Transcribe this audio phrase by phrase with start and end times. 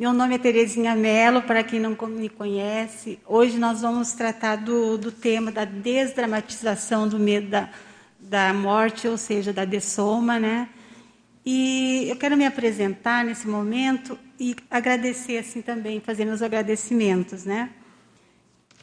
[0.00, 3.18] Meu nome é Terezinha Mello, para quem não me conhece.
[3.26, 7.68] Hoje nós vamos tratar do, do tema da desdramatização do medo da,
[8.18, 10.70] da morte, ou seja, da dessoma, né?
[11.44, 17.68] E eu quero me apresentar nesse momento e agradecer assim também, fazer meus agradecimentos, né?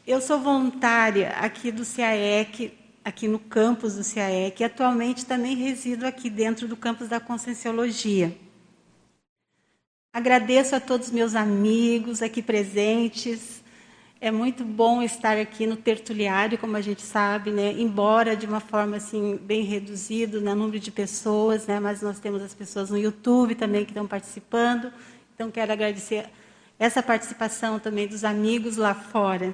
[0.05, 2.71] Eu sou voluntária aqui do CAEC,
[3.03, 8.37] aqui no campus do CAEC, e atualmente também resido aqui dentro do campus da Conscienciologia.
[10.17, 13.63] Agradeço a todos meus amigos aqui presentes.
[14.19, 17.71] É muito bom estar aqui no tertuliário, como a gente sabe, né?
[17.73, 21.79] embora de uma forma assim bem reduzida no número de pessoas, né?
[21.79, 24.91] mas nós temos as pessoas no YouTube também que estão participando.
[25.35, 26.25] Então, quero agradecer
[26.79, 29.53] essa participação também dos amigos lá fora.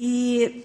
[0.00, 0.64] E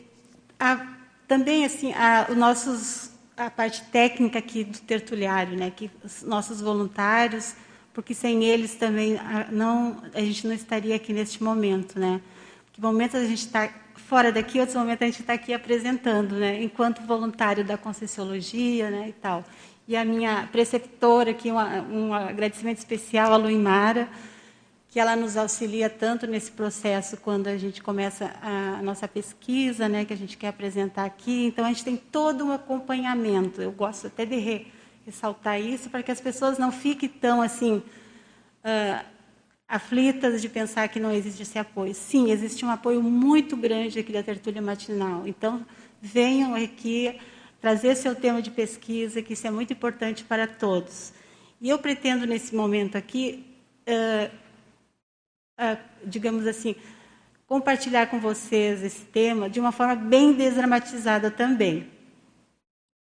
[0.57, 0.87] a,
[1.27, 5.73] também assim, a, os nossos, a parte técnica aqui do tertuliário, né?
[5.75, 7.53] que os nossos voluntários
[7.97, 12.21] porque sem eles também a, não, a gente não estaria aqui neste momento, né?
[12.67, 16.61] Porque momentos a gente está fora daqui, outros momentos a gente está aqui apresentando, né?
[16.61, 19.09] Enquanto voluntário da Conscienciologia, né?
[19.09, 19.43] E tal.
[19.87, 24.07] E a minha preceptora aqui, uma, um agradecimento especial à Luimara,
[24.91, 29.89] que ela nos auxilia tanto nesse processo quando a gente começa a, a nossa pesquisa,
[29.89, 30.05] né?
[30.05, 31.47] Que a gente quer apresentar aqui.
[31.47, 33.59] Então a gente tem todo um acompanhamento.
[33.59, 34.67] Eu gosto até de re,
[35.07, 39.05] ressaltar isso para que as pessoas não fiquem tão assim uh,
[39.65, 41.95] aflitas de pensar que não existe esse apoio.
[41.95, 45.25] Sim, existe um apoio muito grande aqui da tertúlia matinal.
[45.25, 45.65] Então,
[46.01, 47.17] venham aqui
[47.61, 51.13] trazer seu tema de pesquisa, que isso é muito importante para todos.
[51.61, 53.45] E eu pretendo, nesse momento aqui,
[53.87, 54.35] uh,
[55.57, 56.75] uh, digamos assim,
[57.47, 61.96] compartilhar com vocês esse tema de uma forma bem desdramatizada também.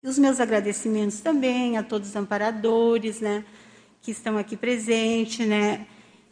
[0.02, 3.44] E os meus agradecimentos também a todos os amparadores, né,
[4.00, 5.86] que estão aqui presentes, né,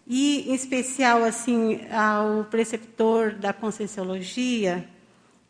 [0.07, 4.89] e em especial assim ao preceptor da Conscienciologia,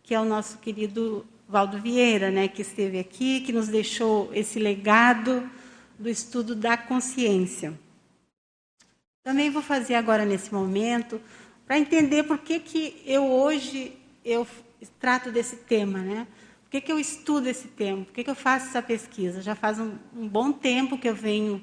[0.03, 4.59] que é o nosso querido Valdo Vieira, né, que esteve aqui, que nos deixou esse
[4.59, 5.49] legado
[5.99, 7.73] do estudo da consciência.
[9.23, 11.21] Também vou fazer agora nesse momento
[11.67, 14.47] para entender por que que eu hoje eu
[14.99, 16.27] trato desse tema, né?
[16.71, 18.05] Por que, que eu estudo esse tema?
[18.05, 19.43] Por que, que eu faço essa pesquisa?
[19.43, 21.61] Já faz um, um bom tempo que eu venho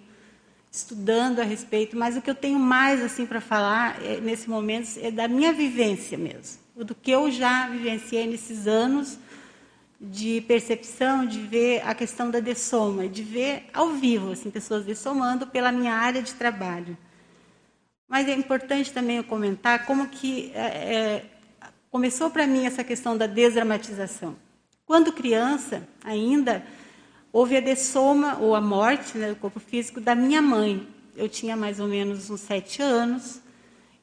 [0.70, 5.00] estudando a respeito, mas o que eu tenho mais assim para falar é, nesse momento
[5.02, 9.18] é da minha vivência mesmo, do que eu já vivenciei nesses anos
[9.98, 15.48] de percepção, de ver a questão da dessoma, de ver ao vivo assim pessoas dessomando
[15.48, 16.98] pela minha área de trabalho.
[18.10, 21.26] Mas é importante também eu comentar como que é, é
[21.90, 24.36] começou para mim essa questão da desdramatização.
[24.88, 26.66] Quando criança, ainda,
[27.34, 30.88] houve a dessoma, ou a morte né, do corpo físico da minha mãe.
[31.14, 33.42] Eu tinha mais ou menos uns sete anos.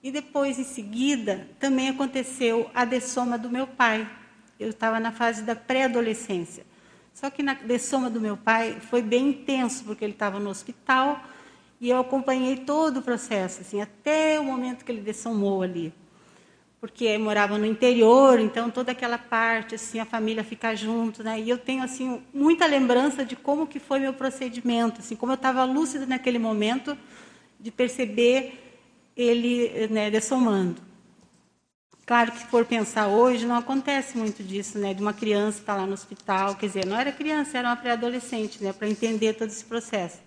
[0.03, 4.07] E depois, em seguida, também aconteceu a dessoma do meu pai.
[4.61, 6.67] Eu estava na fase da pré-adolescência.
[7.15, 11.25] Só que na dessoma do meu pai foi bem intenso, porque ele estava no hospital
[11.81, 15.95] e eu acompanhei todo o processo, assim, até o momento que ele dessomou ali
[16.85, 21.41] porque morava no interior, então toda aquela parte assim, a família fica junto, né?
[21.41, 25.37] E eu tenho assim muita lembrança de como que foi meu procedimento, assim, como eu
[25.37, 26.95] estava lúcida naquele momento
[27.59, 28.77] de perceber
[29.17, 30.77] ele, né, dessomando.
[32.05, 34.93] Claro que se for pensar hoje, não acontece muito disso, né?
[34.93, 37.77] De uma criança estar tá lá no hospital, quer dizer, não era criança, era uma
[37.77, 38.75] pré-adolescente, né?
[38.75, 40.19] Para entender todo esse processo.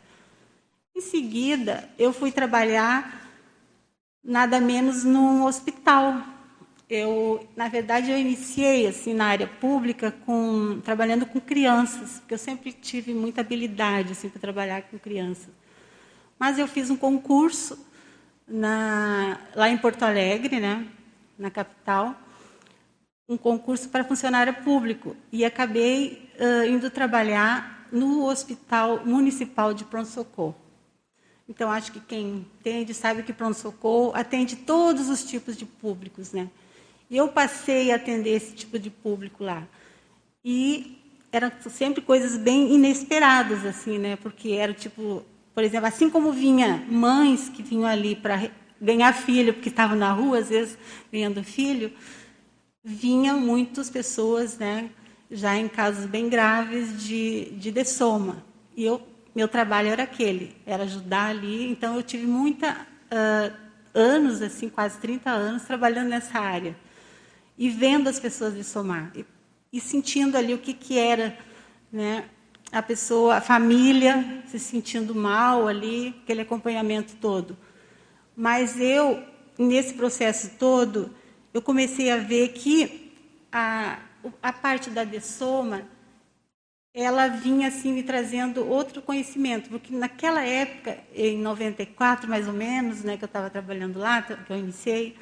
[0.95, 3.29] Em seguida, eu fui trabalhar
[4.23, 6.35] nada menos num hospital,
[6.89, 12.37] eu, na verdade, eu iniciei assim na área pública com trabalhando com crianças, porque eu
[12.37, 15.49] sempre tive muita habilidade assim para trabalhar com crianças.
[16.39, 17.77] Mas eu fiz um concurso
[18.47, 20.87] na, lá em Porto Alegre, né,
[21.37, 22.15] na capital,
[23.27, 30.07] um concurso para funcionário público e acabei uh, indo trabalhar no Hospital Municipal de Pronto
[30.07, 30.55] Socorro.
[31.49, 36.33] Então acho que quem entende sabe que pronto socorro atende todos os tipos de públicos,
[36.33, 36.49] né?
[37.09, 39.65] E eu passei a atender esse tipo de público lá.
[40.43, 40.97] E
[41.31, 44.17] eram sempre coisas bem inesperadas, assim, né?
[44.17, 45.23] Porque era tipo,
[45.53, 48.49] por exemplo, assim como vinha mães que vinham ali para
[48.81, 50.77] ganhar filho, porque estavam na rua, às vezes,
[51.11, 51.91] ganhando filho,
[52.83, 54.89] vinham muitas pessoas, né?
[55.31, 58.43] Já em casos bem graves de, de dessoma.
[58.75, 59.01] E eu,
[59.33, 61.69] meu trabalho era aquele, era ajudar ali.
[61.71, 62.85] Então, eu tive muita...
[63.07, 66.75] Uh, anos, assim, quase 30 anos, trabalhando nessa área
[67.57, 69.25] e vendo as pessoas de somar e,
[69.73, 71.37] e sentindo ali o que, que era
[71.91, 72.25] né,
[72.71, 77.57] a pessoa, a família se sentindo mal ali, aquele acompanhamento todo.
[78.35, 79.23] Mas eu,
[79.57, 81.13] nesse processo todo,
[81.53, 83.13] eu comecei a ver que
[83.51, 83.99] a,
[84.41, 85.83] a parte da dessoma,
[86.93, 93.03] ela vinha assim me trazendo outro conhecimento, porque naquela época, em 94 mais ou menos,
[93.03, 95.15] né, que eu estava trabalhando lá, que eu iniciei,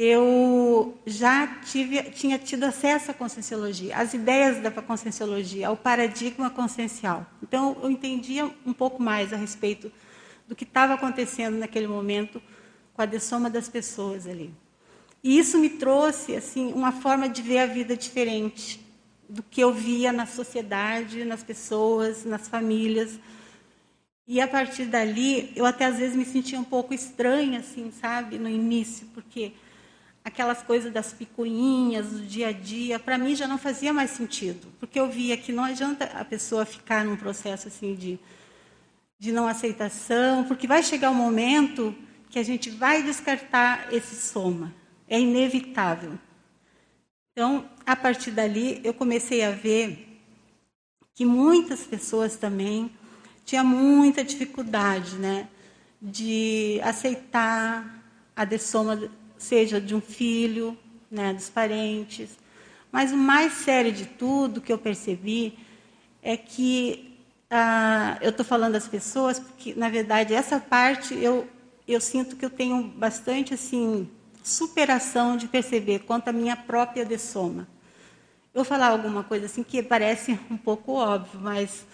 [0.00, 7.26] eu já tive, tinha tido acesso à conscienciologia, às ideias da conscienciologia, ao paradigma consciencial.
[7.42, 9.90] Então, eu entendia um pouco mais a respeito
[10.46, 12.40] do que estava acontecendo naquele momento
[12.94, 14.54] com a dessoma das pessoas ali.
[15.20, 18.80] E isso me trouxe assim uma forma de ver a vida diferente
[19.28, 23.18] do que eu via na sociedade, nas pessoas, nas famílias.
[24.28, 28.38] E a partir dali, eu até às vezes me sentia um pouco estranha, assim, sabe,
[28.38, 29.54] no início, porque
[30.28, 34.68] aquelas coisas das picuinhas do dia a dia, para mim já não fazia mais sentido,
[34.78, 38.18] porque eu via que não adianta a pessoa ficar num processo assim de
[39.20, 41.92] de não aceitação, porque vai chegar um momento
[42.30, 44.72] que a gente vai descartar esse soma,
[45.08, 46.12] é inevitável.
[47.32, 50.20] Então, a partir dali, eu comecei a ver
[51.16, 52.92] que muitas pessoas também
[53.44, 55.48] tinham muita dificuldade, né,
[56.00, 58.04] de aceitar
[58.36, 60.76] a dessoma seja de um filho,
[61.10, 62.38] né, dos parentes.
[62.90, 65.58] Mas o mais sério de tudo que eu percebi
[66.22, 67.16] é que
[67.50, 71.48] ah, eu estou falando das pessoas porque, na verdade, essa parte eu
[71.86, 74.10] eu sinto que eu tenho bastante assim
[74.44, 77.66] superação de perceber quanto à minha própria dessoma.
[78.52, 81.86] Eu vou falar alguma coisa assim que parece um pouco óbvio, mas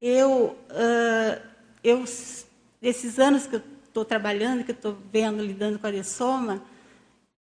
[0.00, 1.40] eu, uh,
[1.84, 2.04] eu
[2.80, 6.62] esses anos que eu estou trabalhando, que estou vendo, lidando com a dessoma,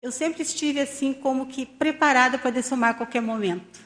[0.03, 3.81] eu sempre estive assim como que preparada para dessomar a qualquer momento.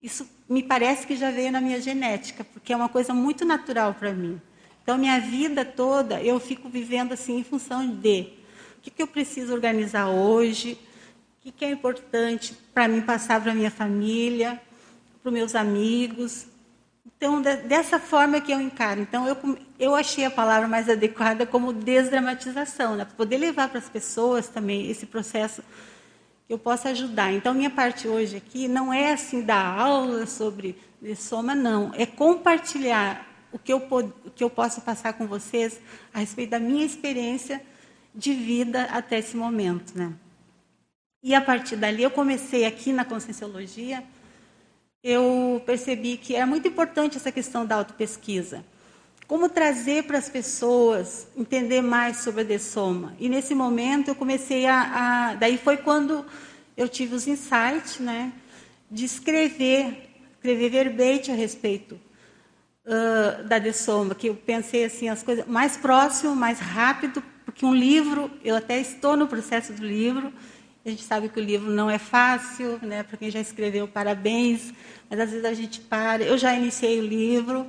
[0.00, 3.94] Isso me parece que já veio na minha genética, porque é uma coisa muito natural
[3.94, 4.40] para mim.
[4.82, 8.28] Então, minha vida toda eu fico vivendo assim em função de
[8.78, 10.78] o que, que eu preciso organizar hoje,
[11.40, 14.62] o que, que é importante para mim passar para minha família,
[15.20, 16.46] para os meus amigos,
[17.06, 19.00] então, dessa forma que eu encaro.
[19.00, 23.04] Então, eu, eu achei a palavra mais adequada como desdramatização, né?
[23.04, 25.62] para poder levar para as pessoas também esse processo
[26.46, 27.32] que eu possa ajudar.
[27.32, 30.78] Então, minha parte hoje aqui não é assim dar aula sobre
[31.16, 31.92] soma, não.
[31.94, 35.80] É compartilhar o que, eu, o que eu posso passar com vocês
[36.12, 37.62] a respeito da minha experiência
[38.14, 39.96] de vida até esse momento.
[39.96, 40.12] Né?
[41.22, 44.04] E a partir dali, eu comecei aqui na Conscienciologia
[45.06, 48.64] eu percebi que era muito importante essa questão da autopesquisa.
[49.28, 53.14] Como trazer para as pessoas entender mais sobre a dessoma.
[53.20, 56.26] E nesse momento eu comecei a, a daí foi quando
[56.76, 58.32] eu tive os insights, né,
[58.90, 62.00] de escrever, escrever verbete a respeito
[62.84, 67.74] uh, da dessoma, que eu pensei assim as coisas mais próximo, mais rápido, porque um
[67.74, 70.32] livro, eu até estou no processo do livro,
[70.86, 73.02] a gente sabe que o livro não é fácil, né?
[73.02, 74.72] Para quem já escreveu, parabéns.
[75.10, 76.22] Mas às vezes a gente para.
[76.22, 77.66] Eu já iniciei o livro,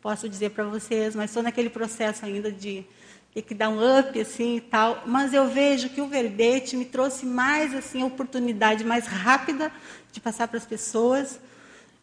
[0.00, 2.86] posso dizer para vocês, mas estou naquele processo ainda de
[3.34, 5.02] ter que dar um up assim e tal.
[5.04, 9.72] Mas eu vejo que o verbete me trouxe mais assim a oportunidade mais rápida
[10.12, 11.40] de passar para as pessoas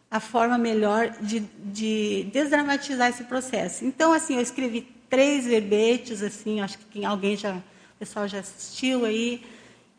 [0.09, 3.85] a forma melhor de, de desdramatizar esse processo.
[3.85, 7.63] Então assim, eu escrevi três verbetes assim, acho que alguém já, o
[7.97, 9.41] pessoal já assistiu aí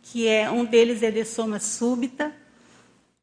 [0.03, 2.33] que é um deles é de soma súbita,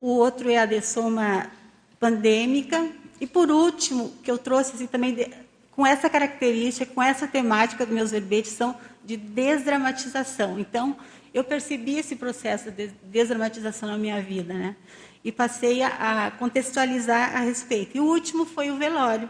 [0.02, 1.52] o outro é a de soma
[2.00, 5.30] pandêmica e por último que eu trouxe assim, também de,
[5.72, 10.58] com essa característica, com essa temática dos meus verbetes são de desdramatização.
[10.58, 10.96] Então
[11.34, 14.76] eu percebi esse processo de desdramatização na minha vida, né?
[15.24, 17.98] E passei a, a contextualizar a respeito.
[17.98, 19.30] E o último foi o velório.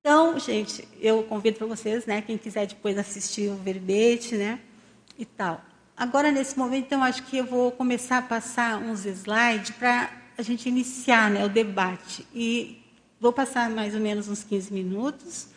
[0.00, 4.60] Então, gente, eu convido para vocês, né, quem quiser depois assistir o verbete, né,
[5.18, 5.60] e tal.
[5.96, 10.42] Agora, nesse momento, então, acho que eu vou começar a passar uns slides para a
[10.42, 12.24] gente iniciar né, o debate.
[12.32, 12.80] E
[13.20, 15.48] vou passar mais ou menos uns 15 minutos,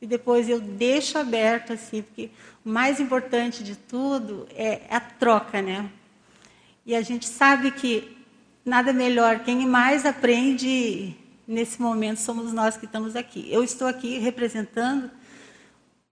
[0.00, 2.30] e depois eu deixo aberto, assim, porque
[2.64, 5.90] o mais importante de tudo é a troca, né?
[6.84, 8.16] E a gente sabe que
[8.64, 13.48] nada melhor, quem mais aprende nesse momento somos nós que estamos aqui.
[13.50, 15.10] Eu estou aqui representando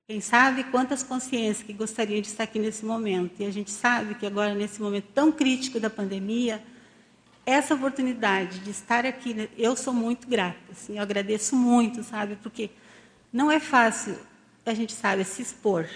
[0.07, 3.41] quem sabe quantas consciências que gostariam de estar aqui nesse momento.
[3.41, 6.63] E a gente sabe que agora, nesse momento tão crítico da pandemia,
[7.45, 10.59] essa oportunidade de estar aqui, né, eu sou muito grata.
[10.71, 12.37] Assim, eu agradeço muito, sabe?
[12.41, 12.71] Porque
[13.33, 14.17] não é fácil,
[14.65, 15.89] a gente sabe, se expor.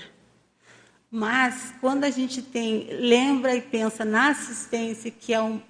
[1.09, 5.61] Mas quando a gente tem, lembra e pensa na assistência, que é um,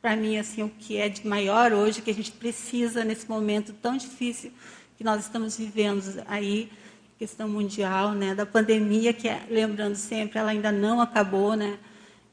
[0.00, 3.72] para mim assim o que é de maior hoje, que a gente precisa nesse momento
[3.72, 4.52] tão difícil
[4.96, 6.70] que nós estamos vivendo aí,
[7.22, 11.78] questão mundial, né, da pandemia, que, lembrando sempre, ela ainda não acabou, né?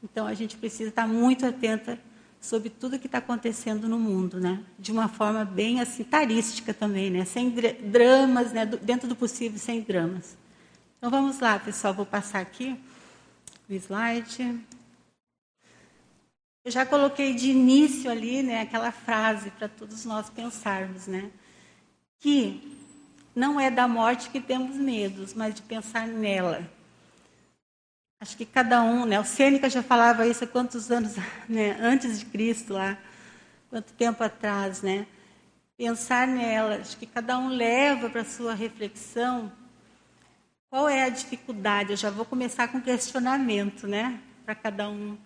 [0.02, 1.96] Então, a gente precisa estar muito atenta
[2.40, 4.60] sobre tudo que está acontecendo no mundo, né?
[4.76, 7.24] De uma forma bem assim tarística também, né?
[7.24, 8.66] Sem dramas, né?
[8.66, 10.36] Dentro do possível, sem dramas.
[10.98, 11.94] Então vamos lá, pessoal.
[11.94, 12.76] Vou passar aqui
[13.68, 14.58] o slide.
[16.64, 18.62] Eu já coloquei de início ali, né?
[18.62, 21.30] Aquela frase para todos nós pensarmos, né?
[22.18, 22.79] Que
[23.34, 26.68] não é da morte que temos medos, mas de pensar nela.
[28.20, 29.18] Acho que cada um, né?
[29.18, 31.14] O Sêneca já falava isso há quantos anos,
[31.48, 31.76] né?
[31.80, 32.98] Antes de Cristo lá,
[33.70, 35.06] quanto tempo atrás, né?
[35.76, 36.76] Pensar nela.
[36.76, 39.50] Acho que cada um leva para sua reflexão
[40.70, 41.90] qual é a dificuldade.
[41.90, 44.20] Eu já vou começar com questionamento, né?
[44.44, 45.18] Para cada um.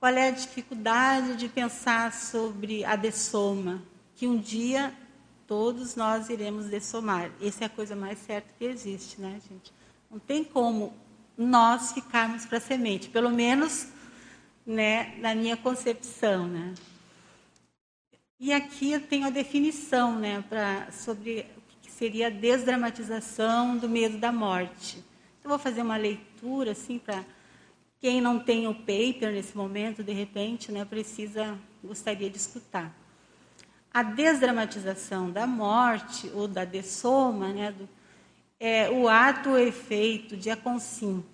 [0.00, 3.82] Qual é a dificuldade de pensar sobre a dessoma?
[4.16, 4.92] Que um dia
[5.48, 7.32] todos nós iremos dessomar.
[7.40, 9.72] Essa é a coisa mais certa que existe, né, gente?
[10.10, 10.92] Não tem como
[11.36, 13.88] nós ficarmos para a semente, pelo menos
[14.66, 16.46] né, na minha concepção.
[16.46, 16.74] Né?
[18.38, 23.88] E aqui eu tenho a definição né, pra, sobre o que seria a desdramatização do
[23.88, 25.02] medo da morte.
[25.38, 27.24] Então, vou fazer uma leitura assim para
[27.98, 32.94] quem não tem o paper nesse momento, de repente, né, precisa, gostaria de escutar.
[33.92, 37.88] A desdramatização da morte ou da dessoma, né, do,
[38.60, 41.24] é, o ato ou efeito de a consim,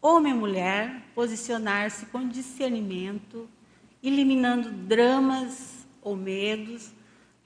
[0.00, 3.48] homem e mulher, posicionar-se com discernimento,
[4.02, 6.92] eliminando dramas ou medos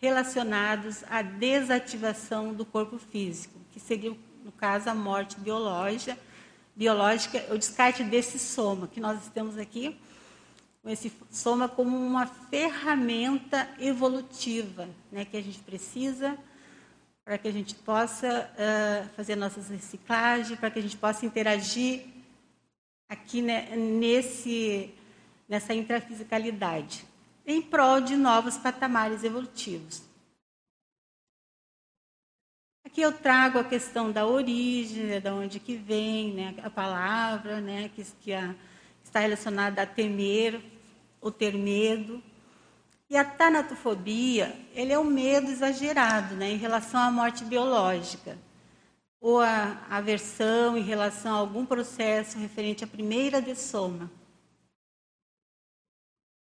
[0.00, 6.19] relacionados à desativação do corpo físico, que seria, no caso, a morte biológica,
[6.75, 9.97] biológica o descarte desse soma, que nós estamos aqui,
[10.83, 16.39] com esse soma como uma ferramenta evolutiva, né, que a gente precisa
[17.25, 22.07] para que a gente possa uh, fazer nossas reciclagens, para que a gente possa interagir
[23.07, 24.95] aqui né, nesse,
[25.47, 27.05] nessa intrafisicalidade,
[27.47, 30.03] em prol de novos patamares evolutivos.
[32.83, 37.61] Aqui eu trago a questão da origem, né, de onde que vem né, a palavra,
[37.61, 38.55] né, que, que a,
[39.09, 40.61] está relacionada a temer
[41.21, 42.23] ou ter medo.
[43.11, 48.38] E a tanatofobia, ele é um medo exagerado né, em relação à morte biológica,
[49.21, 54.11] ou a aversão em relação a algum processo referente à primeira dessoma.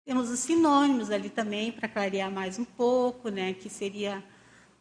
[0.07, 4.25] Temos os sinônimos ali também, para clarear mais um pouco, né, que seria,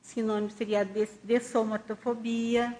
[0.01, 0.83] sinônimo seria a
[1.23, 2.77] dessomatofobia,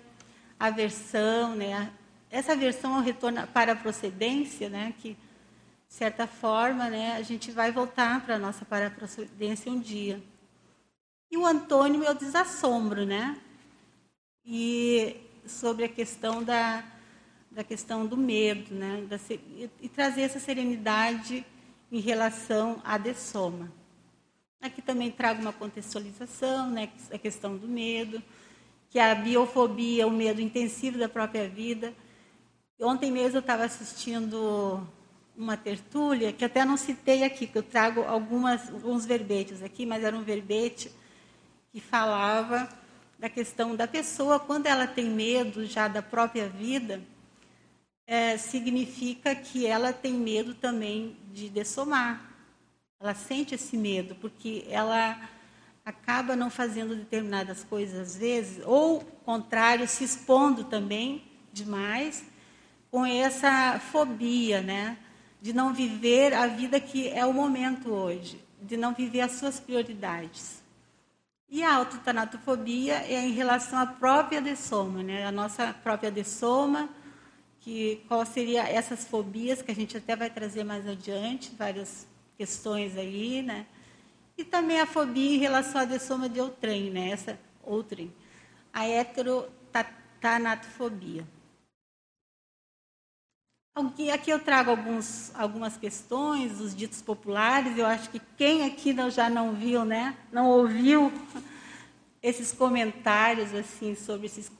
[0.58, 1.92] aversão, né,
[2.34, 7.52] essa aversão ao retorno para a procedência, né, que de certa forma, né, a gente
[7.52, 10.20] vai voltar para a nossa paraprocedência um dia.
[11.30, 13.40] E o antônimo é o desassombro, né?
[14.44, 16.84] E sobre a questão da,
[17.52, 19.06] da questão do medo, né?
[19.08, 21.46] Da, e, e trazer essa serenidade
[21.92, 23.72] em relação à dessoma.
[24.60, 26.90] Aqui também trago uma contextualização, né?
[27.12, 28.22] A questão do medo,
[28.90, 31.94] que a biofobia, o medo intensivo da própria vida.
[32.84, 34.86] Ontem mesmo eu estava assistindo
[35.38, 40.04] uma tertúlia, que até não citei aqui, que eu trago algumas, alguns verbetes aqui, mas
[40.04, 40.92] era um verbete
[41.72, 42.68] que falava
[43.18, 47.02] da questão da pessoa, quando ela tem medo já da própria vida,
[48.06, 52.36] é, significa que ela tem medo também de dessomar.
[53.00, 55.18] Ela sente esse medo, porque ela
[55.86, 61.24] acaba não fazendo determinadas coisas às vezes, ou, contrário, se expondo também
[61.54, 62.33] demais
[62.94, 64.96] com essa fobia, né?
[65.42, 69.60] de não viver a vida que é o momento hoje, de não viver as suas
[69.60, 70.62] prioridades.
[71.50, 75.26] E a autotanatofobia é em relação à própria dessoma, né?
[75.26, 76.88] a nossa própria dessoma,
[77.62, 82.06] que qual seria essas fobias que a gente até vai trazer mais adiante, várias
[82.38, 83.66] questões aí, né?
[84.38, 87.10] E também a fobia em relação à dessoma de outrem, né?
[87.10, 88.14] Essa outrem.
[88.72, 91.26] A heterotanatofobia.
[93.76, 97.76] Aqui eu trago alguns, algumas questões dos ditos populares.
[97.76, 101.12] Eu acho que quem aqui não, já não viu, né, não ouviu
[102.22, 104.52] esses comentários assim sobre esses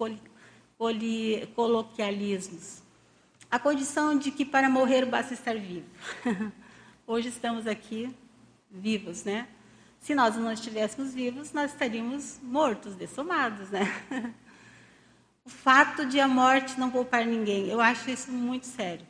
[1.56, 2.82] coloquialismos.
[3.52, 5.86] A condição de que para morrer basta estar vivo.
[7.06, 8.12] Hoje estamos aqui
[8.72, 9.48] vivos, né?
[10.00, 13.84] Se nós não estivéssemos vivos, nós estaríamos mortos, dessomados, né?
[15.46, 19.06] O fato de a morte não poupar ninguém, eu acho isso muito sério.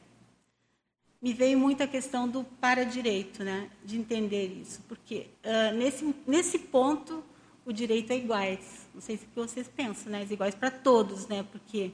[1.22, 3.70] Me veio muito a questão do para-direito, né?
[3.84, 7.24] de entender isso, porque uh, nesse, nesse ponto
[7.66, 8.88] o direito a iguais.
[8.94, 10.28] Não sei se vocês pensam, né?
[10.30, 11.46] Iguais para todos, né?
[11.52, 11.92] Porque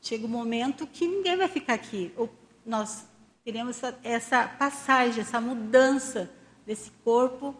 [0.00, 2.12] chega um momento que ninguém vai ficar aqui.
[2.16, 2.30] Ou
[2.64, 3.06] nós
[3.44, 6.30] teremos essa, essa passagem, essa mudança
[6.66, 7.54] desse corpo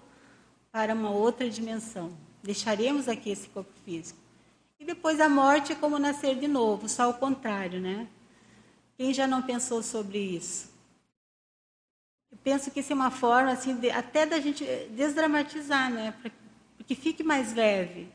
[0.72, 2.16] para uma outra dimensão.
[2.42, 4.18] Deixaremos aqui esse corpo físico.
[4.80, 8.08] E depois a morte é como nascer de novo, só o contrário, né?
[8.96, 10.70] Quem já não pensou sobre isso?
[12.32, 16.14] Eu penso que isso é uma forma assim, de, até da gente desdramatizar, né?
[16.22, 16.30] Para
[16.90, 18.08] que fique mais leve.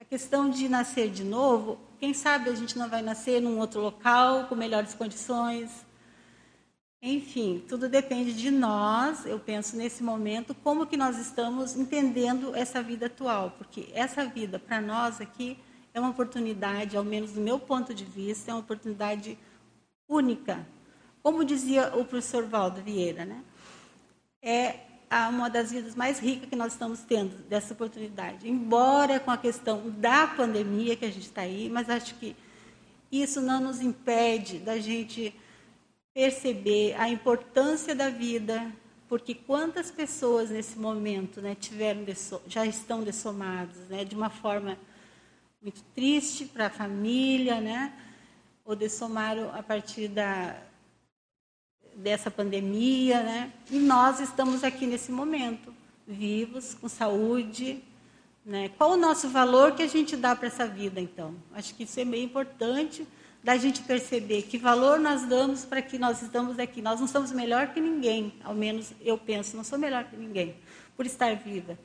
[0.00, 3.80] A questão de nascer de novo, quem sabe a gente não vai nascer num outro
[3.80, 5.86] local, com melhores condições.
[7.00, 12.82] Enfim, tudo depende de nós, eu penso nesse momento, como que nós estamos entendendo essa
[12.82, 13.52] vida atual.
[13.58, 15.56] Porque essa vida, para nós aqui,
[15.94, 19.38] é uma oportunidade, ao menos do meu ponto de vista, é uma oportunidade
[20.06, 20.66] única.
[21.22, 23.42] Como dizia o professor Valdo Vieira, né?
[24.44, 24.80] é
[25.30, 28.46] uma das vidas mais ricas que nós estamos tendo dessa oportunidade.
[28.46, 32.36] Embora com a questão da pandemia que a gente está aí, mas acho que
[33.10, 35.34] isso não nos impede da gente
[36.12, 38.70] perceber a importância da vida,
[39.08, 42.04] porque quantas pessoas nesse momento né, tiveram
[42.46, 44.76] já estão dessomadas, né, de uma forma
[45.64, 47.90] muito triste para a família, né,
[48.66, 50.54] ou dessomaram a partir da,
[51.96, 53.52] dessa pandemia, né?
[53.70, 55.74] E nós estamos aqui nesse momento,
[56.06, 57.82] vivos, com saúde,
[58.44, 58.68] né?
[58.76, 61.34] Qual o nosso valor que a gente dá para essa vida, então?
[61.54, 63.06] Acho que isso é meio importante
[63.42, 66.82] da gente perceber que valor nós damos para que nós estamos aqui.
[66.82, 70.56] Nós não somos melhor que ninguém, ao menos eu penso, não sou melhor que ninguém
[70.94, 71.78] por estar viva.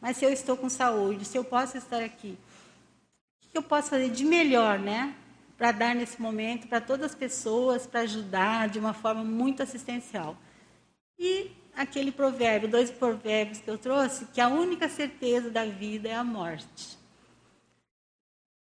[0.00, 2.45] Mas se eu estou com saúde, se eu posso estar aqui, o
[3.56, 5.14] que eu posso fazer de melhor, né?
[5.56, 10.36] para dar nesse momento para todas as pessoas, para ajudar de uma forma muito assistencial.
[11.18, 16.14] E aquele provérbio, dois provérbios que eu trouxe, que a única certeza da vida é
[16.14, 16.98] a morte.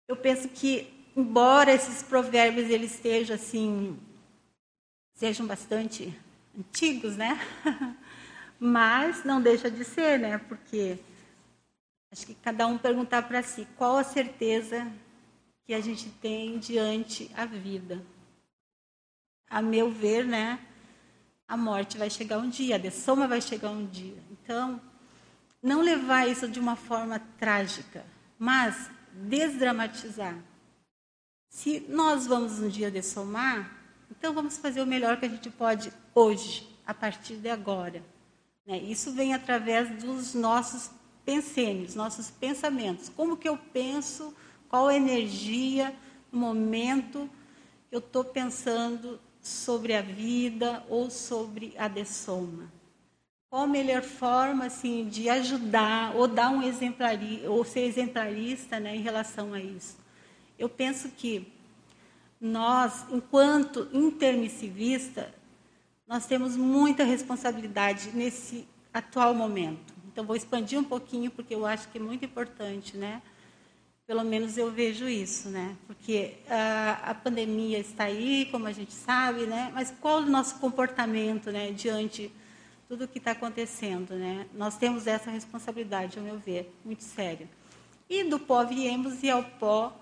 [0.08, 4.00] Eu penso que, embora esses provérbios eles estejam assim,
[5.16, 6.18] sejam bastante
[6.58, 7.40] antigos, né?
[8.58, 10.38] Mas não deixa de ser, né?
[10.38, 10.98] Porque
[12.12, 14.92] acho que cada um perguntar para si qual a certeza
[15.66, 18.04] que a gente tem diante a vida.
[19.50, 20.60] A meu ver, né,
[21.48, 24.18] a morte vai chegar um dia, a dessoma vai chegar um dia.
[24.32, 24.82] Então,
[25.62, 28.06] não levar isso de uma forma trágica,
[28.38, 30.38] mas desdramatizar.
[31.50, 33.76] Se nós vamos um dia dessomar,
[34.10, 38.04] então vamos fazer o melhor que a gente pode hoje, a partir de agora.
[38.66, 38.78] Né?
[38.78, 40.92] Isso vem através dos nossos
[41.30, 43.08] pensênios, nossos pensamentos.
[43.08, 44.34] Como que eu penso
[44.68, 45.96] qual energia
[46.32, 47.30] no momento
[47.92, 52.72] eu estou pensando sobre a vida ou sobre a dessoma?
[53.48, 58.96] Qual a melhor forma assim, de ajudar ou dar um exemplari, ou ser exemplarista né,
[58.96, 59.98] em relação a isso?
[60.58, 61.48] Eu penso que
[62.42, 65.32] nós, enquanto intermissivista,
[66.08, 69.99] nós temos muita responsabilidade nesse atual momento.
[70.20, 73.22] Então, vou expandir um pouquinho, porque eu acho que é muito importante, né?
[74.06, 75.78] Pelo menos eu vejo isso, né?
[75.88, 79.72] Porque a, a pandemia está aí, como a gente sabe, né?
[79.74, 82.30] Mas qual o nosso comportamento, né, diante
[82.90, 84.46] tudo o que está acontecendo, né?
[84.54, 87.48] Nós temos essa responsabilidade, ao meu ver, muito séria.
[88.10, 89.98] E do pó viemos e ao pó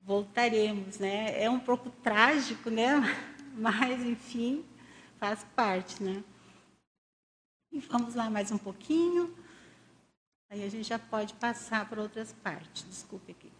[0.00, 1.40] voltaremos, né?
[1.40, 3.00] É um pouco trágico, né?
[3.54, 4.64] Mas enfim,
[5.20, 6.20] faz parte, né?
[7.70, 9.32] E vamos lá mais um pouquinho.
[10.52, 12.84] Aí a gente já pode passar para outras partes.
[12.86, 13.50] Desculpe aqui.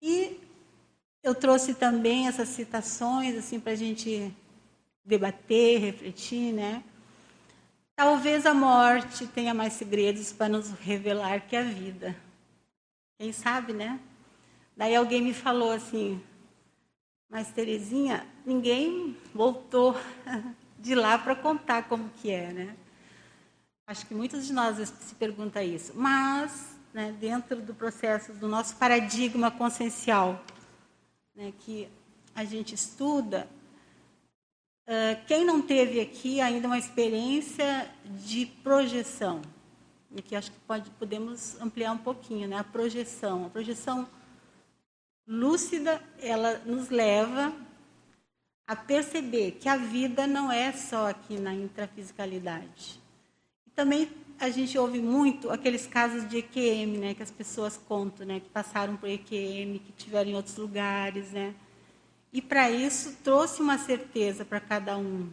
[0.00, 0.40] E
[1.22, 4.34] eu trouxe também essas citações assim para a gente
[5.04, 6.82] debater, refletir, né?
[7.94, 12.16] Talvez a morte tenha mais segredos para nos revelar que a vida.
[13.18, 14.00] Quem sabe, né?
[14.74, 16.18] Daí alguém me falou assim,
[17.28, 19.94] mas Terezinha, ninguém voltou
[20.80, 22.76] de lá para contar como que é, né?
[23.88, 25.92] Acho que muitos de nós se perguntam isso.
[25.94, 30.44] Mas, né, dentro do processo do nosso paradigma consciencial,
[31.36, 31.88] né, que
[32.34, 33.48] a gente estuda,
[34.88, 39.40] uh, quem não teve aqui ainda uma experiência de projeção,
[40.10, 43.46] e que acho que pode, podemos ampliar um pouquinho, né, a projeção.
[43.46, 44.08] A projeção
[45.28, 47.52] lúcida, ela nos leva
[48.66, 53.05] a perceber que a vida não é só aqui na intrafisicalidade
[53.76, 54.08] também
[54.40, 58.48] a gente ouve muito aqueles casos de EQM, né, que as pessoas contam, né, que
[58.48, 61.54] passaram por EQM, que tiveram em outros lugares, né.
[62.32, 65.30] E para isso trouxe uma certeza para cada um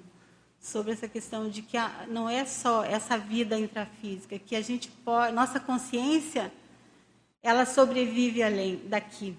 [0.59, 4.89] sobre essa questão de que a, não é só essa vida intrafísica, que a gente
[4.89, 6.51] pode, nossa consciência
[7.41, 9.37] ela sobrevive além daqui.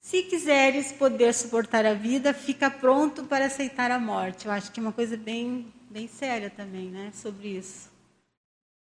[0.00, 4.46] Se quiseres poder suportar a vida, fica pronto para aceitar a morte.
[4.46, 7.90] Eu acho que é uma coisa bem, bem séria também, né, sobre isso.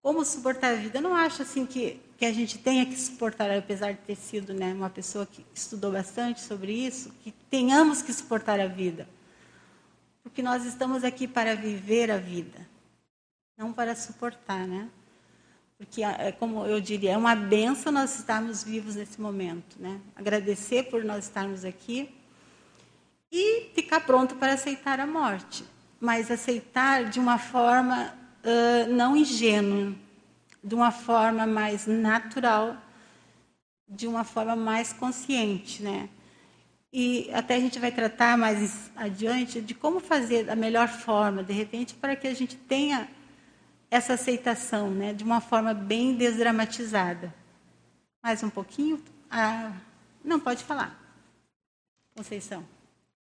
[0.01, 0.97] Como suportar a vida?
[0.97, 4.53] Eu não acho assim que, que a gente tenha que suportar, apesar de ter sido
[4.53, 9.07] né, uma pessoa que estudou bastante sobre isso, que tenhamos que suportar a vida.
[10.23, 12.67] Porque nós estamos aqui para viver a vida,
[13.57, 14.89] não para suportar, né?
[15.77, 19.77] porque, é como eu diria, é uma benção nós estarmos vivos nesse momento.
[19.79, 20.01] Né?
[20.17, 22.13] Agradecer por nós estarmos aqui
[23.31, 25.63] e ficar pronto para aceitar a morte.
[26.05, 28.13] Mas aceitar de uma forma
[28.43, 29.91] uh, não ingênua,
[30.63, 32.77] de uma forma mais natural,
[33.89, 35.81] de uma forma mais consciente.
[35.81, 36.07] Né?
[36.93, 41.53] E até a gente vai tratar mais adiante de como fazer da melhor forma, de
[41.53, 43.09] repente, para que a gente tenha
[43.89, 47.33] essa aceitação, né, de uma forma bem desdramatizada.
[48.21, 49.03] Mais um pouquinho?
[49.29, 49.71] Ah,
[50.23, 50.99] não, pode falar.
[52.15, 52.63] Conceição,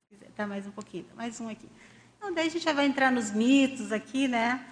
[0.09, 1.69] quiser, tá mais um pouquinho, mais um aqui.
[2.25, 4.65] Então, daí a gente já vai entrar nos mitos aqui, né?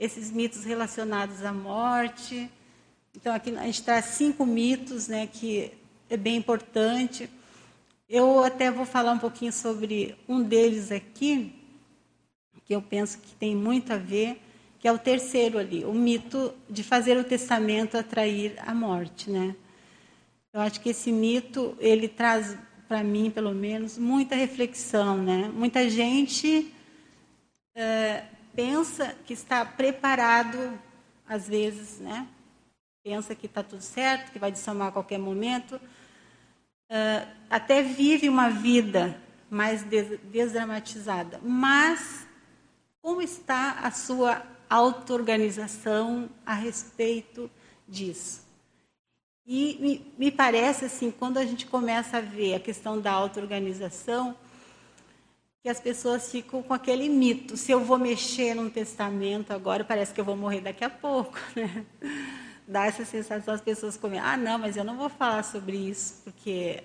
[0.00, 2.50] Esses mitos relacionados à morte.
[3.14, 5.70] Então, aqui a gente traz cinco mitos, né, que
[6.08, 7.28] é bem importante.
[8.08, 11.52] Eu até vou falar um pouquinho sobre um deles aqui,
[12.64, 14.40] que eu penso que tem muito a ver,
[14.78, 19.54] que é o terceiro ali, o mito de fazer o testamento atrair a morte, né?
[20.54, 22.56] Eu acho que esse mito ele traz
[22.88, 25.50] para mim, pelo menos, muita reflexão, né?
[25.54, 26.72] Muita gente
[27.78, 28.24] é,
[28.56, 30.76] pensa que está preparado,
[31.28, 32.26] às vezes, né?
[33.04, 35.80] Pensa que está tudo certo, que vai dissomar a qualquer momento,
[36.90, 39.16] é, até vive uma vida
[39.48, 42.26] mais desdramatizada, mas
[43.00, 47.48] como está a sua auto-organização a respeito
[47.86, 48.44] disso.
[49.46, 54.36] E me, me, parece assim, quando a gente começa a ver a questão da auto-organização,
[55.62, 60.12] que as pessoas ficam com aquele mito: se eu vou mexer num testamento agora, parece
[60.12, 61.84] que eu vou morrer daqui a pouco, né?
[62.66, 66.22] Dá essa sensação as pessoas comem: ah, não, mas eu não vou falar sobre isso,
[66.24, 66.84] porque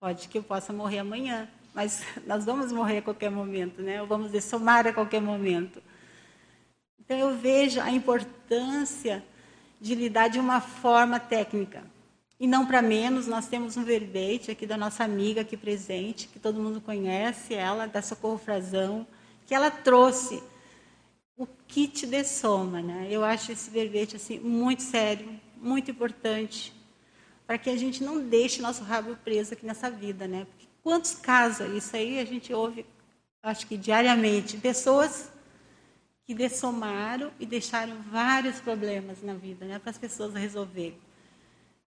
[0.00, 4.00] pode que eu possa morrer amanhã, mas nós vamos morrer a qualquer momento, né?
[4.00, 5.82] Ou vamos dessomar a qualquer momento.
[7.00, 9.24] Então, eu vejo a importância
[9.80, 11.82] de lidar de uma forma técnica.
[12.40, 16.38] E não para menos, nós temos um verbete aqui da nossa amiga aqui presente, que
[16.38, 19.04] todo mundo conhece, ela, da Socorro Frazão,
[19.44, 20.40] que ela trouxe
[21.36, 22.80] o kit de soma.
[22.80, 23.08] Né?
[23.10, 26.72] Eu acho esse verbete assim, muito sério, muito importante,
[27.44, 30.28] para que a gente não deixe nosso rabo preso aqui nessa vida.
[30.28, 30.44] Né?
[30.44, 32.86] Porque quantos casos, isso aí a gente ouve,
[33.42, 35.28] acho que diariamente, pessoas
[36.24, 41.07] que dessomaram e deixaram vários problemas na vida né, para as pessoas resolverem.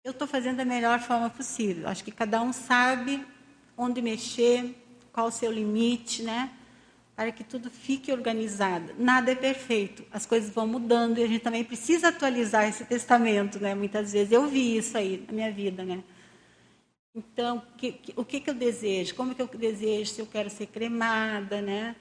[0.03, 1.87] Eu estou fazendo da melhor forma possível.
[1.87, 3.25] Acho que cada um sabe
[3.77, 4.75] onde mexer,
[5.11, 6.51] qual o seu limite, né?
[7.15, 8.93] Para que tudo fique organizado.
[8.97, 13.59] Nada é perfeito, as coisas vão mudando e a gente também precisa atualizar esse testamento,
[13.59, 13.73] né?
[13.73, 16.03] Muitas vezes eu vi isso aí na minha vida, né?
[17.15, 19.15] Então, que, que, o que, que eu desejo?
[19.15, 20.11] Como que eu desejo?
[20.11, 21.95] Se eu quero ser cremada, né?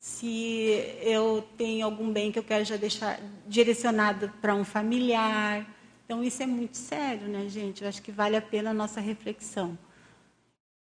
[0.00, 5.66] se eu tenho algum bem que eu quero já deixar direcionado para um familiar.
[6.08, 7.82] Então, isso é muito sério, né, gente?
[7.82, 9.78] Eu acho que vale a pena a nossa reflexão.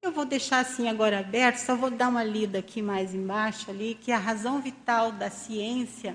[0.03, 3.95] Eu vou deixar assim agora aberto, só vou dar uma lida aqui mais embaixo ali,
[3.95, 6.15] que a razão vital da ciência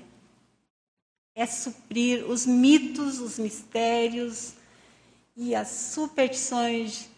[1.34, 4.52] é suprir os mitos, os mistérios
[5.36, 7.08] e as superstições.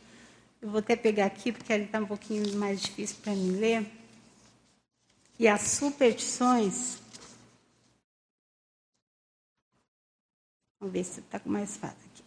[0.62, 3.86] Eu vou até pegar aqui, porque ele está um pouquinho mais difícil para mim ler
[5.38, 7.01] e as superstições.
[10.82, 12.24] Vamos ver se está com mais fácil aqui.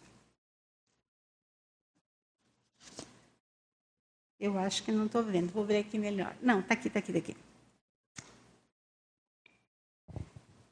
[4.40, 5.52] Eu acho que não estou vendo.
[5.52, 6.34] Vou ver aqui melhor.
[6.40, 7.36] Não, está aqui, está aqui, está aqui.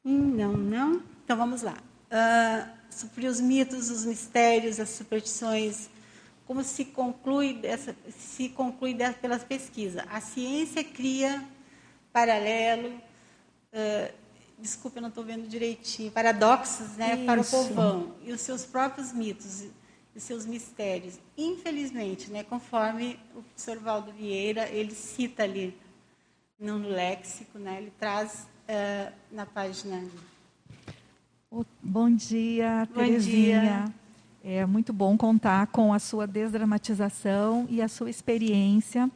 [0.03, 1.03] Não, não.
[1.23, 1.77] Então vamos lá.
[2.07, 5.91] Uh, suprir os mitos, os mistérios, as superstições.
[6.47, 10.03] Como se conclui, dessa, se conclui pelas pesquisas.
[10.09, 11.47] A ciência cria
[12.11, 14.24] paralelo, uh,
[14.59, 19.13] desculpa, eu não estou vendo direitinho, paradoxos né, para o povão e os seus próprios
[19.13, 19.63] mitos
[20.15, 21.19] e seus mistérios.
[21.37, 25.77] Infelizmente, né, conforme o professor Valdo Vieira, ele cita ali
[26.59, 30.03] no léxico, né, ele traz uh, na página.
[31.83, 33.61] Bom dia, bom Terezinha.
[33.61, 34.05] Dia.
[34.47, 39.11] É muito bom contar com a sua desdramatização e a sua experiência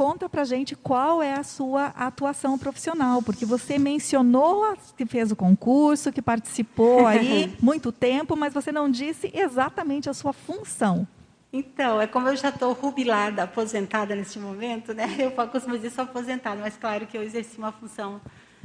[0.00, 5.36] conta para gente qual é a sua atuação profissional, porque você mencionou que fez o
[5.36, 11.06] concurso, que participou aí muito tempo, mas você não disse exatamente a sua função.
[11.52, 15.16] Então, é como eu já estou jubilada, aposentada neste momento, né?
[15.18, 18.22] Eu costumo dizer sou aposentada, mas claro que eu exerci uma função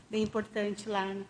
[0.09, 1.25] bem importante lá no,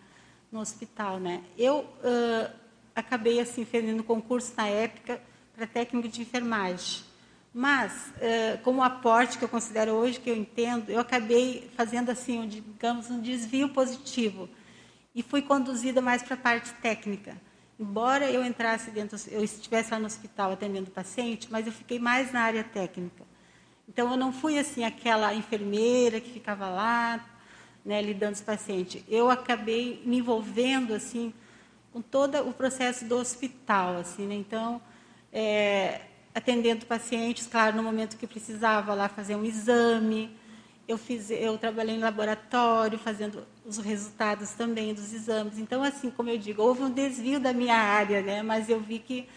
[0.52, 1.42] no hospital, né?
[1.58, 2.52] Eu uh,
[2.96, 5.20] acabei assim fazendo concurso na época
[5.56, 7.15] para técnico de enfermagem.
[7.58, 12.38] Mas, uh, como aporte que eu considero hoje, que eu entendo, eu acabei fazendo assim,
[12.38, 14.50] um, digamos, um desvio positivo
[15.16, 17.38] e fui conduzida mais para a parte técnica.
[17.80, 22.30] Embora eu entrasse dentro, eu estivesse lá no hospital atendendo paciente, mas eu fiquei mais
[22.34, 23.24] na área técnica.
[23.88, 27.26] Então eu não fui assim aquela enfermeira que ficava lá,
[27.86, 29.02] né, lidando com os pacientes.
[29.08, 31.34] Eu acabei me envolvendo assim
[31.94, 34.36] com todo o processo do hospital, assim, né?
[34.36, 34.82] Então
[35.32, 36.02] é,
[36.36, 40.30] atendendo pacientes, claro, no momento que precisava lá fazer um exame.
[40.86, 45.58] Eu, fiz, eu trabalhei em laboratório, fazendo os resultados também dos exames.
[45.58, 48.44] Então, assim, como eu digo, houve um desvio da minha área, né?
[48.44, 49.28] mas eu vi que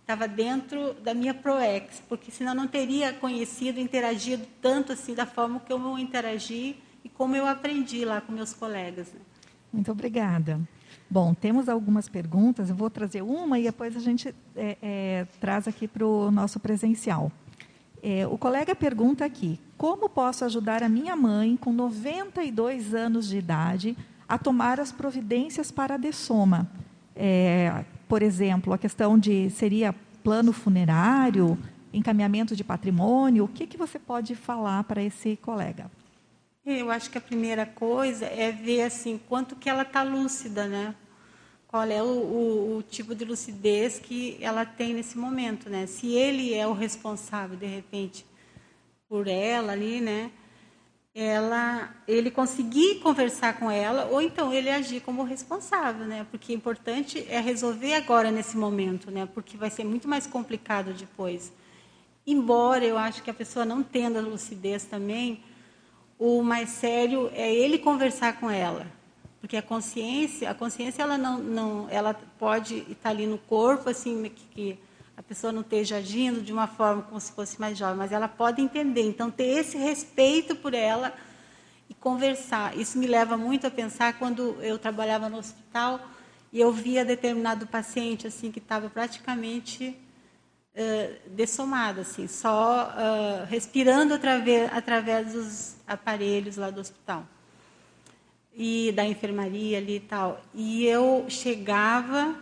[0.00, 5.60] estava dentro da minha ProEx, porque senão não teria conhecido, interagido tanto assim da forma
[5.60, 9.12] que eu interagi e como eu aprendi lá com meus colegas.
[9.12, 9.20] Né?
[9.72, 10.60] Muito obrigada.
[11.08, 15.68] Bom, temos algumas perguntas, eu vou trazer uma e depois a gente é, é, traz
[15.68, 17.30] aqui para o nosso presencial.
[18.02, 23.38] É, o colega pergunta aqui: como posso ajudar a minha mãe, com 92 anos de
[23.38, 23.96] idade,
[24.28, 26.68] a tomar as providências para a dessoma?
[27.14, 31.56] É, por exemplo, a questão de seria plano funerário,
[31.92, 35.90] encaminhamento de patrimônio, o que, que você pode falar para esse colega?
[36.68, 40.96] Eu acho que a primeira coisa é ver assim quanto que ela está lúcida, né?
[41.68, 45.86] Qual é o, o, o, tipo de lucidez que ela tem nesse momento, né?
[45.86, 48.26] Se ele é o responsável de repente
[49.08, 50.32] por ela ali, né?
[51.14, 56.26] Ela, ele conseguir conversar com ela, ou então ele agir como responsável, né?
[56.32, 59.24] Porque o importante é resolver agora nesse momento, né?
[59.24, 61.52] Porque vai ser muito mais complicado depois.
[62.26, 65.44] Embora eu acho que a pessoa não tendo a lucidez também,
[66.18, 68.86] o mais sério é ele conversar com ela,
[69.40, 74.30] porque a consciência, a consciência ela não, não ela pode estar ali no corpo assim
[74.50, 74.78] que,
[75.16, 78.28] a pessoa não esteja agindo de uma forma como se fosse mais jovem, mas ela
[78.28, 79.00] pode entender.
[79.00, 81.14] Então ter esse respeito por ela
[81.88, 82.76] e conversar.
[82.76, 86.00] Isso me leva muito a pensar quando eu trabalhava no hospital
[86.52, 89.98] e eu via determinado paciente assim que estava praticamente
[91.30, 97.26] dessomado, assim, só uh, respirando através, através dos aparelhos lá do hospital
[98.54, 100.42] e da enfermaria ali e tal.
[100.54, 102.36] E eu chegava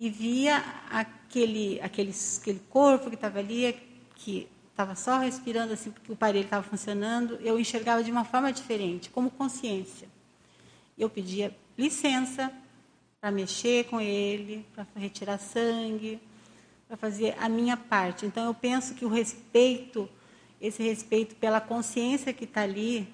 [0.00, 0.58] e via
[0.90, 3.76] aquele, aquele, aquele corpo que estava ali,
[4.14, 8.52] que estava só respirando assim porque o aparelho estava funcionando, eu enxergava de uma forma
[8.52, 10.08] diferente, como consciência.
[10.96, 12.52] Eu pedia licença
[13.20, 16.20] para mexer com ele, para retirar sangue,
[16.88, 18.26] para fazer a minha parte.
[18.26, 20.08] Então eu penso que o respeito
[20.60, 23.08] esse respeito pela consciência que está ali,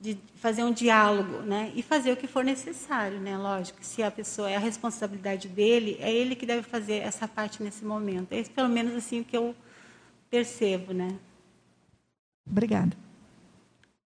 [0.00, 1.72] de fazer um diálogo, né?
[1.74, 3.36] E fazer o que for necessário, né?
[3.36, 7.62] Lógico, se a pessoa é a responsabilidade dele, é ele que deve fazer essa parte
[7.62, 8.32] nesse momento.
[8.32, 9.54] É pelo menos assim o que eu
[10.30, 11.18] percebo, né?
[12.46, 12.96] Obrigada.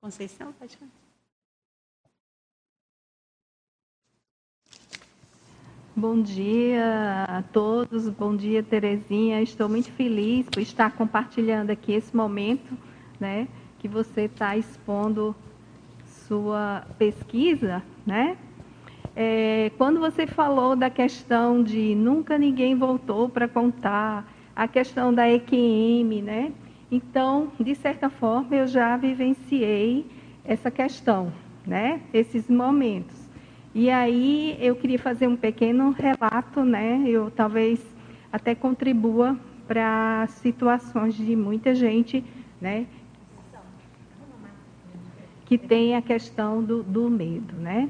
[0.01, 1.02] Conceição, pode falar.
[5.95, 9.43] Bom dia a todos, bom dia Terezinha.
[9.43, 12.75] Estou muito feliz por estar compartilhando aqui esse momento,
[13.19, 15.35] né, que você está expondo
[16.03, 18.35] sua pesquisa, né?
[19.15, 25.29] É, quando você falou da questão de nunca ninguém voltou para contar, a questão da
[25.29, 26.53] EQM, né?
[26.91, 30.07] Então, de certa forma, eu já vivenciei
[30.43, 31.31] essa questão,
[31.67, 32.01] né?
[32.11, 33.22] Esses momentos.
[33.75, 37.03] E aí eu queria fazer um pequeno relato, né?
[37.07, 37.83] Eu talvez
[38.31, 39.35] até contribua
[39.67, 42.23] para situações de muita gente,
[42.61, 42.85] né?
[45.45, 47.89] Que tem a questão do, do medo, né?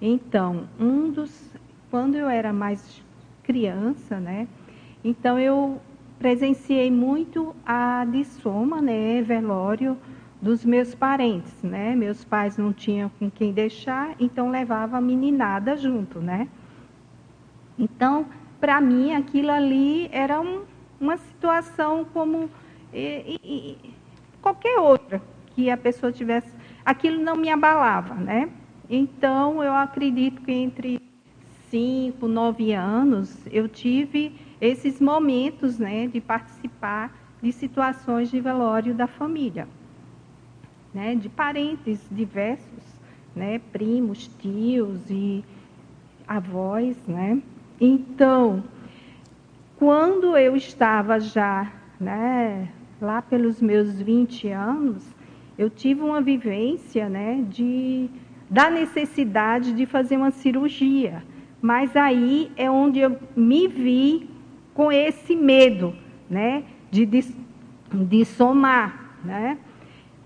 [0.00, 1.50] Então, um dos,
[1.90, 3.02] quando eu era mais
[3.42, 4.46] criança, né?
[5.02, 5.80] Então eu
[6.18, 9.22] presenciei muito a dissoma, né?
[9.22, 9.96] Velório
[10.42, 11.94] dos meus parentes, né?
[11.94, 16.48] Meus pais não tinham com quem deixar, então levava a meninada junto, né?
[17.78, 18.26] Então,
[18.60, 20.64] para mim, aquilo ali era um,
[21.00, 22.50] uma situação como
[22.92, 23.94] e, e,
[24.42, 25.22] qualquer outra
[25.54, 26.52] que a pessoa tivesse.
[26.84, 28.50] Aquilo não me abalava, né?
[28.90, 31.00] Então, eu acredito que entre
[31.70, 39.06] cinco, nove anos, eu tive esses momentos, né, de participar de situações de velório da
[39.06, 39.66] família.
[40.92, 42.82] Né, de parentes diversos,
[43.34, 45.44] né, primos, tios e
[46.26, 47.40] avós, né?
[47.80, 48.62] Então,
[49.76, 52.68] quando eu estava já, né,
[53.00, 55.04] lá pelos meus 20 anos,
[55.58, 58.08] eu tive uma vivência, né, de
[58.48, 61.24] da necessidade de fazer uma cirurgia.
[61.60, 64.28] Mas aí é onde eu me vi
[64.74, 65.94] com esse medo,
[66.28, 67.34] né, de, de,
[67.90, 69.56] de somar, né?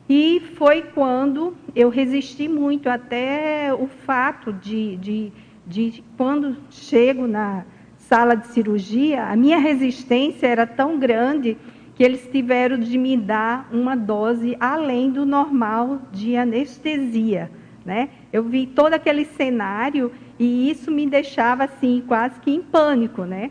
[0.08, 5.32] E foi quando eu resisti muito até o fato de, de,
[5.66, 7.64] de quando chego na
[7.98, 11.56] sala de cirurgia, a minha resistência era tão grande
[11.96, 17.50] que eles tiveram de me dar uma dose além do normal de anestesia.
[17.84, 18.10] Né?
[18.32, 23.50] Eu vi todo aquele cenário e isso me deixava assim quase que em pânico, né?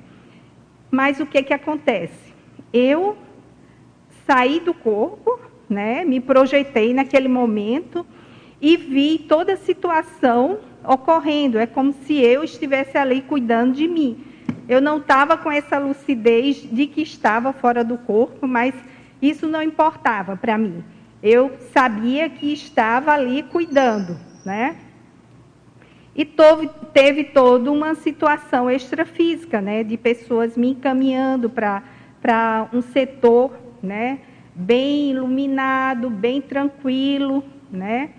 [0.91, 2.34] Mas o que que acontece?
[2.72, 3.18] Eu
[4.28, 6.06] saí do corpo, né?
[6.06, 8.06] Me projetei naquele momento
[8.62, 11.58] e vi toda a situação ocorrendo.
[11.58, 14.23] É como se eu estivesse ali cuidando de mim.
[14.67, 18.73] Eu não estava com essa lucidez de que estava fora do corpo, mas
[19.21, 20.84] isso não importava para mim.
[21.21, 24.78] Eu sabia que estava ali cuidando, né?
[26.15, 33.51] E teve, teve toda uma situação extrafísica, né, de pessoas me encaminhando para um setor,
[33.84, 34.19] né,
[34.56, 38.12] bem iluminado, bem tranquilo, né?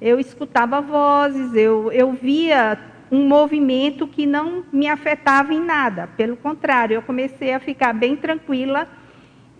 [0.00, 2.78] Eu escutava vozes, eu, eu via
[3.10, 6.08] um movimento que não me afetava em nada.
[6.16, 8.88] Pelo contrário, eu comecei a ficar bem tranquila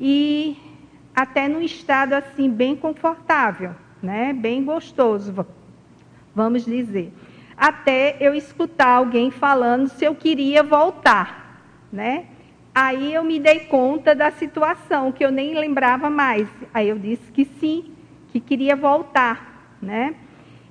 [0.01, 0.57] e
[1.15, 4.33] até num estado assim bem confortável, né?
[4.33, 5.47] Bem gostoso,
[6.35, 7.13] vamos dizer.
[7.57, 12.27] Até eu escutar alguém falando se eu queria voltar, né?
[12.79, 16.47] Aí eu me dei conta da situação que eu nem lembrava mais.
[16.75, 17.91] Aí eu disse que sim,
[18.29, 20.15] que queria voltar, né?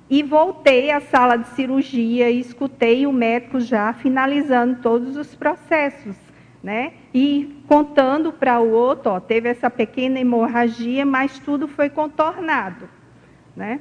[0.08, 6.14] E voltei à sala de cirurgia e escutei o médico já finalizando todos os processos,
[6.62, 6.92] né?
[7.12, 12.88] E contando para o outro, ó, teve essa pequena hemorragia, mas tudo foi contornado,
[13.56, 13.80] né?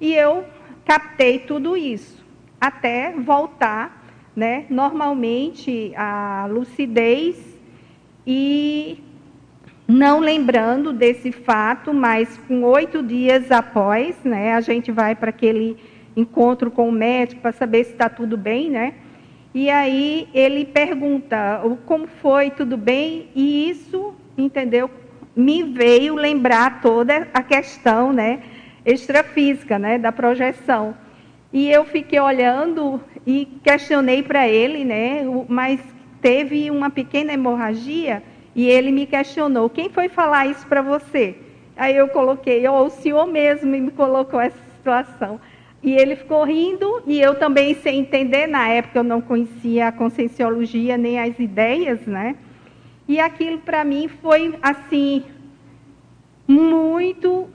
[0.00, 0.44] E eu
[0.84, 2.24] captei tudo isso
[2.60, 4.04] até voltar,
[4.36, 4.66] né?
[4.70, 7.55] Normalmente a lucidez
[8.26, 8.98] e
[9.86, 15.76] não lembrando desse fato, mas com oito dias após, né, a gente vai para aquele
[16.16, 18.94] encontro com o médico para saber se está tudo bem, né?
[19.54, 23.28] E aí ele pergunta como foi, tudo bem?
[23.34, 24.90] E isso, entendeu?
[25.36, 28.40] Me veio lembrar toda a questão, né,
[28.84, 30.96] extrafísica, né, da projeção.
[31.52, 35.80] E eu fiquei olhando e questionei para ele, né, mas
[36.26, 38.20] teve uma pequena hemorragia
[38.52, 41.36] e ele me questionou: quem foi falar isso para você?
[41.76, 45.40] Aí eu coloquei: oh, o senhor mesmo me colocou essa situação.
[45.84, 48.48] E ele ficou rindo e eu também sem entender.
[48.48, 52.34] Na época eu não conhecia a conscienciologia nem as ideias, né?
[53.06, 55.22] E aquilo para mim foi assim
[56.48, 57.48] muito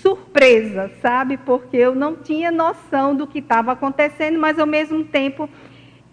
[0.00, 1.36] surpresa, sabe?
[1.36, 5.46] Porque eu não tinha noção do que estava acontecendo, mas ao mesmo tempo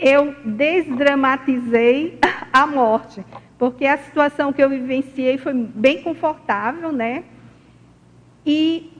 [0.02, 2.18] eu desdramatizei
[2.52, 3.24] a morte,
[3.58, 7.24] porque a situação que eu vivenciei foi bem confortável, né?
[8.44, 8.92] E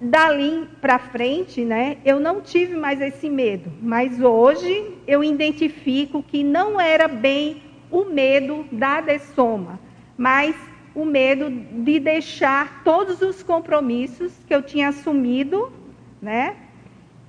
[0.00, 6.42] dali para frente, né, eu não tive mais esse medo, mas hoje eu identifico que
[6.42, 9.78] não era bem o medo da dessoma,
[10.18, 10.56] mas
[10.92, 11.48] o medo
[11.84, 15.72] de deixar todos os compromissos que eu tinha assumido,
[16.20, 16.56] né,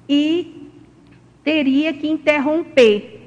[0.09, 0.62] e
[1.43, 3.21] teria que interromper,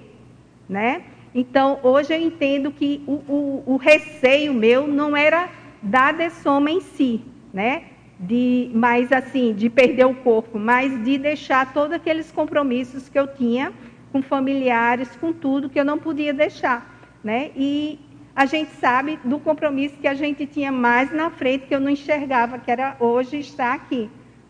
[0.68, 1.02] né?
[1.34, 5.50] Então, hoje eu entendo que o, o, o receio meu não era
[5.82, 7.20] da dessoma em si,
[7.52, 7.84] né?
[8.18, 13.26] De, mais assim, de perder o corpo, mas de deixar todos aqueles compromissos que eu
[13.26, 13.72] tinha
[14.10, 17.50] com familiares, com tudo que eu não podia deixar, né?
[17.54, 17.98] E
[18.34, 21.90] a gente sabe do compromisso que a gente tinha mais na frente que eu não
[21.90, 24.08] enxergava, que era hoje estar aqui,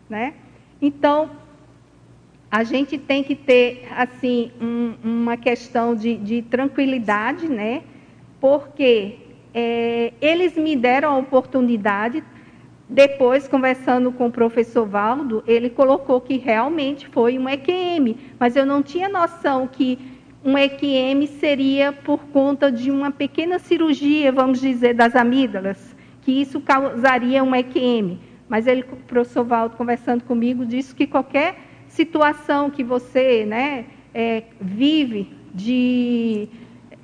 [0.09, 0.33] né?
[0.81, 1.29] Então,
[2.49, 7.83] a gente tem que ter assim um, uma questão de, de, tranquilidade, né?
[8.39, 9.17] Porque
[9.53, 12.23] é, eles me deram a oportunidade.
[12.89, 18.65] Depois, conversando com o professor Valdo, ele colocou que realmente foi um EQM, mas eu
[18.65, 19.99] não tinha noção que
[20.43, 26.61] um EQM seria por conta de uma pequena cirurgia, vamos dizer, das amígdalas, que isso
[26.61, 28.17] causaria um EQM.
[28.47, 31.57] Mas ele, o professor Valdo, conversando comigo, disse que qualquer
[31.89, 36.47] situação que você né, é, vive de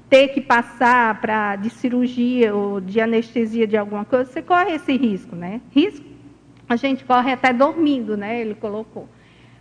[0.10, 4.96] ter que passar para de cirurgia ou de anestesia de alguma coisa, você corre esse
[4.96, 5.60] risco, né?
[5.72, 6.14] Risco
[6.68, 8.42] a gente corre até dormindo, né?
[8.42, 9.08] Ele colocou.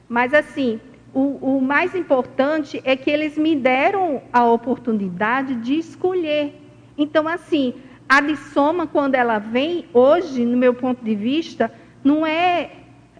[0.08, 0.80] Mas assim,
[1.12, 6.54] o, o mais importante é que eles me deram a oportunidade de escolher.
[6.96, 7.74] Então, assim,
[8.08, 11.72] a dissoma, quando ela vem, hoje, no meu ponto de vista,
[12.04, 12.70] não é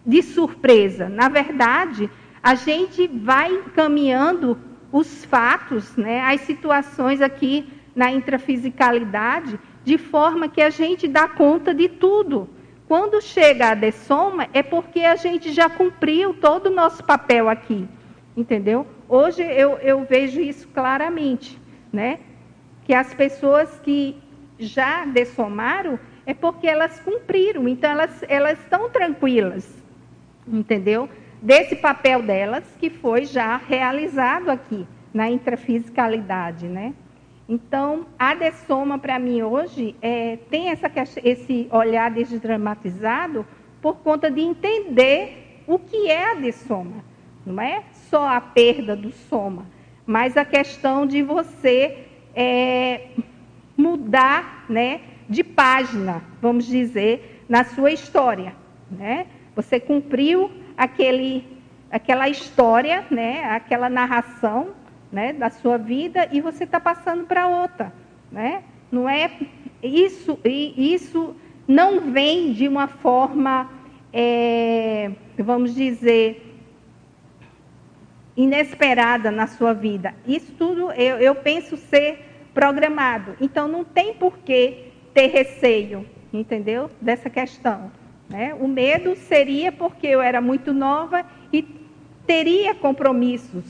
[0.05, 1.09] de surpresa.
[1.09, 2.11] Na verdade,
[2.43, 4.59] a gente vai caminhando
[4.91, 11.75] os fatos, né, as situações aqui na intrafisicalidade, de forma que a gente dá conta
[11.75, 12.49] de tudo.
[12.87, 17.89] Quando chega a dessoma, é porque a gente já cumpriu todo o nosso papel aqui,
[18.37, 18.87] entendeu?
[19.09, 21.59] Hoje eu, eu vejo isso claramente,
[21.93, 22.21] né?
[22.85, 24.17] Que as pessoas que
[24.59, 29.82] já dessomaram é porque elas cumpriram, então elas, elas estão tranquilas,
[30.53, 31.09] entendeu?
[31.41, 36.95] Desse papel delas que foi já realizado aqui na intrafisicalidade, né?
[37.49, 40.91] Então, a dessoma para mim hoje é, tem essa,
[41.25, 43.45] esse olhar desdramatizado
[43.81, 47.05] por conta de entender o que é a dessoma.
[47.45, 49.67] Não é só a perda do soma,
[50.07, 53.09] mas a questão de você é,
[53.77, 58.55] mudar né, de página, vamos dizer, na sua história.
[58.91, 59.27] Né?
[59.55, 61.47] Você cumpriu aquele,
[61.91, 64.71] aquela história, né, aquela narração
[65.11, 67.93] né, da sua vida e você está passando para outra.
[68.31, 68.63] Né?
[68.91, 69.31] Não é
[69.83, 71.37] isso, isso
[71.69, 73.71] não vem de uma forma,
[74.13, 76.49] é, vamos dizer,
[78.37, 80.15] inesperada na sua vida.
[80.27, 83.37] Isso tudo eu, eu penso ser programado.
[83.41, 86.91] Então não tem por que ter receio, entendeu?
[87.01, 87.91] Dessa questão.
[88.33, 88.55] Né?
[88.59, 91.23] O medo seria porque eu era muito nova
[91.53, 91.63] e
[92.27, 93.65] teria compromissos,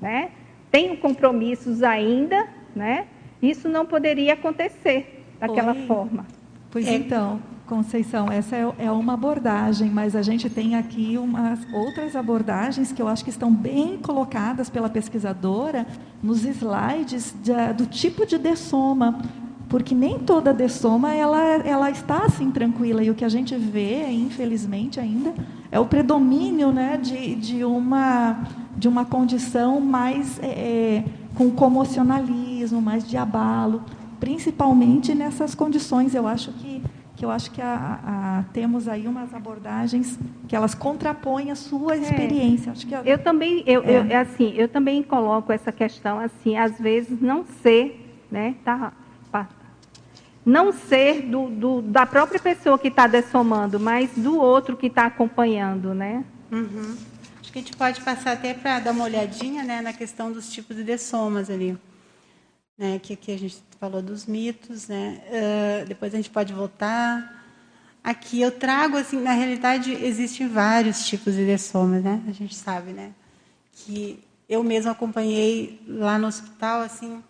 [0.00, 0.30] né?
[0.70, 3.08] Tenho compromissos ainda, né?
[3.42, 5.86] Isso não poderia acontecer daquela Oi.
[5.86, 6.26] forma.
[6.70, 6.94] Pois é.
[6.94, 12.92] então, Conceição, essa é, é uma abordagem, mas a gente tem aqui umas outras abordagens
[12.92, 15.84] que eu acho que estão bem colocadas pela pesquisadora
[16.22, 19.20] nos slides de, do tipo de dessoma,
[19.68, 24.08] porque nem toda dessoma ela, ela está assim tranquila e o que a gente vê,
[24.08, 25.34] infelizmente ainda,
[25.70, 28.44] é o predomínio né, de, de, uma,
[28.76, 31.04] de uma condição mais é, é
[31.34, 33.82] com comocionalismo, mais de abalo,
[34.18, 36.14] principalmente nessas condições.
[36.14, 36.82] Eu acho que
[37.16, 41.96] que eu acho que a, a, temos aí umas abordagens que elas contrapõem a sua
[41.96, 42.00] é.
[42.00, 42.72] experiência.
[42.72, 44.06] Acho que a, eu também, eu, é.
[44.12, 48.92] eu, assim, eu também coloco essa questão assim, às vezes não ser, né, tá,
[50.44, 55.06] não ser do, do, da própria pessoa que está dessomando, mas do outro que está
[55.06, 56.24] acompanhando, né?
[56.52, 56.96] Uhum.
[57.40, 60.50] Acho que a gente pode passar até para dar uma olhadinha, né, na questão dos
[60.52, 61.76] tipos de dessomas ali
[62.78, 67.44] né, que aqui a gente falou dos mitos, né, uh, depois a gente pode voltar.
[68.04, 72.92] Aqui eu trago, assim, na realidade existem vários tipos de dessomas, né, a gente sabe,
[72.92, 73.12] né,
[73.72, 77.22] que eu mesma acompanhei lá no hospital, assim,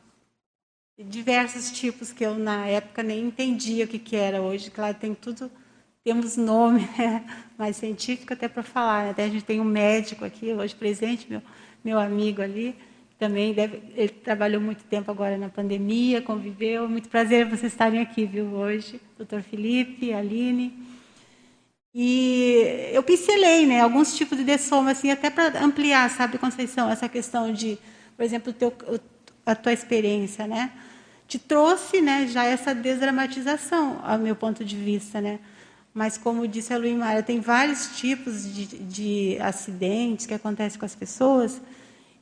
[0.99, 4.40] diversos tipos que eu na época nem entendia o que, que era.
[4.40, 5.51] Hoje, claro, tem tudo,
[6.03, 7.24] temos nome né,
[7.59, 9.05] mais científico até para falar.
[9.05, 9.11] Né?
[9.11, 11.42] Até a gente tem um médico aqui hoje presente, meu,
[11.84, 12.74] meu amigo ali,
[13.18, 16.88] também deve, ele trabalhou muito tempo agora na pandemia, conviveu.
[16.88, 20.74] Muito prazer vocês estarem aqui, viu, hoje, doutor Felipe, Aline.
[21.94, 27.09] E eu pincelei, né, alguns tipos de dessoma, assim, até para ampliar, sabe, Conceição, essa
[27.09, 27.78] questão de,
[28.14, 28.70] por exemplo, teu,
[29.47, 30.70] a tua experiência, né,
[31.27, 35.41] te trouxe, né, já essa desdramatização, ao meu ponto de vista, né.
[35.93, 40.95] Mas, como disse a Luímara, tem vários tipos de, de acidentes que acontecem com as
[40.95, 41.61] pessoas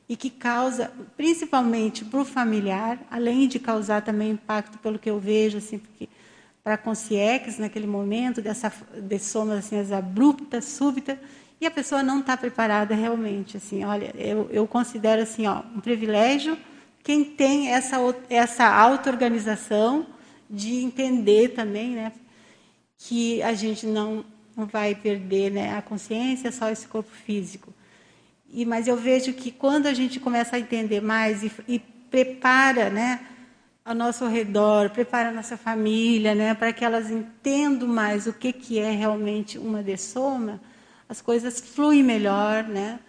[0.07, 5.19] e que causa, principalmente para o familiar, além de causar também impacto pelo que eu
[5.19, 6.07] vejo, assim, porque
[6.63, 11.17] para a consciência naquele momento, dessa de somas assim, as abruptas, súbitas,
[11.59, 13.57] e a pessoa não está preparada realmente.
[13.57, 16.57] Assim, olha, eu, eu considero assim, ó, um privilégio
[17.05, 17.97] quem tem essa,
[18.31, 20.07] essa auto-organização
[20.49, 22.11] de entender também né,
[22.97, 24.25] que a gente não,
[24.57, 27.71] não vai perder né, a consciência, só esse corpo físico.
[28.51, 31.79] E, mas eu vejo que quando a gente começa a entender mais e, e
[32.09, 33.19] prepara, né,
[33.85, 38.51] ao nosso redor, prepara a nossa família, né, para que elas entendam mais o que
[38.51, 40.59] que é realmente uma dessoma,
[41.07, 42.99] as coisas fluem melhor, né?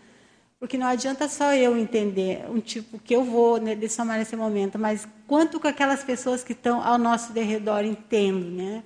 [0.58, 5.06] Porque não adianta só eu entender um tipo que eu vou né, nesse momento, mas
[5.26, 8.82] quanto que aquelas pessoas que estão ao nosso redor entendem, né?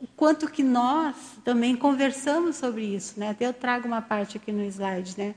[0.00, 3.30] O quanto que nós também conversamos sobre isso, né?
[3.30, 5.34] Até eu trago uma parte aqui no slide, né?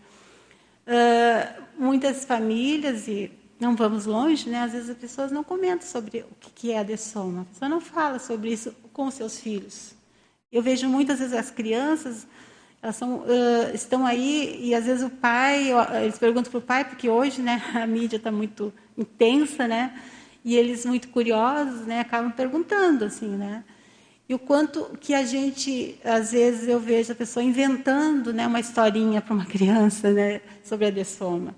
[0.86, 4.63] Uh, muitas famílias, e não vamos longe, né?
[4.63, 7.43] às vezes as pessoas não comentam sobre o que é a dessoma.
[7.43, 9.93] A pessoa não fala sobre isso com seus filhos.
[10.51, 12.27] Eu vejo muitas vezes as crianças,
[12.82, 15.69] elas são, uh, estão aí e às vezes o pai,
[16.01, 19.93] eles perguntam para o pai, porque hoje né, a mídia está muito intensa, né?
[20.43, 23.63] E eles muito curiosos, né, acabam perguntando assim, né?
[24.27, 28.59] E o quanto que a gente, às vezes eu vejo a pessoa inventando, né, uma
[28.59, 31.53] historinha para uma criança, né, sobre a dessoma.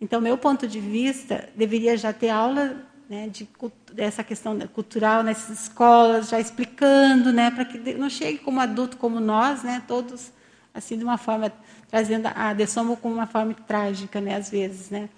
[0.00, 2.76] Então, meu ponto de vista, deveria já ter aula
[3.08, 3.48] né, de
[3.92, 9.18] dessa questão cultural nessas escolas, já explicando, né, para que não chegue como adulto como
[9.18, 10.30] nós, né, todos
[10.74, 11.52] assim de uma forma
[11.88, 15.08] trazendo a dessoma como uma forma trágica, né, às vezes, né.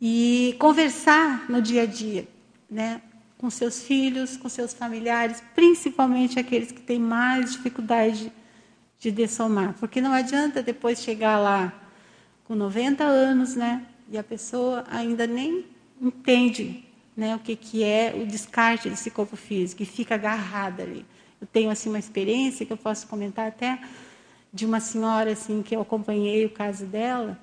[0.00, 2.26] E conversar no dia a dia,
[2.70, 3.02] né,
[3.36, 8.32] com seus filhos, com seus familiares, principalmente aqueles que têm mais dificuldade
[8.98, 11.72] de dessomar, porque não adianta depois chegar lá
[12.44, 15.66] com 90 anos, né, e a pessoa ainda nem
[16.00, 16.84] entende
[17.16, 21.04] né, o que, que é o descarte desse corpo físico e fica agarrada ali.
[21.40, 23.78] Eu tenho assim uma experiência que eu posso comentar até
[24.52, 27.38] de uma senhora assim que eu acompanhei o caso dela,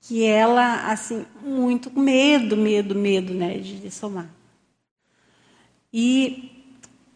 [0.00, 4.28] que ela, assim, muito medo, medo, medo, né, de dessomar.
[5.92, 6.50] E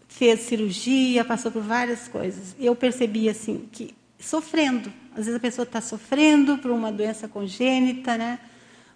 [0.07, 2.55] fez cirurgia, passou por várias coisas.
[2.59, 4.93] Eu percebi, assim, que sofrendo.
[5.11, 8.39] Às vezes a pessoa está sofrendo por uma doença congênita, né?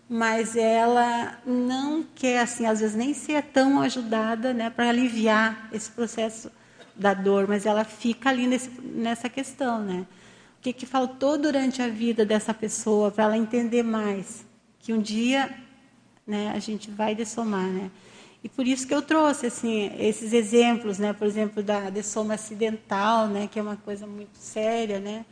[0.08, 5.90] Mas ela não quer, assim, às vezes nem ser tão ajudada, né, para aliviar esse
[5.90, 6.50] processo
[6.96, 10.06] da dor, mas ela fica ali nesse, nessa questão, né?
[10.58, 14.44] O que, que faltou durante a vida dessa pessoa para ela entender mais
[14.78, 15.50] que um dia
[16.26, 17.90] né, a gente vai dessomar, né?
[18.42, 21.12] E por isso que eu trouxe assim esses exemplos, né?
[21.12, 23.48] Por exemplo, da dessoma acidental, né?
[23.50, 25.26] Que é uma coisa muito séria, né?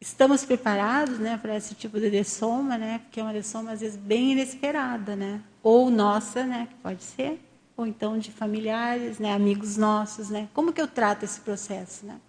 [0.00, 2.98] Estamos preparados, né, para esse tipo de dessoma, né?
[3.04, 5.40] Porque é uma dessoma às vezes bem inesperada, né?
[5.62, 6.66] Ou nossa, né?
[6.68, 7.40] Que pode ser,
[7.76, 9.32] ou então de familiares, né?
[9.32, 10.48] Amigos nossos, né?
[10.52, 12.20] Como que eu trato esse processo, né?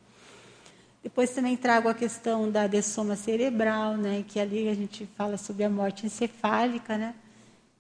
[1.04, 5.66] Depois também trago a questão da dessoma cerebral, né, que ali a gente fala sobre
[5.66, 7.14] a morte encefálica, né,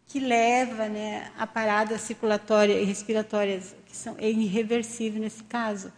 [0.05, 5.89] que leva né, a parada circulatória e respiratórias, que são irreversível nesse caso.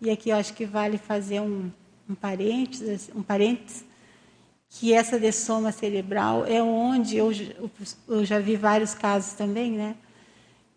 [0.00, 1.72] E aqui eu acho que vale fazer um,
[2.08, 3.84] um parênteses, um parênteses,
[4.68, 7.32] que essa dessoma cerebral é onde eu,
[8.06, 9.96] eu já vi vários casos também, né,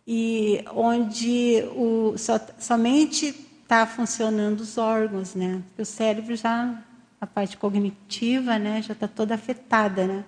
[0.08, 3.28] e onde o, so, somente
[3.62, 5.62] está funcionando os órgãos, né?
[5.78, 6.84] O cérebro já,
[7.20, 10.26] a parte cognitiva, né, já está toda afetada, né?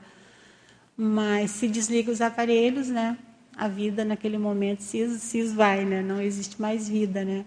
[0.97, 3.17] Mas se desliga os aparelhos, né?
[3.55, 6.01] A vida naquele momento se, se esvai, né?
[6.01, 7.45] Não existe mais vida, né?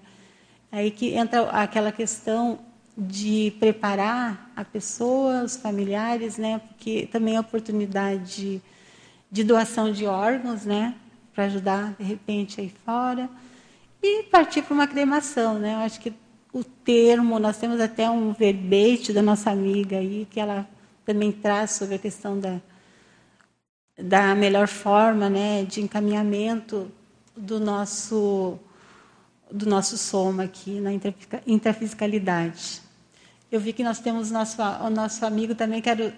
[0.70, 2.58] Aí que entra aquela questão
[2.96, 6.60] de preparar a pessoa, os familiares, né?
[6.68, 8.62] Porque também é oportunidade de,
[9.30, 10.94] de doação de órgãos, né?
[11.38, 13.30] Para ajudar de repente aí fora
[14.02, 15.74] e partir para uma cremação, né?
[15.74, 16.12] Eu acho que
[16.52, 20.68] o termo, nós temos até um verbete da nossa amiga aí, que ela
[21.06, 22.60] também traz sobre a questão da,
[23.96, 26.90] da melhor forma né, de encaminhamento
[27.36, 28.58] do nosso,
[29.48, 30.90] do nosso soma aqui na
[31.46, 32.82] intrafisicalidade.
[33.48, 36.12] Eu vi que nós temos nosso, o nosso amigo também, quero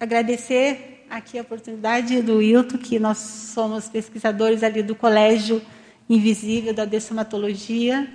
[0.00, 5.60] agradecer aqui a oportunidade do Wilton, que nós somos pesquisadores ali do Colégio
[6.08, 8.08] invisível da dessomatologia,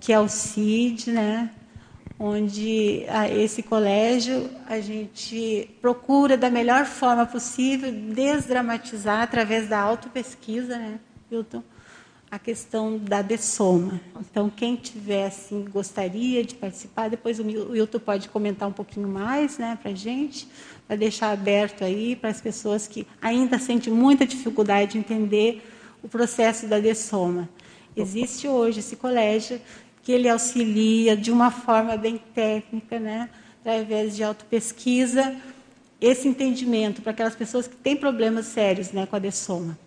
[0.00, 1.50] que é o CID, né?
[2.18, 10.76] onde a, esse colégio a gente procura da melhor forma possível desdramatizar através da autopesquisa,
[10.76, 11.62] né, Hilton,
[12.30, 13.98] a questão da dessoma.
[14.20, 19.56] Então, quem tiver assim, gostaria de participar, depois o Hilton pode comentar um pouquinho mais
[19.56, 20.46] né, para a gente,
[20.90, 25.62] para deixar aberto aí para as pessoas que ainda sentem muita dificuldade de entender
[26.02, 27.48] o processo da dessoma.
[27.96, 29.60] Existe hoje esse colégio
[30.02, 33.30] que ele auxilia de uma forma bem técnica, né,
[33.60, 35.36] através de autopesquisa,
[36.00, 39.78] esse entendimento para aquelas pessoas que têm problemas sérios né, com a dessoma.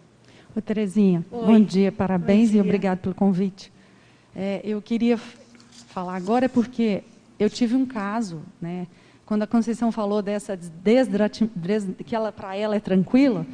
[0.55, 1.45] Ô, Terezinha, Oi.
[1.45, 2.61] bom dia, parabéns bom dia.
[2.61, 3.73] e obrigado pelo convite.
[4.33, 5.19] É, eu queria
[5.89, 7.03] falar agora porque
[7.37, 8.87] eu tive um caso, né,
[9.33, 10.55] quando a Conceição falou dessa
[12.05, 13.47] que ela para ela é tranquila,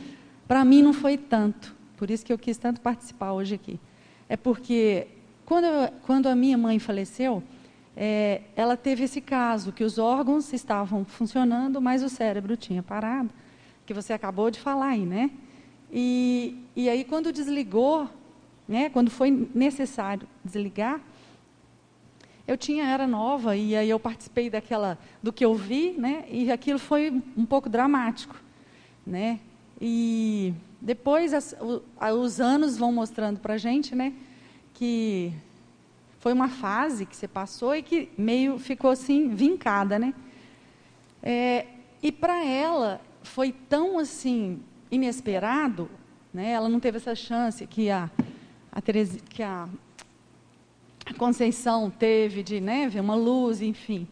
[0.45, 1.73] para mim não foi tanto.
[1.95, 3.79] Por isso que eu quis tanto participar hoje aqui.
[4.27, 5.07] É porque
[5.45, 7.41] quando, eu, quando a minha mãe faleceu,
[7.95, 13.29] é, ela teve esse caso, que os órgãos estavam funcionando, mas o cérebro tinha parado,
[13.85, 15.31] que você acabou de falar aí, né?
[15.89, 18.09] E, e aí, quando desligou,
[18.67, 20.99] né, quando foi necessário desligar,
[22.49, 26.25] eu tinha era nova e aí eu participei daquela do que eu vi, né?
[26.27, 28.35] E aquilo foi um pouco dramático,
[29.05, 29.39] né?
[29.79, 31.83] E depois as, o,
[32.19, 34.13] os anos vão mostrando para gente, né,
[34.73, 35.31] que
[36.17, 40.11] foi uma fase que você passou e que meio ficou assim vincada, né?
[41.21, 41.67] É,
[42.01, 45.87] e para ela foi tão assim inesperado,
[46.33, 46.49] né?
[46.49, 48.09] Ela não teve essa chance que a,
[48.71, 49.69] a que a,
[51.09, 54.07] a Conceição teve de ver uma luz, enfim.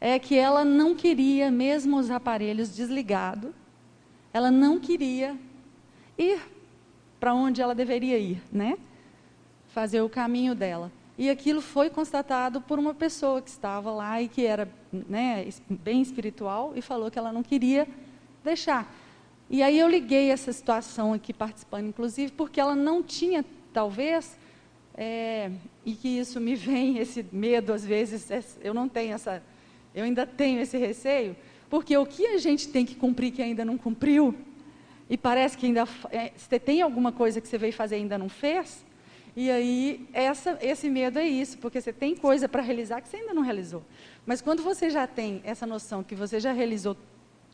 [0.00, 3.50] É que ela não queria, mesmo os aparelhos desligados,
[4.32, 5.36] ela não queria
[6.16, 6.38] ir
[7.18, 8.78] para onde ela deveria ir, né?
[9.68, 10.92] Fazer o caminho dela.
[11.16, 16.00] E aquilo foi constatado por uma pessoa que estava lá e que era né, bem
[16.00, 17.88] espiritual e falou que ela não queria
[18.44, 18.94] deixar.
[19.50, 24.38] E aí eu liguei essa situação aqui participando, inclusive, porque ela não tinha, talvez,
[25.00, 25.52] é,
[25.86, 29.40] e que isso me vem, esse medo, às vezes, é, eu não tenho essa,
[29.94, 31.36] eu ainda tenho esse receio,
[31.70, 34.34] porque o que a gente tem que cumprir que ainda não cumpriu,
[35.08, 38.28] e parece que ainda, é, tem alguma coisa que você veio fazer e ainda não
[38.28, 38.84] fez,
[39.36, 43.18] e aí essa, esse medo é isso, porque você tem coisa para realizar que você
[43.18, 43.84] ainda não realizou.
[44.26, 46.96] Mas quando você já tem essa noção que você já realizou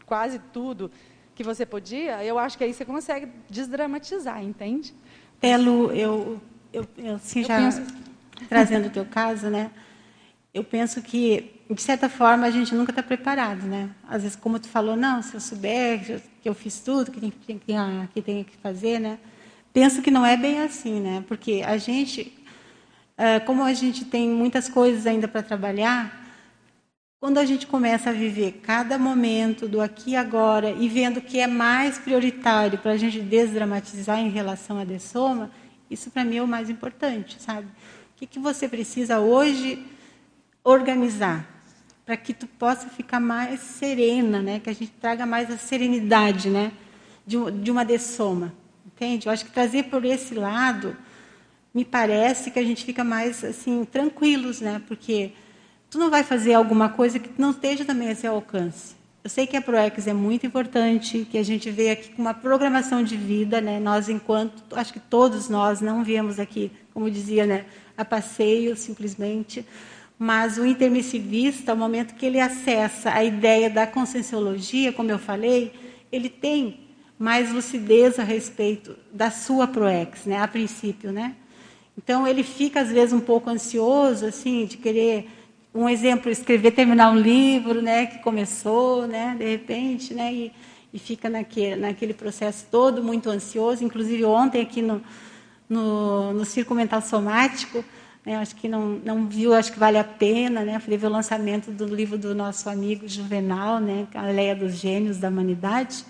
[0.07, 0.91] quase tudo,
[1.35, 4.95] que você podia, eu acho que aí você consegue desdramatizar, entende?
[5.39, 6.41] Pelo eu,
[6.75, 7.83] eu, eu assim, já penso...
[8.49, 9.71] trazendo o teu caso, né?
[10.53, 13.91] Eu penso que de certa forma a gente nunca está preparado, né?
[14.09, 17.31] Às vezes, como tu falou, não, se eu souber que eu fiz tudo que tem
[17.31, 19.19] que, que, ah, que, tem que fazer, né?
[19.73, 21.25] Penso que não é bem assim, né?
[21.27, 22.33] Porque a gente,
[23.47, 26.23] como a gente tem muitas coisas ainda para trabalhar,
[27.19, 31.23] quando a gente começa a viver cada momento do aqui e agora e vendo o
[31.23, 35.51] que é mais prioritário para a gente desdramatizar em relação à dessoma,
[35.91, 37.67] isso para mim é o mais importante, sabe?
[37.67, 39.85] O que, que você precisa hoje
[40.63, 41.47] organizar
[42.05, 44.61] para que tu possa ficar mais serena, né?
[44.61, 46.73] Que a gente traga mais a serenidade, né?
[47.27, 48.53] De, de uma dessoma,
[48.87, 49.27] entende?
[49.27, 50.97] Eu acho que trazer por esse lado
[51.73, 54.83] me parece que a gente fica mais assim tranquilos, né?
[54.87, 55.33] Porque
[55.91, 58.95] tu não vai fazer alguma coisa que não esteja também a seu alcance.
[59.25, 62.35] Eu sei que a ProEx é muito importante, que a gente veio aqui com uma
[62.35, 63.81] programação de vida, né?
[63.81, 67.65] Nós, enquanto, acho que todos nós não viemos aqui, como dizia, né,
[67.97, 69.65] a passeio, simplesmente,
[70.19, 75.73] mas o intermissivista, o momento que ele acessa a ideia da conscienciologia, como eu falei,
[76.13, 76.81] ele tem
[77.19, 81.35] mais lucidez a respeito da sua ProEx, né, a princípio, né?
[81.97, 85.31] Então ele fica às vezes um pouco ansioso, assim, de querer
[85.75, 90.53] um exemplo, escrever, terminar um livro, né, que começou, né, de repente, né, e,
[90.93, 93.83] e fica naquele, naquele processo todo muito ansioso.
[93.83, 95.03] Inclusive, ontem aqui no,
[95.69, 97.85] no, no Círculo Mental Somático,
[98.25, 101.73] né, acho que não, não viu, acho que vale a pena, né, ver o lançamento
[101.73, 106.05] do livro do nosso amigo Juvenal, né, A Leia dos Gênios da Humanidade,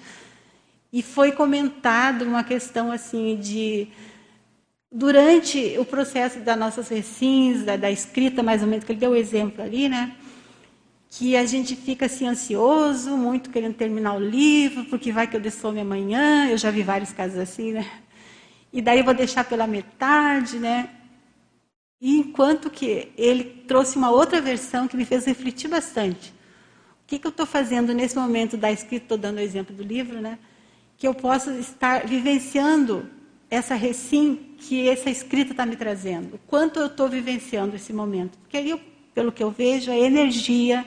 [0.92, 3.88] e foi comentado uma questão assim de
[4.94, 9.10] durante o processo das nossas recins, da, da, escrita, mais ou menos, que ele deu
[9.10, 10.14] o exemplo ali, né?
[11.10, 15.40] Que a gente fica assim ansioso, muito querendo terminar o livro, porque vai que eu
[15.40, 16.48] dessome amanhã.
[16.48, 17.84] Eu já vi vários casos assim, né?
[18.72, 20.88] E daí eu vou deixar pela metade, né?
[22.00, 26.30] E enquanto que ele trouxe uma outra versão que me fez refletir bastante.
[27.02, 29.04] O que, que eu estou fazendo nesse momento da escrita?
[29.04, 30.38] Estou dando o exemplo do livro, né?
[30.96, 33.10] Que eu possa estar vivenciando
[33.54, 36.34] essa recim que essa escrita está me trazendo.
[36.34, 38.38] O quanto eu estou vivenciando esse momento.
[38.38, 38.74] Porque ali,
[39.14, 40.84] pelo que eu vejo, a energia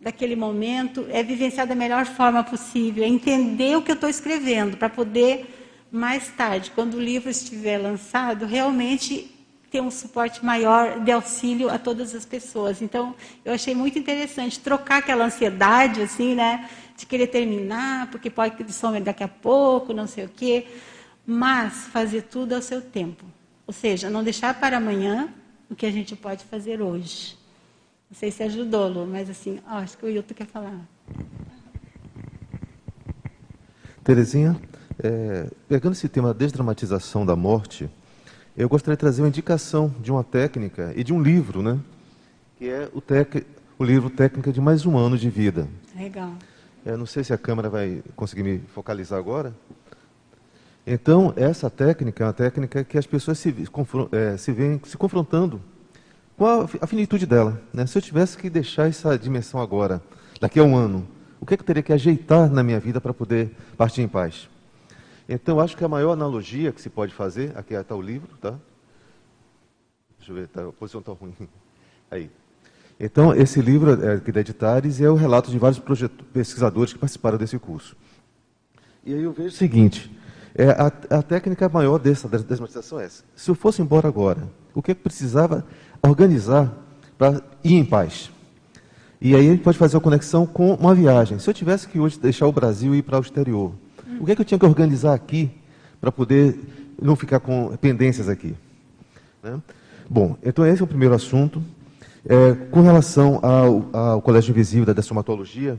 [0.00, 4.76] daquele momento é vivenciar da melhor forma possível, é entender o que eu estou escrevendo,
[4.76, 9.34] para poder, mais tarde, quando o livro estiver lançado, realmente
[9.70, 12.80] ter um suporte maior de auxílio a todas as pessoas.
[12.80, 13.14] Então,
[13.44, 18.72] eu achei muito interessante trocar aquela ansiedade, assim, né, de querer terminar, porque pode que
[18.72, 20.66] some daqui a pouco, não sei o quê
[21.30, 23.22] mas fazer tudo ao seu tempo.
[23.66, 25.28] Ou seja, não deixar para amanhã
[25.68, 27.36] o que a gente pode fazer hoje.
[28.10, 30.80] Não sei se ajudou, Lu, mas assim, ó, acho que o Hilton quer falar.
[34.02, 34.58] Terezinha,
[34.98, 37.90] é, pegando esse tema da desdramatização da morte,
[38.56, 41.78] eu gostaria de trazer uma indicação de uma técnica e de um livro, né?
[42.56, 43.44] Que é o, tec,
[43.78, 45.68] o livro Técnica de Mais um Ano de Vida.
[45.94, 46.32] Legal.
[46.86, 49.54] É, não sei se a câmera vai conseguir me focalizar agora.
[50.90, 53.54] Então, essa técnica é uma técnica que as pessoas se,
[54.10, 55.60] é, se veem se confrontando
[56.34, 57.60] com a, a finitude dela.
[57.74, 57.86] Né?
[57.86, 60.00] Se eu tivesse que deixar essa dimensão agora,
[60.40, 61.06] daqui a um ano,
[61.38, 64.08] o que, é que eu teria que ajeitar na minha vida para poder partir em
[64.08, 64.48] paz?
[65.28, 68.54] Então, acho que a maior analogia que se pode fazer, aqui está o livro, tá?
[70.16, 71.34] Deixa eu ver, tá, a posição está ruim.
[72.10, 72.30] Aí.
[72.98, 75.78] Então, esse livro é, aqui da Editares é o relato de vários
[76.32, 77.94] pesquisadores que participaram desse curso.
[79.04, 80.10] E aí eu vejo o seguinte,
[80.58, 83.22] é, a, a, técnica maior dessa desmatização é essa.
[83.36, 84.42] Se eu fosse embora agora,
[84.74, 85.64] o que, é que precisava
[86.02, 86.72] organizar
[87.16, 88.30] para ir em paz.
[89.20, 91.38] E aí a gente pode fazer a conexão com uma viagem.
[91.38, 93.72] Se eu tivesse que hoje deixar o Brasil e ir para o exterior,
[94.20, 95.48] o que é que eu tinha que organizar aqui
[96.00, 96.58] para poder
[97.00, 98.54] não ficar com pendências aqui?
[99.42, 99.60] Né?
[100.10, 101.62] Bom, então esse é o primeiro assunto.
[102.28, 105.78] É, com relação ao, ao, Colégio Invisível da Dessomatologia,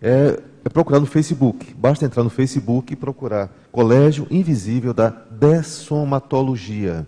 [0.00, 1.74] é, é procurar no Facebook.
[1.74, 7.06] Basta entrar no Facebook e procurar Colégio Invisível da Dessomatologia.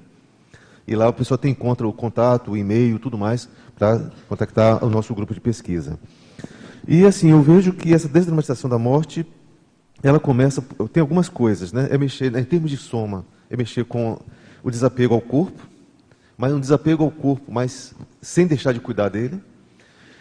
[0.87, 4.89] E lá a pessoa tem encontra o contato, o e-mail, tudo mais, para contactar o
[4.89, 5.99] nosso grupo de pesquisa.
[6.87, 9.27] E assim, eu vejo que essa desdramatização da morte,
[10.03, 11.89] ela começa, tem algumas coisas, né?
[11.91, 14.19] É mexer, em termos de soma, é mexer com
[14.63, 15.69] o desapego ao corpo,
[16.39, 19.39] mas um desapego ao corpo, mas sem deixar de cuidar dele.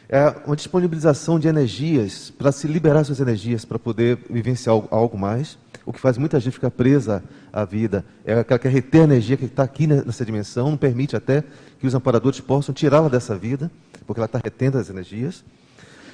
[0.09, 5.57] É uma disponibilização de energias para se liberar suas energias para poder vivenciar algo mais.
[5.85, 9.03] O que faz muita gente ficar presa à vida é aquela que quer reter a
[9.03, 11.43] energia que está aqui nessa dimensão, não permite até
[11.79, 13.69] que os amparadores possam tirá-la dessa vida,
[14.05, 15.43] porque ela está retendo as energias.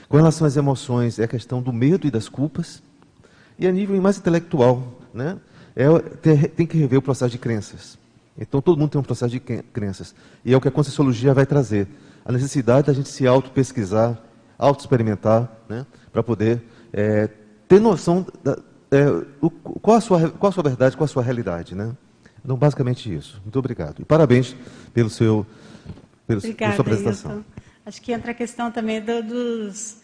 [0.09, 2.81] Com relação às emoções, é a questão do medo e das culpas.
[3.59, 5.37] E a nível mais intelectual, né?
[5.75, 5.87] É,
[6.47, 7.97] tem que rever o processo de crenças.
[8.37, 10.13] Então todo mundo tem um processo de crenças.
[10.43, 11.87] E é o que a Conscienciologia vai trazer.
[12.25, 14.17] A necessidade da gente se auto-pesquisar,
[14.57, 17.27] auto-experimentar, né, para poder é,
[17.67, 18.57] ter noção da,
[18.91, 19.07] é,
[19.41, 21.73] o, qual, a sua, qual a sua verdade, qual a sua realidade.
[21.73, 21.95] Né?
[22.43, 23.41] Então, basicamente isso.
[23.43, 24.01] Muito obrigado.
[24.01, 24.55] E parabéns
[24.93, 25.45] pelo seu,
[26.27, 27.45] pelo, Obrigada, pela sua apresentação.
[27.85, 30.01] Acho que entra a questão também do, dos...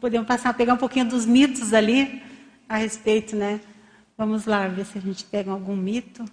[0.00, 2.22] Podemos passar, pegar um pouquinho dos mitos ali
[2.68, 3.60] a respeito, né?
[4.16, 6.24] Vamos lá, ver se a gente pega algum mito.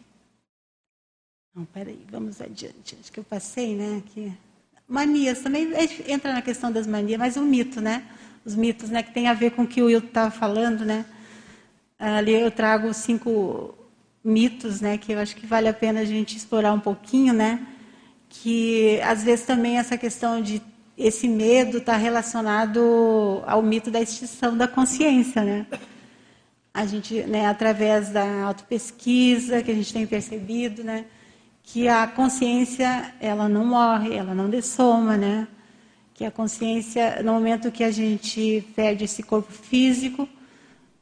[1.56, 2.98] Não, peraí, vamos adiante.
[3.00, 4.04] Acho que eu passei, né?
[4.06, 4.34] Aqui.
[4.88, 5.70] Manias também
[6.08, 8.04] entra na questão das manias, mas o mito, né?
[8.46, 9.04] Os mitos, né?
[9.04, 11.06] Que tem a ver com o que o Will estava falando, né?
[12.00, 13.76] Ali eu trago cinco
[14.24, 14.98] mitos, né?
[14.98, 17.68] Que eu acho que vale a pena a gente explorar um pouquinho, né?
[18.30, 20.62] Que às vezes também essa questão de
[20.98, 25.68] esse medo está relacionado ao mito da extinção da consciência, né?
[26.74, 31.06] A gente, né, através da autopesquisa que a gente tem percebido, né?
[31.70, 35.46] Que a consciência ela não morre, ela não dessoma, né?
[36.14, 40.30] Que a consciência, no momento que a gente perde esse corpo físico,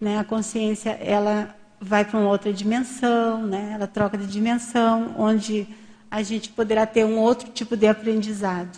[0.02, 3.74] né, a consciência ela vai para uma outra dimensão, né?
[3.76, 5.68] Ela troca de dimensão, onde
[6.10, 8.76] a gente poderá ter um outro tipo de aprendizado.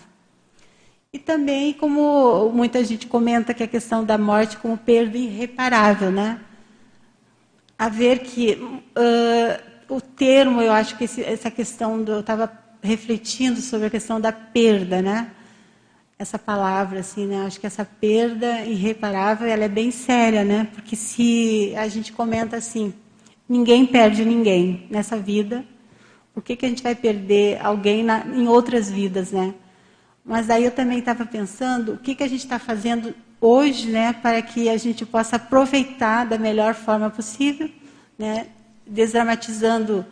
[1.14, 6.42] E também, como muita gente comenta, que a questão da morte como perda irreparável, né?
[7.80, 12.52] A ver que uh, o termo, eu acho que esse, essa questão do, eu estava
[12.82, 15.32] refletindo sobre a questão da perda, né?
[16.20, 17.46] Essa palavra, assim, né?
[17.46, 20.68] Acho que essa perda irreparável, ela é bem séria, né?
[20.74, 22.94] Porque se a gente comenta assim,
[23.48, 25.64] ninguém perde ninguém nessa vida,
[26.34, 29.54] por que, que a gente vai perder alguém na, em outras vidas, né?
[30.24, 34.14] Mas aí eu também estava pensando, o que, que a gente está fazendo hoje, né?
[34.14, 37.70] Para que a gente possa aproveitar da melhor forma possível,
[38.18, 38.48] né?
[38.88, 40.06] Desdramatizando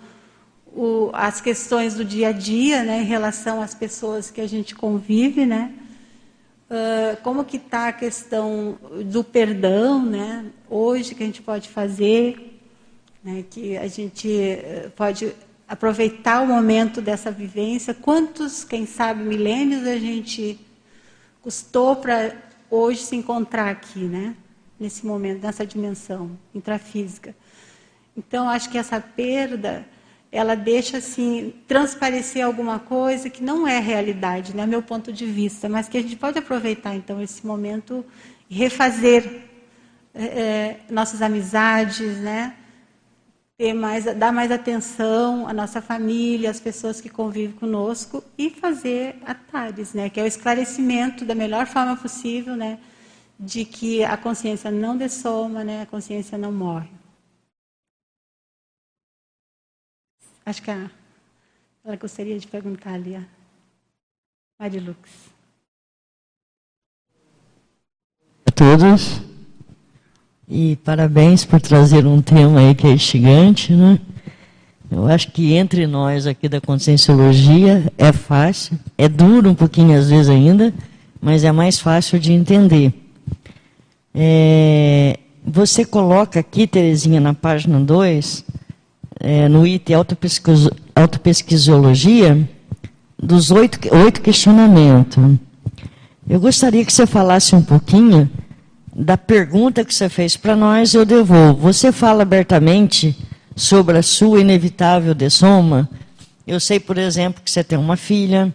[0.67, 4.75] o, as questões do dia a dia, né, em relação às pessoas que a gente
[4.75, 5.73] convive, né?
[6.67, 10.45] Uh, como que está a questão do perdão, né?
[10.67, 12.59] Hoje que a gente pode fazer,
[13.23, 13.45] né?
[13.49, 15.31] Que a gente eh, pode
[15.67, 17.93] aproveitar o momento dessa vivência.
[17.93, 20.59] Quantos, quem sabe, milênios a gente
[21.41, 22.35] custou para
[22.69, 24.35] hoje se encontrar aqui, né?
[24.79, 27.35] Nesse momento, nessa dimensão intrafísica.
[28.17, 29.85] Então, acho que essa perda,
[30.31, 35.67] ela deixa assim transparecer alguma coisa que não é realidade, né, meu ponto de vista,
[35.67, 38.05] mas que a gente pode aproveitar então esse momento
[38.49, 39.41] e refazer
[40.13, 42.55] é, nossas amizades, né,
[43.57, 49.15] ter mais, dar mais atenção à nossa família, às pessoas que convivem conosco e fazer
[49.25, 52.79] atares, né, que é o esclarecimento da melhor forma possível, né,
[53.37, 56.89] de que a consciência não dessoma, né, a consciência não morre.
[60.45, 60.89] Acho que a,
[61.83, 63.23] ela gostaria de perguntar ali, a
[64.59, 64.97] Marilux.
[68.45, 69.21] A todos.
[70.47, 73.99] E parabéns por trazer um tema aí que é instigante, né?
[74.91, 80.11] Eu acho que entre nós aqui da Conscienciologia é fácil, é duro um pouquinho às
[80.11, 80.71] vezes ainda,
[81.19, 82.93] mas é mais fácil de entender.
[84.13, 88.44] É, você coloca aqui, Terezinha, na página 2,
[89.19, 92.47] é, no item autopesquis, autopesquisiologia,
[93.17, 95.23] dos oito, oito questionamentos.
[96.27, 98.29] Eu gostaria que você falasse um pouquinho
[98.95, 101.59] da pergunta que você fez para nós, eu devolvo.
[101.61, 103.15] Você fala abertamente
[103.55, 105.89] sobre a sua inevitável dessoma,
[106.47, 108.53] Eu sei, por exemplo, que você tem uma filha,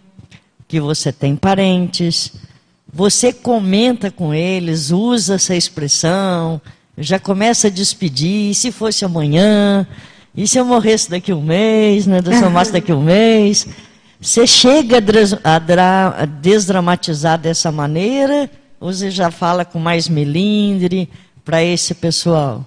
[0.67, 2.31] que você tem parentes,
[2.93, 6.61] você comenta com eles, usa essa expressão,
[6.97, 9.85] já começa a despedir, se fosse amanhã,
[10.35, 13.67] e se eu morresse daqui um mês, né, se eu morresse daqui um mês.
[14.19, 14.97] Você chega
[15.43, 21.09] a, a desdramatizar dessa maneira, ou você já fala com mais melindre
[21.43, 22.65] para esse pessoal?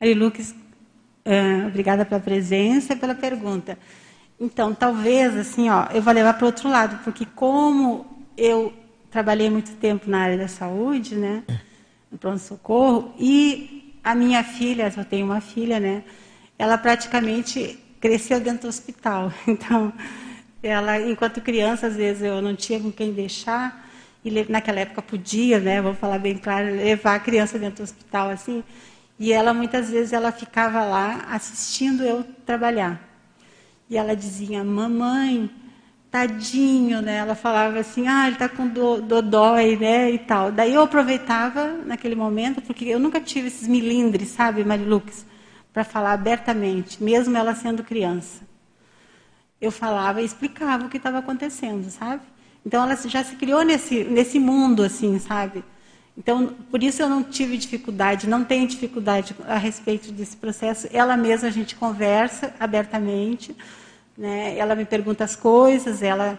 [0.00, 0.54] Mari Lucas,
[1.26, 3.78] uh, obrigada pela presença e pela pergunta.
[4.38, 8.06] Então, talvez, assim, ó, eu vou levar para o outro lado, porque como
[8.36, 8.72] eu
[9.10, 11.42] trabalhei muito tempo na área da saúde, né,
[12.10, 16.02] no pronto-socorro, e a minha filha, eu tenho uma filha, né,
[16.58, 19.32] ela praticamente cresceu dentro do hospital.
[19.46, 19.92] Então,
[20.62, 23.88] ela, enquanto criança, às vezes eu não tinha com quem deixar,
[24.24, 28.30] e naquela época podia, né, vou falar bem claro, levar a criança dentro do hospital,
[28.30, 28.62] assim,
[29.18, 33.06] e ela, muitas vezes, ela ficava lá assistindo eu trabalhar.
[33.88, 35.50] E ela dizia, mamãe,
[36.10, 37.18] tadinho, né?
[37.18, 40.10] Ela falava assim, ah, ele está com do, dodói, né?
[40.10, 40.50] E tal.
[40.50, 45.24] Daí eu aproveitava naquele momento, porque eu nunca tive esses milindres, sabe, Marilux,
[45.72, 48.42] para falar abertamente, mesmo ela sendo criança.
[49.60, 52.22] Eu falava e explicava o que estava acontecendo, sabe?
[52.66, 55.62] Então ela já se criou nesse, nesse mundo, assim, sabe?
[56.16, 60.88] Então, por isso eu não tive dificuldade, não tenho dificuldade a respeito desse processo.
[60.92, 63.56] Ela mesma a gente conversa abertamente,
[64.20, 64.54] né?
[64.58, 66.38] Ela me pergunta as coisas, ela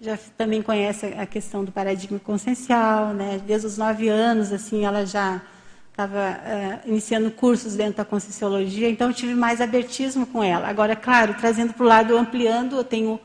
[0.00, 3.40] já também conhece a questão do paradigma consciencial, né?
[3.44, 5.42] Desde os nove anos, assim, ela já
[5.90, 10.68] estava uh, eh, iniciando cursos dentro da conscienciologia, então eu tive mais abertismo com ela.
[10.68, 13.18] Agora, claro, trazendo para o lado, ampliando, eu tenho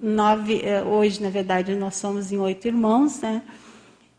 [0.00, 3.42] nove, uh, hoje, na verdade, nós somos em oito irmãos, né?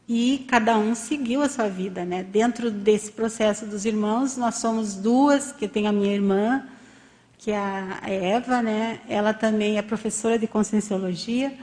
[0.07, 2.23] E cada um seguiu a sua vida, né?
[2.23, 6.63] Dentro desse processo dos irmãos, nós somos duas, que tem a minha irmã,
[7.39, 8.99] que a Eva, né?
[9.07, 11.53] Ela também é professora de conscienciologia.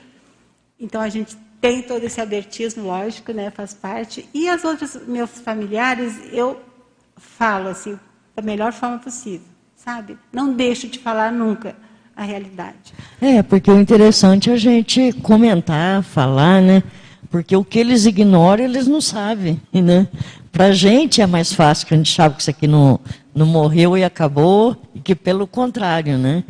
[0.81, 3.51] Então a gente tem todo esse abertismo, lógico, né?
[3.51, 4.27] Faz parte.
[4.33, 6.61] E as outras meus familiares, eu
[7.17, 7.99] falo assim
[8.35, 10.19] da melhor forma possível, sabe?
[10.33, 11.77] Não deixo de falar nunca
[12.15, 12.95] a realidade.
[13.21, 16.83] É, porque o interessante é a gente comentar, falar, né?
[17.31, 20.09] Porque o que eles ignoram, eles não sabem, né?
[20.51, 22.99] Para a gente é mais fácil, que a gente sabe que isso aqui não,
[23.37, 26.43] não morreu e acabou, e que pelo contrário, né?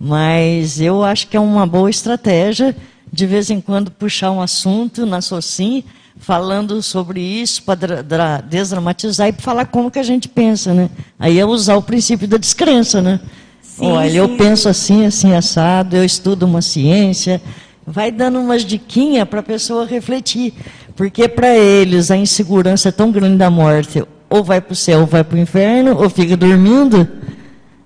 [0.00, 2.74] Mas eu acho que é uma boa estratégia,
[3.12, 5.84] de vez em quando, puxar um assunto na SOCIM,
[6.16, 10.88] falando sobre isso, para desdramatizar e falar como que a gente pensa, né?
[11.18, 13.20] Aí é usar o princípio da descrença, né?
[13.60, 14.16] Sim, Olha, sim.
[14.16, 17.42] eu penso assim, assim, assado, eu estudo uma ciência,
[17.86, 20.54] vai dando umas diquinhas para a pessoa refletir.
[20.96, 24.02] Porque para eles a insegurança é tão grande da morte,
[24.32, 27.06] ou vai para o céu, ou vai para o inferno, ou fica dormindo,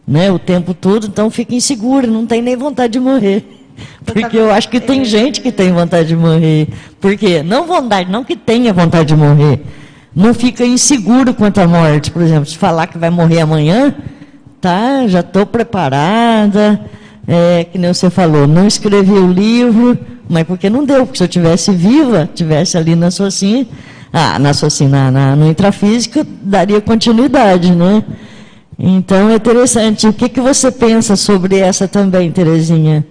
[0.07, 3.45] né, o tempo todo, então fica inseguro, não tem nem vontade de morrer.
[4.07, 6.69] Porque eu acho que tem gente que tem vontade de morrer.
[7.01, 7.43] Por quê?
[7.43, 9.61] Não vontade, não que tenha vontade de morrer.
[10.15, 12.11] Não fica inseguro quanto à morte.
[12.11, 13.95] Por exemplo, se falar que vai morrer amanhã,
[14.61, 16.81] tá, já estou preparada.
[17.29, 21.25] É, que nem você falou, não escrevi o livro, mas porque não deu, porque se
[21.25, 23.67] eu tivesse viva, tivesse ali na Socin,
[24.19, 28.03] ah, na Socin, na, na, no intrafísico, daria continuidade, né?
[28.79, 30.07] Então é interessante.
[30.07, 33.07] O que, que você pensa sobre essa também, Terezinha?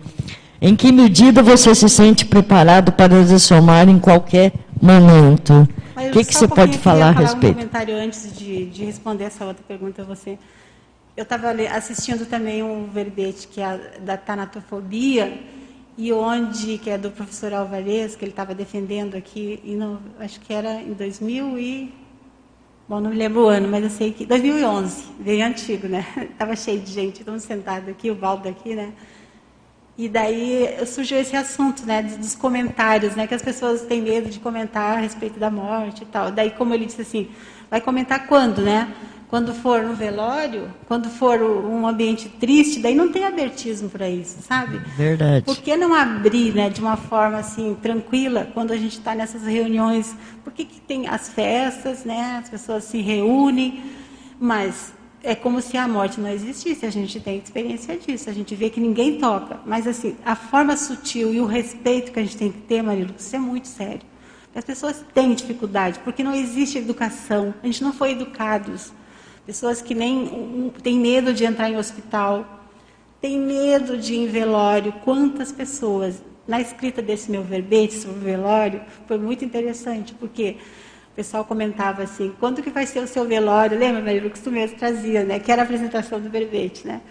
[0.59, 4.51] Em que medida você se sente preparado para desomar em qualquer
[4.81, 5.67] momento?
[5.95, 7.51] o que, que você pode falar a respeito?
[7.51, 10.39] um comentário antes de, de responder essa outra pergunta a você.
[11.15, 15.39] Eu estava assistindo também um verbete que é da tanatofobia,
[15.97, 20.53] e onde, que é do professor Alvarez, que ele estava defendendo aqui, não, acho que
[20.53, 21.93] era em 2000 e...
[22.87, 24.25] Bom, não me lembro o ano, mas eu sei que...
[24.25, 26.05] 2011, bem antigo, né?
[26.31, 28.93] Estava cheio de gente, estamos sentados aqui, o balde aqui, né?
[29.97, 34.41] E daí surgiu esse assunto, né, dos comentários, né, que as pessoas têm medo de
[34.41, 36.31] comentar a respeito da morte e tal.
[36.31, 37.29] Daí, como ele disse assim,
[37.71, 38.93] vai comentar quando, né?
[39.27, 44.37] Quando for no velório, quando for um ambiente triste, daí não tem abertismo para isso,
[44.41, 44.77] sabe?
[44.95, 45.45] Verdade.
[45.45, 49.43] Por que não abrir, né, de uma forma assim tranquila, quando a gente está nessas
[49.43, 50.15] reuniões?
[50.43, 52.39] Por que, que tem as festas, né?
[52.43, 53.83] As pessoas se reúnem,
[54.39, 54.93] mas
[55.25, 56.85] é como se a morte não existisse.
[56.85, 58.29] A gente tem experiência disso.
[58.29, 62.19] A gente vê que ninguém toca, mas assim a forma sutil e o respeito que
[62.19, 64.01] a gente tem que ter, Marilu, isso é muito sério.
[64.53, 67.53] As pessoas têm dificuldade porque não existe educação.
[67.61, 68.93] A gente não foi educados.
[69.45, 72.63] Pessoas que nem têm medo de entrar em hospital,
[73.21, 74.91] têm medo de ir em velório.
[75.03, 76.21] Quantas pessoas?
[76.47, 80.57] Na escrita desse meu verbete sobre velório, foi muito interessante, porque
[81.11, 83.79] o pessoal comentava assim, quando que vai ser o seu velório?
[83.79, 85.39] Lembra, Maria, que tu mesmo trazia, né?
[85.39, 87.01] Que era a apresentação do verbete, né?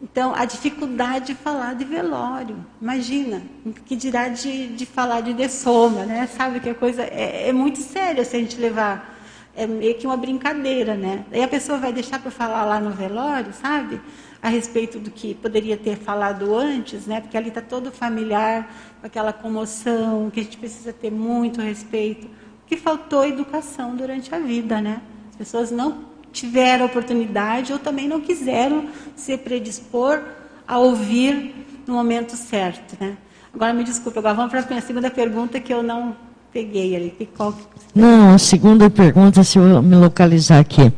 [0.00, 3.42] Então, a dificuldade de falar de velório, imagina,
[3.84, 6.28] que dirá de, de falar de dessoma, né?
[6.28, 9.17] Sabe que a coisa é, é muito séria se a gente levar,
[9.58, 11.24] é meio que uma brincadeira, né?
[11.32, 14.00] Aí a pessoa vai deixar para falar lá no velório, sabe?
[14.40, 17.20] A respeito do que poderia ter falado antes, né?
[17.20, 22.30] Porque ali está todo familiar, aquela comoção, que a gente precisa ter muito respeito.
[22.68, 25.02] Que faltou educação durante a vida, né?
[25.30, 30.22] As pessoas não tiveram oportunidade ou também não quiseram se predispor
[30.68, 33.16] a ouvir no momento certo, né?
[33.52, 37.28] Agora me desculpe, agora vamos para a minha segunda pergunta que eu não peguei ali.
[37.36, 37.54] Qual...
[37.94, 40.92] Não, a segunda pergunta, se eu me localizar aqui.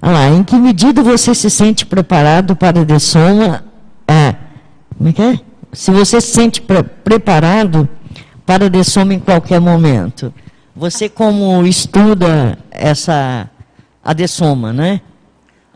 [0.00, 3.64] Ah lá, em que medida você se sente preparado para a dessoma?
[4.06, 4.34] É,
[4.96, 5.40] como é que é?
[5.72, 7.88] Se você se sente pre preparado
[8.46, 10.32] para a dessoma em qualquer momento.
[10.74, 13.50] Você como estuda essa
[14.02, 15.00] a dessoma, né?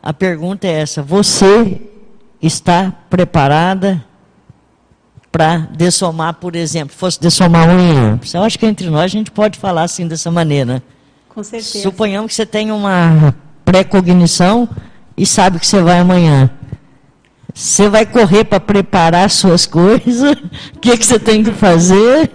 [0.03, 1.83] A pergunta é essa: você
[2.41, 4.03] está preparada
[5.33, 8.21] para dessomar, por exemplo, fosse dessomar amanhã?
[8.35, 10.83] Eu acho que entre nós a gente pode falar assim dessa maneira.
[11.31, 11.81] Com certeza.
[11.81, 14.69] Suponhamos que você tenha uma pré-cognição
[15.17, 16.51] e sabe que você vai amanhã.
[17.55, 20.33] Você vai correr para preparar suas coisas,
[20.75, 22.31] o que, que você tem que fazer?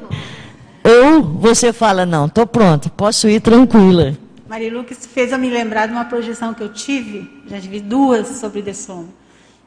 [0.84, 4.18] Ou você fala, não, estou pronta, posso ir tranquila.
[4.48, 8.28] Marilu que fez eu me lembrar de uma projeção que eu tive, já tive duas
[8.28, 9.10] sobre Sono.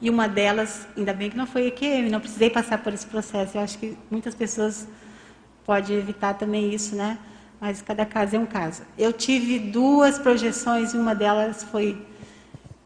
[0.01, 3.59] E uma delas, ainda bem que não foi EQM, não precisei passar por esse processo.
[3.59, 4.89] Eu acho que muitas pessoas
[5.65, 7.19] podem evitar também isso, né?
[7.61, 8.83] Mas cada caso é um caso.
[8.97, 12.07] Eu tive duas projeções e uma delas foi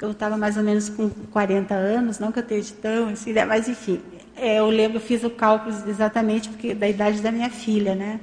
[0.01, 3.45] eu estava mais ou menos com 40 anos, não que eu esteja tão assim, né?
[3.47, 4.03] mas enfim,
[4.37, 8.21] é, eu lembro, fiz o cálculo exatamente porque da idade da minha filha, né?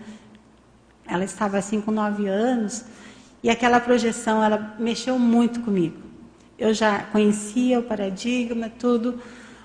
[1.07, 2.85] Ela estava assim com 9 anos
[3.41, 6.10] e aquela projeção, ela mexeu muito comigo.
[6.61, 9.19] Eu já conhecia o paradigma, tudo,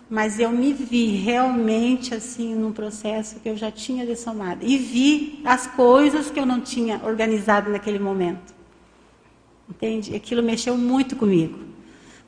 [0.08, 5.42] mas eu me vi realmente assim num processo que eu já tinha dessomado e vi
[5.44, 8.54] as coisas que eu não tinha organizado naquele momento.
[9.68, 10.16] Entende?
[10.16, 11.58] Aquilo mexeu muito comigo.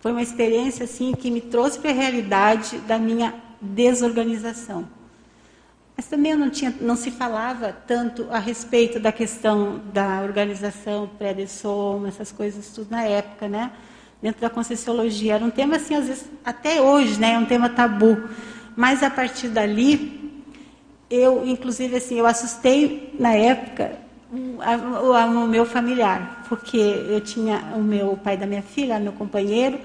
[0.00, 4.86] Foi uma experiência assim que me trouxe para a realidade da minha desorganização.
[5.96, 12.08] Mas também não, tinha, não se falava tanto a respeito da questão da organização pré-dessoma,
[12.08, 13.72] essas coisas tudo na época, né?
[14.20, 15.34] Dentro da Conscienciologia.
[15.34, 17.34] Era um tema, assim, às vezes, até hoje, né?
[17.34, 18.28] É um tema tabu.
[18.76, 20.42] Mas, a partir dali,
[21.10, 23.98] eu, inclusive, assim, eu assustei, na época,
[24.30, 26.44] o meu familiar.
[26.48, 29.78] Porque eu tinha o meu pai da minha filha, meu companheiro,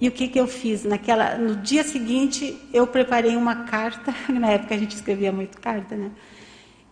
[0.00, 0.84] e o que, que eu fiz?
[0.84, 5.96] Naquela, no dia seguinte, eu preparei uma carta, na época a gente escrevia muito carta,
[5.96, 6.10] né?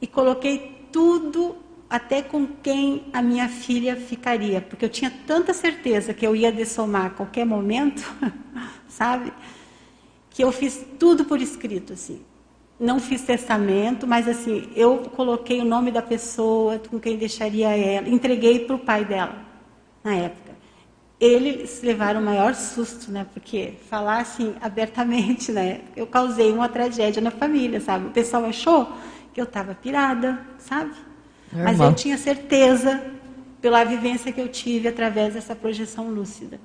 [0.00, 1.56] E coloquei tudo,
[1.88, 6.50] até com quem a minha filha ficaria, porque eu tinha tanta certeza que eu ia
[6.50, 8.02] dessomar a qualquer momento,
[8.88, 9.32] sabe?
[10.30, 12.20] Que eu fiz tudo por escrito, assim.
[12.78, 18.08] Não fiz testamento, mas assim, eu coloquei o nome da pessoa, com quem deixaria ela,
[18.08, 19.36] entreguei para o pai dela,
[20.04, 20.46] na época
[21.18, 23.26] eles levaram o maior susto, né?
[23.32, 25.80] Porque falar assim abertamente, né?
[25.96, 28.08] Eu causei uma tragédia na família, sabe?
[28.08, 28.92] O pessoal achou
[29.32, 30.92] que eu estava pirada, sabe?
[31.64, 33.00] Mas eu tinha certeza
[33.60, 36.60] pela vivência que eu tive através dessa projeção lúcida.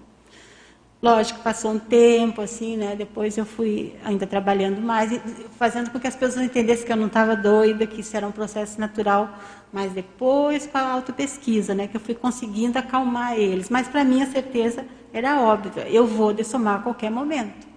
[1.01, 2.95] Lógico, passou um tempo, assim, né?
[2.95, 5.19] Depois eu fui ainda trabalhando mais,
[5.57, 8.31] fazendo com que as pessoas entendessem que eu não estava doida, que isso era um
[8.31, 9.35] processo natural.
[9.73, 11.87] Mas depois, com a autopesquisa, né?
[11.87, 13.67] Que eu fui conseguindo acalmar eles.
[13.67, 17.67] Mas para mim a certeza era óbvia: eu vou dessomar a qualquer momento.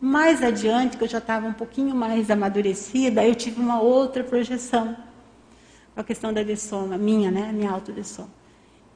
[0.00, 4.96] Mais adiante, que eu já estava um pouquinho mais amadurecida, eu tive uma outra projeção.
[5.94, 7.52] A questão da dessoma, minha, né?
[7.52, 8.42] Minha autodessoma.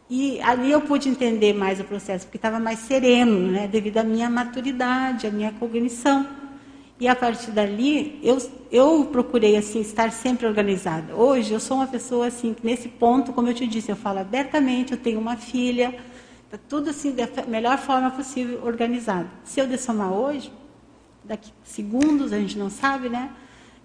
[0.09, 4.05] E ali eu pude entender mais o processo, porque estava mais sereno, né, devido à
[4.05, 6.25] minha maturidade, à minha cognição.
[6.99, 8.39] E a partir dali, eu,
[8.71, 11.15] eu procurei assim estar sempre organizada.
[11.15, 14.93] Hoje eu sou uma pessoa assim, nesse ponto, como eu te disse, eu falo abertamente,
[14.93, 15.95] eu tenho uma filha,
[16.45, 19.29] está tudo assim da melhor forma possível organizado.
[19.45, 20.53] Se eu dessomar hoje,
[21.25, 23.31] daqui segundos, a gente não sabe, né?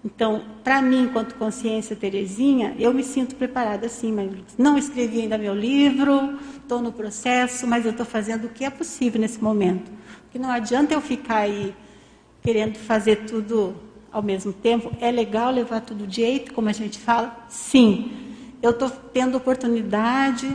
[0.04, 5.38] Então, para mim, enquanto consciência Terezinha, eu me sinto preparada sim, mas não escrevi ainda
[5.38, 9.92] meu livro, estou no processo, mas eu estou fazendo o que é possível nesse momento.
[10.22, 11.72] Porque não adianta eu ficar aí
[12.42, 13.76] querendo fazer tudo
[14.10, 14.90] ao mesmo tempo.
[15.00, 17.46] É legal levar tudo jeito, como a gente fala?
[17.48, 18.10] Sim.
[18.60, 20.52] Eu estou tendo oportunidade,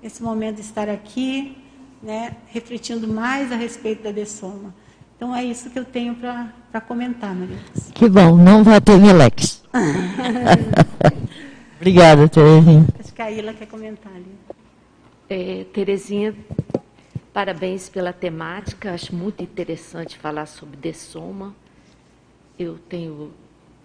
[0.00, 1.56] nesse momento, de estar aqui,
[2.02, 4.74] né, refletindo mais a respeito da dessoma.
[5.16, 7.58] Então é isso que eu tenho para comentar, Maria.
[7.94, 9.62] Que bom, não vai ter Milex.
[11.76, 12.86] Obrigada, Terezinha.
[12.98, 14.34] Acho que a Ila quer comentar ali.
[15.28, 16.34] É, Terezinha,
[17.34, 21.52] Parabéns pela temática, acho muito interessante falar sobre dessoma.
[22.56, 23.32] Eu tenho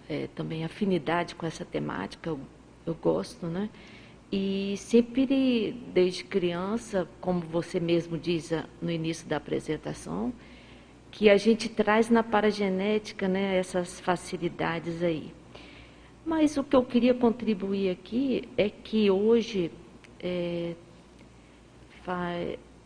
[0.08, 2.38] é, também afinidade com essa temática, eu,
[2.86, 3.68] eu gosto, né?
[4.30, 10.32] E sempre, desde criança, como você mesmo diz no início da apresentação,
[11.10, 15.32] que a gente traz na paragenética né, essas facilidades aí.
[16.24, 19.70] Mas o que eu queria contribuir aqui é que hoje
[20.20, 20.74] é,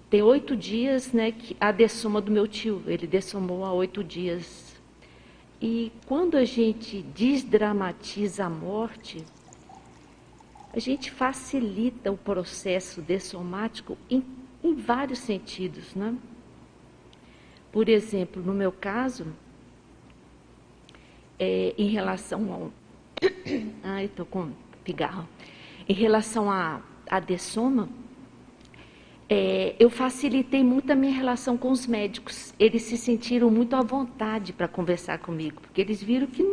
[0.08, 4.74] tem oito dias né, que a dessoma do meu tio, ele dessomou há oito dias.
[5.60, 9.24] E quando a gente desdramatiza a morte,
[10.72, 14.24] a gente facilita o processo dessomático em,
[14.62, 15.94] em vários sentidos.
[15.94, 16.14] Né?
[17.74, 19.26] Por exemplo, no meu caso,
[21.36, 22.72] é, em relação ao.
[23.82, 24.52] Ai, estou com
[24.84, 25.28] pigarro.
[25.88, 27.88] Em relação à a, a dessoma,
[29.28, 32.54] é, eu facilitei muito a minha relação com os médicos.
[32.60, 36.44] Eles se sentiram muito à vontade para conversar comigo, porque eles viram que,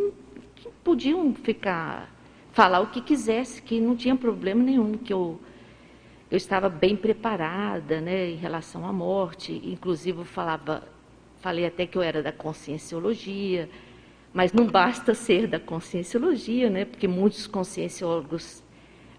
[0.56, 2.10] que podiam ficar
[2.52, 5.40] falar o que quisesse, que não tinha problema nenhum, que eu,
[6.32, 9.62] eu estava bem preparada né, em relação à morte.
[9.64, 10.90] Inclusive, eu falava,
[11.42, 13.70] falei até que eu era da conscienciologia,
[14.34, 18.64] mas não basta ser da conscienciologia, né, porque muitos conscienciólogos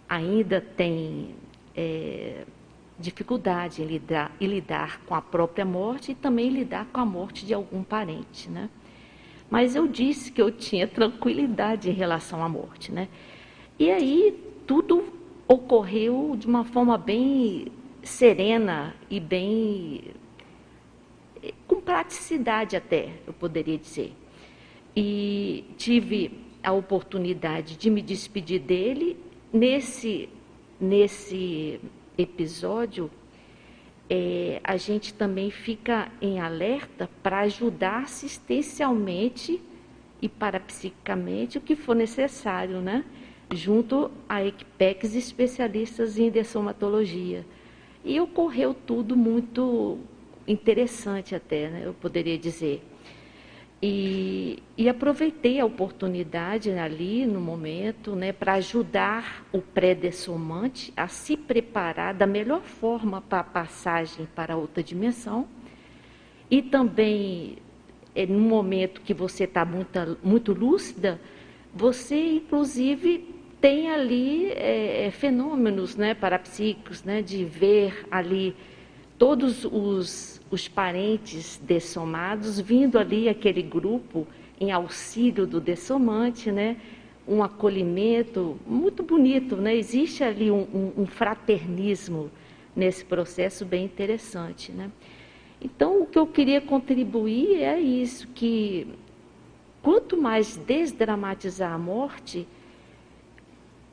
[0.09, 1.35] ainda têm
[1.77, 2.45] é,
[2.99, 7.45] dificuldade em lidar, em lidar com a própria morte e também lidar com a morte
[7.45, 8.49] de algum parente.
[8.49, 8.71] Né?
[9.51, 13.09] Mas eu disse que eu tinha tranquilidade em relação à morte, né?
[13.79, 15.05] E aí tudo
[15.49, 17.67] ocorreu de uma forma bem
[18.03, 20.05] serena e bem
[21.67, 24.13] com praticidade até, eu poderia dizer.
[24.95, 26.31] E tive
[26.63, 29.17] a oportunidade de me despedir dele
[29.53, 30.29] nesse
[30.81, 31.81] nesse
[32.19, 33.11] episódio
[34.15, 39.59] é, a gente também fica em alerta para ajudar assistencialmente
[40.21, 43.07] e parapsicamente o que for necessário, né?
[43.55, 47.47] Junto a equipex especialistas em dessomatologia.
[48.05, 49.99] E ocorreu tudo muito
[50.47, 51.83] interessante até, né?
[51.85, 52.83] Eu poderia dizer.
[53.85, 61.37] E, e, aproveitei a oportunidade ali no momento né, para ajudar o pré-dessomante a se
[61.37, 65.49] preparar da melhor forma para a passagem para outra dimensão.
[66.49, 67.57] E também,
[68.15, 71.21] é, no momento que você está muito, muito lúcida,
[71.75, 78.55] você inclusive tem ali é, fenômenos né, parapsíquicos, né, de ver ali
[79.19, 84.27] todos os, os parentes dessomados vindo ali aquele grupo
[84.61, 86.77] em auxílio do dessomante, né?
[87.27, 89.75] um acolhimento muito bonito, né?
[89.75, 92.31] existe ali um, um, um fraternismo
[92.77, 94.71] nesse processo bem interessante.
[94.71, 94.91] Né?
[95.59, 98.87] Então, o que eu queria contribuir é isso, que
[99.83, 102.47] quanto mais desdramatizar a morte,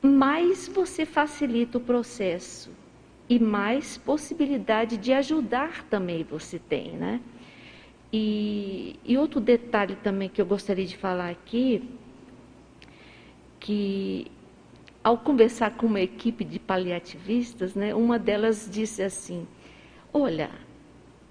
[0.01, 2.70] mais você facilita o processo
[3.30, 7.21] e mais possibilidade de ajudar também você tem, né?
[8.11, 11.88] E, e outro detalhe também que eu gostaria de falar aqui,
[13.59, 14.25] que
[15.03, 19.47] ao conversar com uma equipe de paliativistas, né, uma delas disse assim:
[20.11, 20.49] Olha,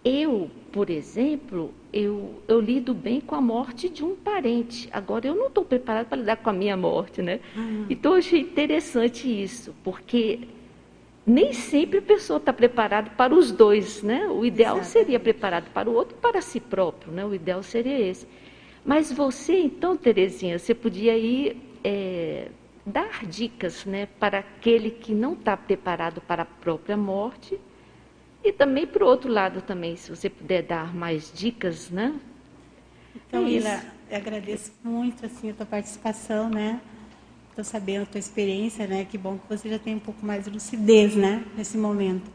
[0.04, 4.88] eu, por exemplo, eu, eu lido bem com a morte de um parente.
[4.92, 7.40] Agora, eu não estou preparada para lidar com a minha morte, né?
[7.56, 7.86] Uhum.
[7.90, 10.46] Então, eu achei interessante isso, porque
[11.28, 14.26] nem sempre a pessoa está preparada para os dois, né?
[14.28, 14.90] O ideal Exato.
[14.90, 17.24] seria preparado para o outro e para si próprio, né?
[17.24, 18.26] O ideal seria esse.
[18.84, 22.48] Mas você, então, Terezinha, você podia ir é,
[22.86, 27.60] dar dicas, né, para aquele que não está preparado para a própria morte
[28.42, 32.18] e também para o outro lado também, se você puder dar mais dicas, né?
[33.14, 36.80] Então, é Ila, agradeço muito assim a tua participação, né?
[37.60, 39.04] Estou sabendo a tua experiência, né?
[39.04, 41.44] Que bom que você já tem um pouco mais de lucidez, né?
[41.56, 42.30] Nesse momento.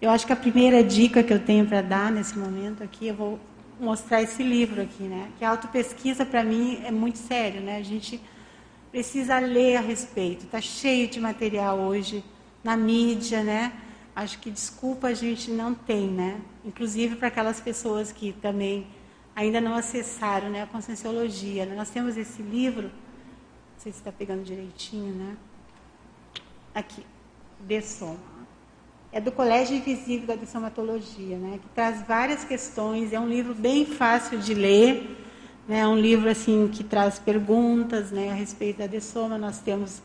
[0.00, 3.14] Eu acho que a primeira dica que eu tenho para dar nesse momento aqui, eu
[3.14, 3.40] vou
[3.80, 5.28] mostrar esse livro aqui, né?
[5.38, 7.78] Que a autopesquisa para mim é muito sério, né?
[7.78, 8.20] A gente
[8.92, 10.44] precisa ler a respeito.
[10.44, 12.24] Está cheio de material hoje
[12.62, 13.72] na mídia, né?
[14.14, 16.40] Acho que desculpa a gente não tem, né?
[16.64, 18.86] Inclusive para aquelas pessoas que também
[19.34, 20.62] ainda não acessaram, né?
[20.62, 21.66] A conscienciologia.
[21.66, 21.74] Né?
[21.74, 22.88] Nós temos esse livro
[23.84, 25.36] sei se está pegando direitinho, né?
[26.74, 27.04] Aqui,
[27.60, 28.16] Dessom.
[29.12, 31.60] É do Colégio Invisível da Dessomatologia, né?
[31.62, 33.12] Que traz várias questões.
[33.12, 35.18] É um livro bem fácil de ler.
[35.68, 35.80] Né?
[35.80, 38.30] É um livro assim que traz perguntas, né?
[38.30, 39.36] A respeito da dessoma.
[39.36, 40.00] Nós temos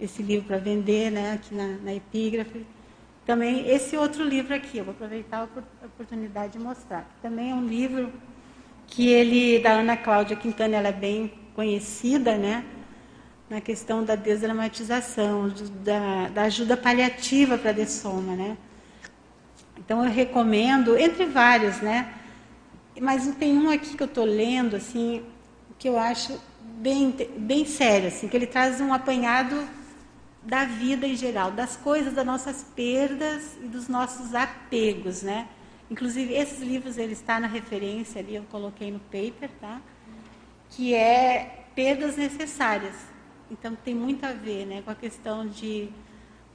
[0.00, 1.34] esse livro para vender, né?
[1.34, 2.64] Aqui na, na epígrafe.
[3.26, 5.46] Também esse outro livro aqui, eu vou aproveitar
[5.82, 7.06] a oportunidade de mostrar.
[7.20, 8.10] Também é um livro
[8.86, 12.64] que ele, da Ana Cláudia Quintana, ela é bem conhecida, né?
[13.54, 15.48] Na questão da desdramatização,
[15.84, 18.56] da, da ajuda paliativa para a dessoma, né?
[19.78, 22.14] Então eu recomendo, entre vários, né?
[23.00, 25.24] Mas tem um aqui que eu estou lendo, assim,
[25.78, 26.36] que eu acho
[26.80, 29.68] bem, bem sério, assim, que ele traz um apanhado
[30.42, 35.46] da vida em geral, das coisas, das nossas perdas e dos nossos apegos, né?
[35.88, 39.80] Inclusive, esses livros, ele está na referência ali, eu coloquei no paper, tá?
[40.70, 43.13] Que é perdas necessárias.
[43.50, 45.90] Então, tem muito a ver, né, com a questão de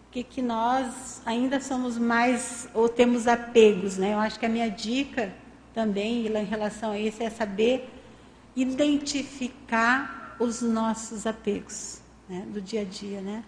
[0.07, 4.13] o que, que nós ainda somos mais, ou temos apegos, né?
[4.13, 5.31] Eu acho que a minha dica
[5.73, 7.87] também, em relação a isso, é saber
[8.55, 13.43] identificar os nossos apegos, né, do dia a dia, né?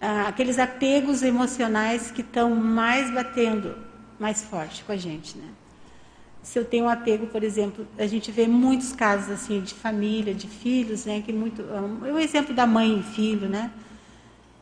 [0.00, 3.76] Ah, aqueles apegos emocionais que estão mais batendo
[4.18, 5.48] mais forte com a gente, né?
[6.48, 10.32] Se eu tenho um apego, por exemplo, a gente vê muitos casos assim de família,
[10.32, 11.20] de filhos, né?
[11.20, 11.62] Que muito,
[12.06, 13.70] é o exemplo da mãe e filho, né?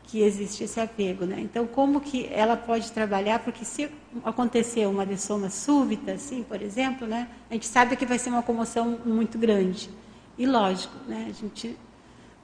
[0.09, 1.39] Que existe esse apego, né?
[1.39, 3.39] Então, como que ela pode trabalhar?
[3.39, 3.89] Porque se
[4.25, 7.29] acontecer uma dessoma súbita, assim, por exemplo, né?
[7.49, 9.89] A gente sabe que vai ser uma comoção muito grande.
[10.37, 11.29] E lógico, né?
[11.31, 11.79] A gente,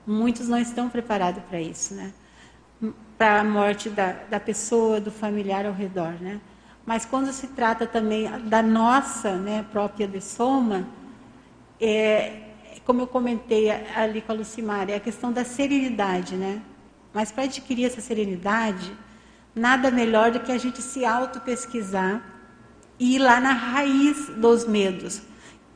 [0.06, 2.12] muitos não estão preparados para isso, né?
[3.18, 6.40] para a morte da, da pessoa, do familiar ao redor, né?
[6.84, 10.86] Mas quando se trata também da nossa né, própria dessoma,
[11.80, 12.40] é,
[12.84, 16.60] como eu comentei ali com a Lucimar, é a questão da serenidade, né?
[17.14, 18.92] Mas para adquirir essa serenidade,
[19.54, 22.22] nada melhor do que a gente se auto-pesquisar
[22.98, 25.22] e ir lá na raiz dos medos.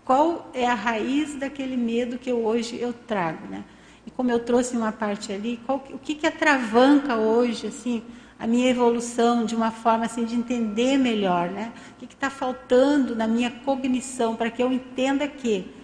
[0.05, 3.65] Qual é a raiz daquele medo que eu, hoje eu trago, né?
[4.07, 8.03] E como eu trouxe uma parte ali, qual, o que, que atravanca hoje, assim,
[8.39, 11.73] a minha evolução de uma forma assim de entender melhor, né?
[11.93, 15.75] O que está faltando na minha cognição para que eu entenda que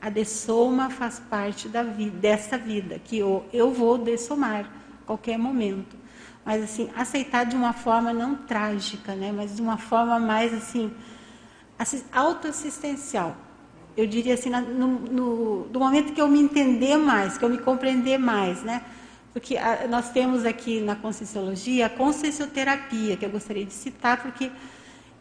[0.00, 4.64] a dessoma faz parte da vida, dessa vida, que eu, eu vou dessomar
[5.02, 5.96] a qualquer momento.
[6.44, 9.32] Mas assim, aceitar de uma forma não trágica, né?
[9.32, 10.92] Mas de uma forma mais assim
[12.12, 13.36] autoassistencial
[13.96, 17.58] eu diria assim, no, no, do momento que eu me entender mais, que eu me
[17.58, 18.82] compreender mais, né?
[19.32, 24.50] Porque a, nós temos aqui na Conscienciologia a consciencioterapia, que eu gostaria de citar, porque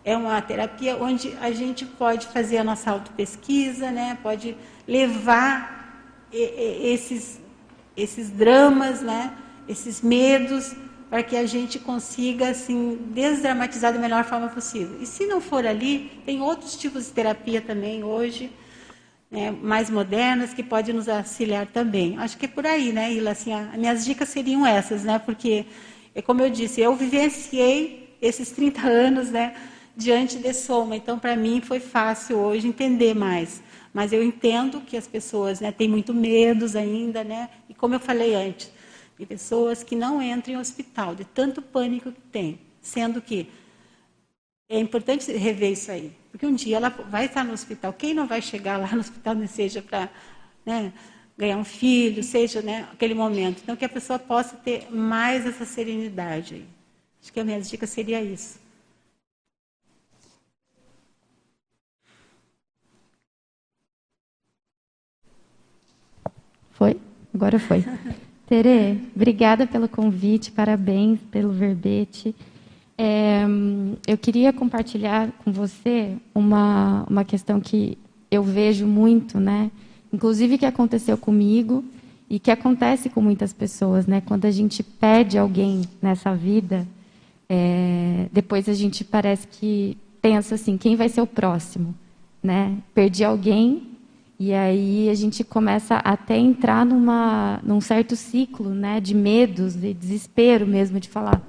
[0.03, 4.17] é uma terapia onde a gente pode fazer a nossa autopesquisa, né?
[4.21, 4.57] Pode
[4.87, 5.81] levar
[6.31, 7.39] esses,
[7.95, 9.33] esses dramas, né?
[9.67, 10.75] Esses medos,
[11.09, 14.97] para que a gente consiga assim desdramatizar da melhor forma possível.
[15.01, 18.51] E se não for ali, tem outros tipos de terapia também hoje
[19.31, 22.17] né, mais modernas que podem nos auxiliar também.
[22.17, 23.31] Acho que é por aí, né, Ila?
[23.31, 25.17] Assim, as minhas dicas seriam essas, né?
[25.19, 25.65] Porque,
[26.13, 29.55] é como eu disse, eu vivenciei esses 30 anos, né,
[29.95, 30.97] diante de soma.
[30.97, 33.63] Então, para mim, foi fácil hoje entender mais.
[33.93, 37.49] Mas eu entendo que as pessoas né, têm muito medos ainda, né?
[37.69, 38.71] E como eu falei antes,
[39.17, 42.59] de pessoas que não entram em hospital, de tanto pânico que tem.
[42.81, 43.47] Sendo que
[44.69, 46.11] é importante rever isso aí.
[46.31, 47.93] Porque um dia ela vai estar no hospital.
[47.93, 50.09] Quem não vai chegar lá no hospital, né, seja para
[50.65, 50.93] né,
[51.37, 53.61] ganhar um filho, seja né, aquele momento.
[53.61, 56.55] Então, que a pessoa possa ter mais essa serenidade.
[56.55, 56.65] Aí.
[57.21, 58.59] Acho que a minha dica seria isso.
[66.71, 66.99] Foi?
[67.33, 67.83] Agora foi.
[68.47, 72.35] Tere, obrigada pelo convite, parabéns pelo verbete.
[73.03, 73.47] É,
[74.05, 77.97] eu queria compartilhar com você uma, uma questão que
[78.29, 79.71] eu vejo muito, né?
[80.13, 81.83] Inclusive que aconteceu comigo
[82.29, 84.21] e que acontece com muitas pessoas, né?
[84.21, 86.87] Quando a gente perde alguém nessa vida,
[87.49, 91.95] é, depois a gente parece que pensa assim, quem vai ser o próximo,
[92.43, 92.77] né?
[92.93, 93.81] Perdi alguém
[94.39, 98.99] e aí a gente começa até entrar numa, num certo ciclo, né?
[98.99, 101.41] De medos, de desespero mesmo, de falar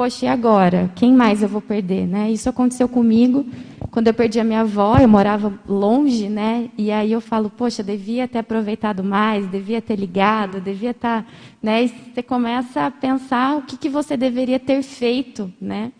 [0.00, 0.90] poxa, e agora?
[0.96, 2.06] Quem mais eu vou perder?
[2.06, 2.30] Né?
[2.30, 3.44] Isso aconteceu comigo
[3.90, 6.70] quando eu perdi a minha avó, eu morava longe, né?
[6.78, 11.28] E aí eu falo, poxa, devia ter aproveitado mais, devia ter ligado, devia estar, tá",
[11.62, 11.84] né?
[11.84, 15.92] E você começa a pensar o que, que você deveria ter feito, né?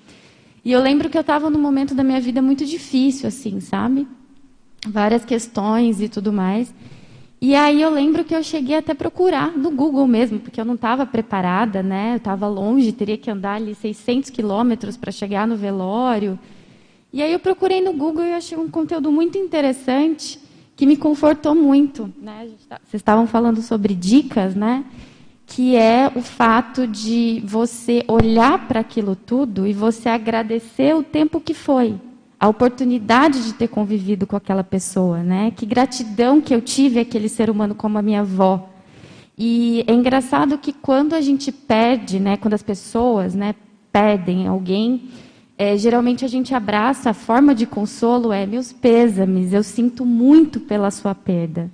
[0.64, 4.08] E eu lembro que eu estava num momento da minha vida muito difícil, assim, sabe?
[4.88, 6.72] Várias questões e tudo mais.
[7.40, 10.74] E aí eu lembro que eu cheguei até procurar no Google mesmo, porque eu não
[10.74, 12.12] estava preparada, né?
[12.12, 16.38] Eu estava longe, teria que andar ali 600 quilômetros para chegar no velório.
[17.12, 20.38] E aí eu procurei no Google e achei um conteúdo muito interessante
[20.76, 22.12] que me confortou muito.
[22.20, 22.50] Né?
[22.68, 24.84] Tá, vocês estavam falando sobre dicas, né?
[25.50, 31.40] que é o fato de você olhar para aquilo tudo e você agradecer o tempo
[31.40, 31.96] que foi,
[32.40, 35.52] a oportunidade de ter convivido com aquela pessoa, né?
[35.54, 38.70] Que gratidão que eu tive aquele ser humano como a minha avó.
[39.36, 43.54] E é engraçado que quando a gente perde, né, quando as pessoas, né,
[43.92, 45.10] perdem alguém,
[45.56, 50.60] é, geralmente a gente abraça, a forma de consolo é meus pêsames, eu sinto muito
[50.60, 51.70] pela sua perda.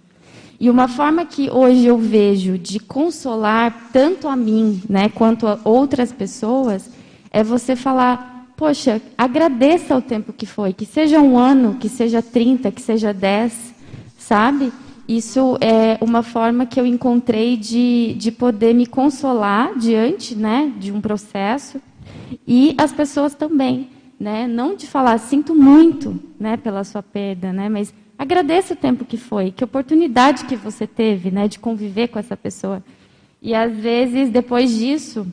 [0.58, 5.58] E uma forma que hoje eu vejo de consolar tanto a mim, né, quanto a
[5.62, 6.90] outras pessoas,
[7.30, 12.22] é você falar: poxa, agradeça o tempo que foi, que seja um ano, que seja
[12.22, 13.74] 30, que seja 10,
[14.18, 14.72] sabe?
[15.08, 20.90] Isso é uma forma que eu encontrei de, de poder me consolar diante né, de
[20.90, 21.80] um processo
[22.46, 23.90] e as pessoas também.
[24.18, 24.46] Né?
[24.46, 27.68] Não de falar, sinto muito né, pela sua perda, né?
[27.68, 32.18] mas Agradeça o tempo que foi, que oportunidade que você teve, né, de conviver com
[32.18, 32.82] essa pessoa.
[33.42, 35.26] E às vezes depois disso,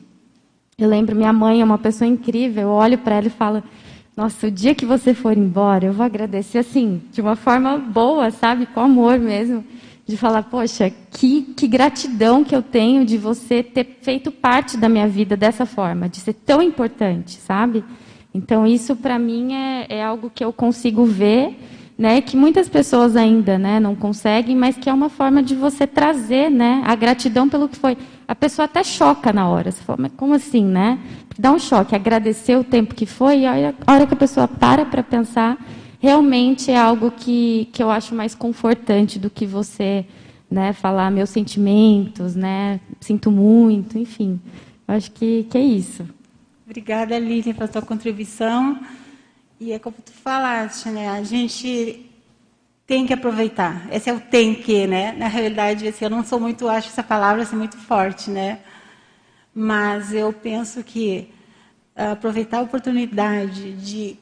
[0.78, 2.64] eu lembro minha mãe é uma pessoa incrível.
[2.64, 3.62] Eu olho para ela e falo:
[4.16, 8.30] "Nossa, o dia que você for embora, eu vou agradecer assim, de uma forma boa,
[8.30, 9.64] sabe, com amor mesmo,
[10.06, 14.88] de falar: poxa, que que gratidão que eu tenho de você ter feito parte da
[14.88, 17.84] minha vida dessa forma, de ser tão importante, sabe?
[18.34, 21.56] Então isso para mim é, é algo que eu consigo ver
[21.96, 25.86] né, que muitas pessoas ainda né, não conseguem, mas que é uma forma de você
[25.86, 27.96] trazer né, a gratidão pelo que foi.
[28.26, 29.70] A pessoa até choca na hora.
[29.70, 30.98] Você fala, mas como assim, né?
[31.38, 34.84] Dá um choque, agradecer o tempo que foi, e a hora que a pessoa para
[34.84, 35.58] para pensar,
[35.98, 40.06] realmente é algo que, que eu acho mais confortante do que você
[40.50, 44.40] né, falar meus sentimentos, né, sinto muito, enfim.
[44.86, 46.06] Eu acho que, que é isso.
[46.66, 48.78] Obrigada, Lívia, pela sua contribuição.
[49.60, 51.08] E é como tu falaste, né?
[51.08, 52.03] A gente
[52.86, 53.86] tem que aproveitar.
[53.92, 55.12] Esse é o tem que, né?
[55.12, 58.60] Na realidade, assim, eu não sou muito, acho essa palavra assim, muito forte, né?
[59.54, 61.32] Mas eu penso que
[61.96, 64.18] aproveitar a oportunidade de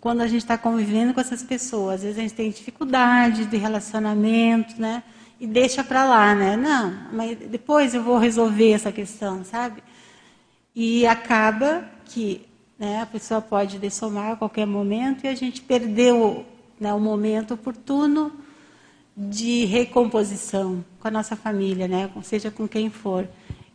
[0.00, 3.56] quando a gente está convivendo com essas pessoas, às vezes a gente tem dificuldade de
[3.56, 5.02] relacionamento, né?
[5.40, 6.56] E deixa para lá, né?
[6.56, 9.82] Não, mas depois eu vou resolver essa questão, sabe?
[10.74, 12.46] E acaba que
[12.78, 13.00] né?
[13.00, 16.44] A pessoa pode dessomar a qualquer momento e a gente perdeu
[16.78, 18.32] né, o momento oportuno
[19.16, 22.10] de recomposição com a nossa família, né?
[22.22, 23.26] seja com quem for.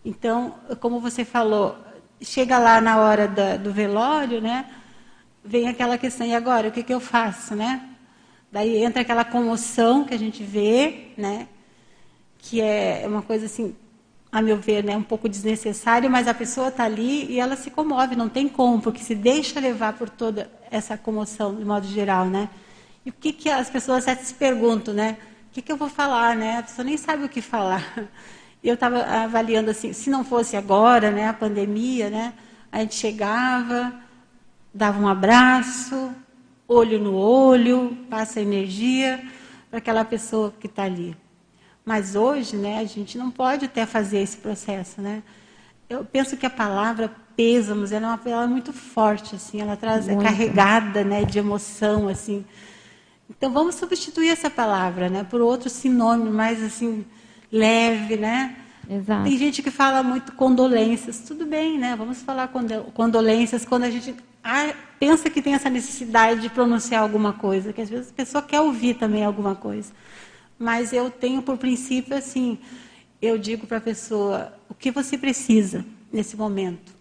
[0.06, 1.76] Então, como você falou,
[2.22, 4.70] chega lá na hora da, do velório, né?
[5.44, 7.56] vem aquela questão, e agora, o que, que eu faço?
[7.56, 7.90] Né?
[8.52, 11.48] Daí entra aquela comoção que a gente vê, né?
[12.38, 13.76] que é uma coisa assim
[14.32, 17.70] a meu ver, né, um pouco desnecessário, mas a pessoa está ali e ela se
[17.70, 22.26] comove, não tem como, porque se deixa levar por toda essa comoção, de modo geral,
[22.28, 22.50] né?
[23.06, 25.18] E o que, que as pessoas se perguntam, né?
[25.50, 26.60] O que, que eu vou falar, né?
[26.60, 28.10] A pessoa nem sabe o que falar.
[28.64, 32.34] E eu estava avaliando assim, se não fosse agora, né, a pandemia, né,
[32.72, 33.92] a gente chegava,
[34.74, 36.12] dava um abraço,
[36.68, 39.22] olho no olho, passa energia
[39.70, 41.18] para aquela pessoa que está ali.
[41.84, 45.24] Mas hoje, né, a gente não pode até fazer esse processo, né?
[45.90, 50.08] Eu penso que a palavra pêsamos ela é uma palavra muito forte, assim, ela traz
[50.08, 52.46] é carregada, né, de emoção, assim.
[53.32, 57.06] Então vamos substituir essa palavra, né, por outro sinônimo mais assim
[57.52, 58.58] leve, né?
[58.90, 59.24] Exato.
[59.24, 61.96] Tem gente que fala muito condolências, tudo bem, né?
[61.96, 62.52] Vamos falar
[62.94, 64.16] condolências quando a gente
[65.00, 68.60] pensa que tem essa necessidade de pronunciar alguma coisa, que às vezes a pessoa quer
[68.60, 69.92] ouvir também alguma coisa
[70.62, 72.60] mas eu tenho por princípio assim,
[73.20, 75.84] eu digo para a pessoa o que você precisa
[76.14, 76.94] nesse momento.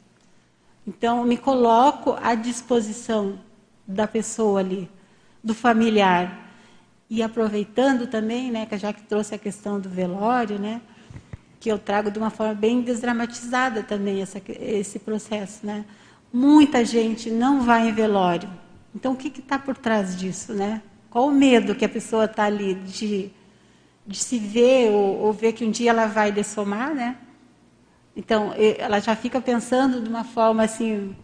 [0.87, 3.39] Então, me coloco à disposição
[3.87, 4.91] da pessoa ali,
[5.43, 6.49] do familiar.
[7.09, 10.81] E aproveitando também, né, que já que trouxe a questão do velório, né,
[11.59, 15.85] que eu trago de uma forma bem desdramatizada também essa, esse processo, né.
[16.33, 18.49] Muita gente não vai em velório.
[18.95, 20.81] Então, o que está por trás disso, né?
[21.09, 23.33] Qual o medo que a pessoa está ali de
[24.11, 27.17] de se ver ou, ou, ver que um dia ela vai dessomar, né?
[28.17, 31.15] Então, ela já fica pensando de uma forma assim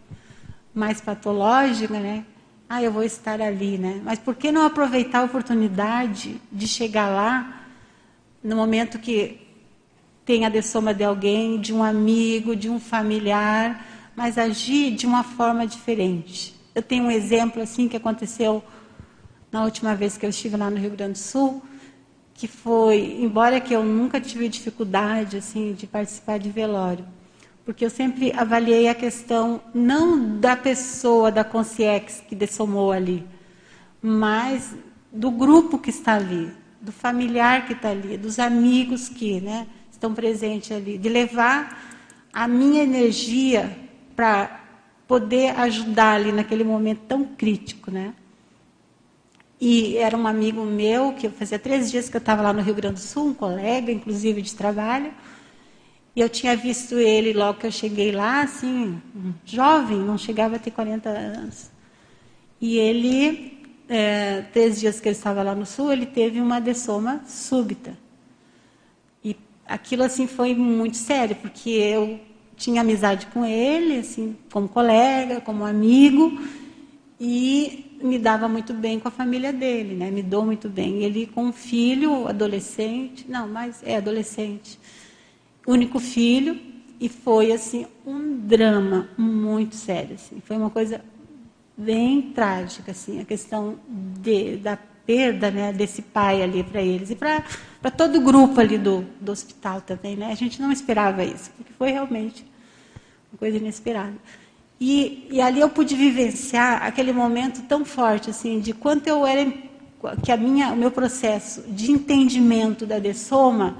[0.73, 2.25] mais patológica, né?
[2.69, 4.01] Ah, eu vou estar ali, né?
[4.03, 7.65] Mas por que não aproveitar a oportunidade de chegar lá
[8.43, 9.39] no momento que
[10.25, 13.85] tem a dessoma de alguém, de um amigo, de um familiar,
[14.15, 16.53] mas agir de uma forma diferente.
[16.75, 18.61] Eu tenho um exemplo assim que aconteceu
[19.51, 21.61] na última vez que eu estive lá no Rio Grande do Sul
[22.37, 27.03] que foi, embora que eu nunca tive dificuldade assim de participar de velório,
[27.67, 33.27] porque eu sempre avaliei a questão não da pessoa da consciex que dessomou ali,
[34.01, 34.73] mas
[35.11, 36.49] do grupo que está ali,
[36.79, 41.77] do familiar que está ali, dos amigos que, né, estão presentes ali, de levar
[42.31, 43.77] a minha energia
[44.15, 44.61] para
[45.05, 48.13] poder ajudar ali naquele momento tão crítico, né?
[49.59, 52.75] E era um amigo meu, que fazia três dias que eu estava lá no Rio
[52.75, 55.11] Grande do Sul, um colega, inclusive, de trabalho.
[56.17, 58.99] E eu tinha visto ele logo que eu cheguei lá, assim,
[59.45, 61.69] jovem, não chegava a ter 40 anos.
[62.59, 67.21] E ele, é, três dias que ele estava lá no Sul, ele teve uma dessoma
[67.27, 67.95] súbita.
[69.23, 69.37] E
[69.67, 72.19] aquilo, assim, foi muito sério, porque eu
[72.55, 76.41] tinha amizade com ele, assim, como colega, como amigo,
[77.21, 80.09] e me dava muito bem com a família dele, né?
[80.09, 81.03] Me dou muito bem.
[81.03, 84.79] Ele com um filho, adolescente, não, mas é adolescente,
[85.67, 86.59] único filho,
[86.99, 90.41] e foi assim um drama muito sério, assim.
[90.43, 91.01] Foi uma coisa
[91.77, 97.15] bem trágica, assim, a questão de, da perda, né, desse pai ali para eles e
[97.15, 97.43] para
[97.95, 100.31] todo o grupo ali do, do hospital também, né?
[100.31, 102.45] A gente não esperava isso, porque foi realmente
[103.31, 104.15] uma coisa inesperada.
[104.79, 109.51] E, e ali eu pude vivenciar aquele momento tão forte, assim, de quanto eu era,
[110.23, 113.77] que a minha, o meu processo de entendimento da dessoma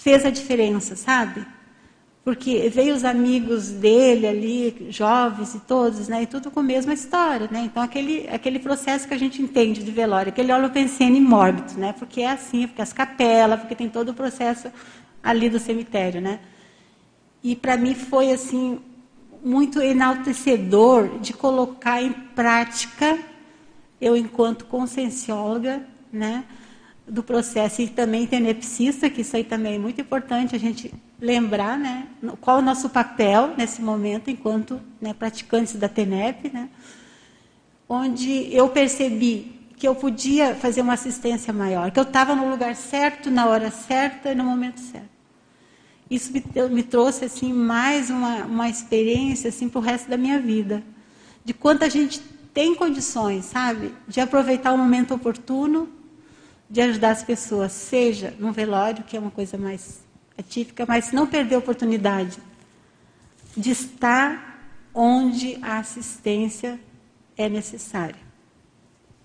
[0.00, 1.46] fez a diferença, sabe?
[2.24, 6.22] Porque veio os amigos dele ali, jovens e todos, né?
[6.22, 7.60] E tudo com a mesma história, né?
[7.64, 11.94] Então aquele aquele processo que a gente entende de velório, aquele holopensene mórbido, né?
[11.98, 14.70] Porque é assim, porque as capelas, porque tem todo o processo
[15.22, 16.40] ali do cemitério, né?
[17.42, 18.80] E para mim foi assim
[19.42, 23.18] muito enaltecedor de colocar em prática,
[24.00, 25.82] eu enquanto consciencióloga,
[26.12, 26.44] né,
[27.10, 31.76] do processo e também tenepsista, que isso aí também é muito importante a gente lembrar,
[31.76, 32.06] né,
[32.40, 36.68] qual o nosso papel nesse momento enquanto né, praticantes da TENEP, né,
[37.88, 42.76] onde eu percebi que eu podia fazer uma assistência maior, que eu estava no lugar
[42.76, 45.08] certo, na hora certa e no momento certo.
[46.08, 50.38] Isso me, me trouxe assim mais uma, uma experiência assim para o resto da minha
[50.38, 50.82] vida,
[51.44, 52.20] de quanto a gente
[52.52, 55.88] tem condições, sabe, de aproveitar o momento oportuno,
[56.70, 60.04] de ajudar as pessoas, seja no velório, que é uma coisa mais
[60.38, 62.38] atípica, mas não perder a oportunidade
[63.56, 64.60] de estar
[64.94, 66.78] onde a assistência
[67.36, 68.30] é necessária.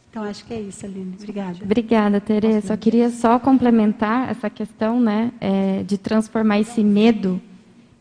[0.10, 1.14] Então, acho que é isso, Aline.
[1.20, 1.58] Obrigada.
[1.62, 2.68] Obrigada, Tereza.
[2.68, 7.42] Só queria só complementar essa questão né, é, de transformar esse medo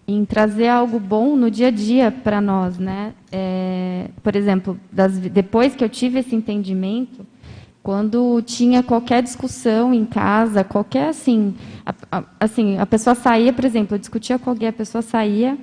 [0.06, 2.78] em trazer algo bom no dia a dia para nós.
[2.78, 3.12] Né?
[3.32, 7.26] É, por exemplo, das, depois que eu tive esse entendimento,
[7.84, 11.54] quando tinha qualquer discussão em casa, qualquer assim,
[11.84, 15.58] a, a, assim, a pessoa saía, por exemplo, eu discutia com alguém, a pessoa saía,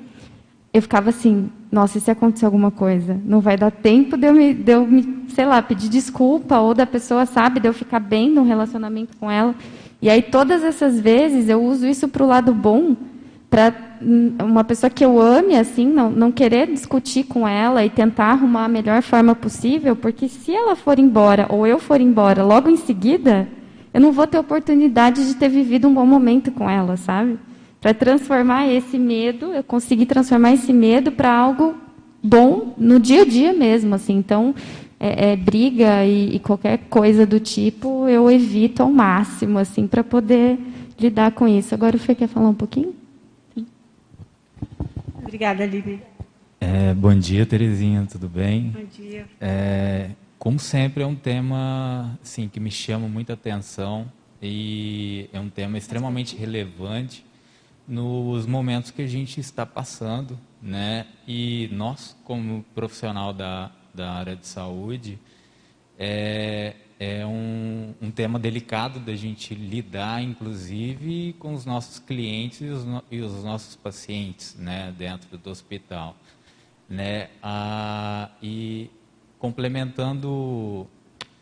[0.72, 3.20] eu ficava assim, nossa, e se acontecer alguma coisa?
[3.26, 6.76] Não vai dar tempo de eu, me, de eu me, sei lá, pedir desculpa, ou
[6.76, 9.56] da pessoa, sabe, de eu ficar bem no relacionamento com ela.
[10.00, 12.96] E aí, todas essas vezes, eu uso isso para o lado bom,
[13.52, 13.76] para
[14.40, 18.66] uma pessoa que eu ame, assim, não, não querer discutir com ela e tentar arrumar
[18.66, 22.78] a melhor forma possível, porque se ela for embora, ou eu for embora logo em
[22.78, 23.48] seguida,
[23.94, 27.38] eu não vou ter oportunidade de ter vivido um bom momento com ela, sabe?
[27.82, 31.74] para transformar esse medo, eu consegui transformar esse medo para algo
[32.22, 34.16] bom no dia a dia mesmo, assim.
[34.16, 34.54] Então,
[35.00, 40.04] é, é, briga e, e, qualquer coisa do tipo eu evito ao máximo, assim, para
[40.04, 40.60] poder
[41.00, 41.74] lidar com isso.
[41.74, 42.94] Agora o Fê quer falar um pouquinho?
[45.32, 45.98] Obrigada, Lívia.
[46.60, 48.70] É, bom dia, Terezinha, tudo bem?
[48.72, 49.26] Bom dia.
[49.40, 55.50] É, como sempre, é um tema assim, que me chama muita atenção e é um
[55.50, 57.24] tema extremamente relevante
[57.88, 61.08] nos momentos que a gente está passando, né?
[61.26, 65.18] E nós, como profissional da, da área de saúde,
[65.98, 72.66] é, é um, um tema delicado da gente lidar, inclusive, com os nossos clientes e
[72.66, 74.94] os, e os nossos pacientes, né?
[74.96, 76.16] Dentro do hospital,
[76.88, 77.32] né?
[77.42, 78.88] Ah, e
[79.40, 80.86] complementando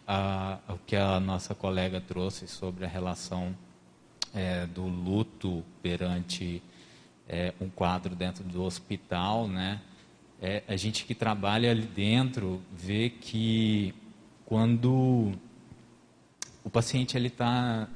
[0.07, 3.53] a, o que a nossa colega trouxe sobre a relação
[4.33, 6.63] é, do luto perante
[7.27, 9.81] é, um quadro dentro do hospital, né?
[10.41, 13.93] É, a gente que trabalha ali dentro vê que
[14.45, 15.33] quando
[16.63, 17.87] o paciente ele está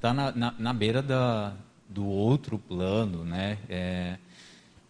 [0.00, 1.54] tá na, na, na, beira da,
[1.88, 3.58] do outro plano, né?
[3.68, 4.18] É,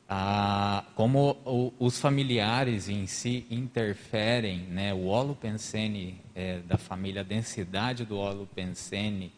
[0.09, 4.95] a, como o, os familiares em si interferem, né?
[4.95, 9.33] O holopensene é, da família, a densidade do holopensene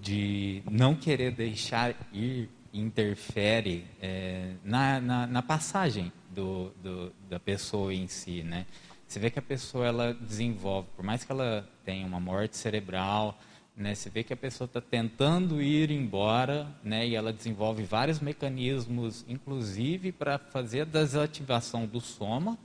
[0.00, 7.94] de não querer deixar ir interfere é, na, na, na, passagem do, do, da pessoa
[7.94, 8.66] em si, né?
[9.06, 13.38] Você vê que a pessoa ela desenvolve, por mais que ela tenha uma morte cerebral,
[13.76, 13.92] Né?
[13.94, 17.06] Você vê que a pessoa está tentando ir embora, né?
[17.08, 22.56] e ela desenvolve vários mecanismos, inclusive para fazer a desativação do soma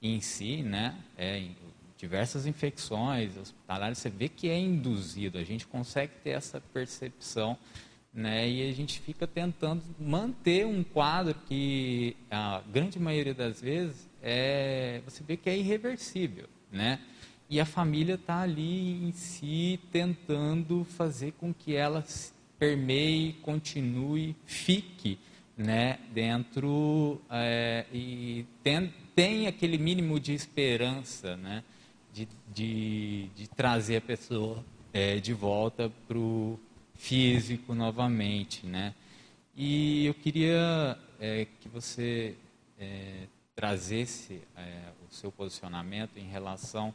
[0.00, 0.94] em si, né?
[1.18, 1.48] É,
[1.96, 7.56] diversas infecções hospitalares, você vê que é induzido, a gente consegue ter essa percepção,
[8.12, 8.48] né?
[8.48, 15.02] e a gente fica tentando manter um quadro que, a grande maioria das vezes, é,
[15.04, 16.48] você vê que é irreversível.
[16.70, 16.98] Né?
[17.52, 22.02] e a família está ali em si tentando fazer com que ela
[22.58, 25.18] permeie, continue, fique
[25.54, 31.62] né, dentro é, e tem, tem aquele mínimo de esperança né,
[32.10, 36.58] de, de, de trazer a pessoa é, de volta para o
[36.94, 38.64] físico novamente.
[38.64, 38.94] Né?
[39.54, 42.34] E eu queria é, que você
[42.80, 46.94] é, trazesse é, o seu posicionamento em relação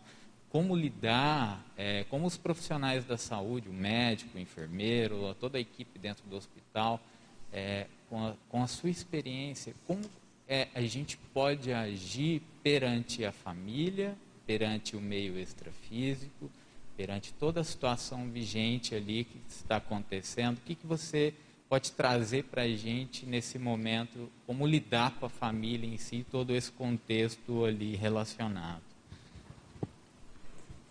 [0.50, 6.00] como lidar, é, como os profissionais da saúde, o médico, o enfermeiro, toda a equipe
[6.00, 7.02] dentro do hospital,
[7.52, 10.02] é, com, a, com, a, sua experiência, como
[10.48, 14.16] é, a gente pode agir perante a família,
[14.46, 16.50] perante o meio extrafísico,
[16.96, 21.34] perante toda a situação vigente ali que está acontecendo, o que, que você
[21.70, 26.54] pode trazer para a gente nesse momento, como lidar com a família em si, todo
[26.54, 28.82] esse contexto ali relacionado?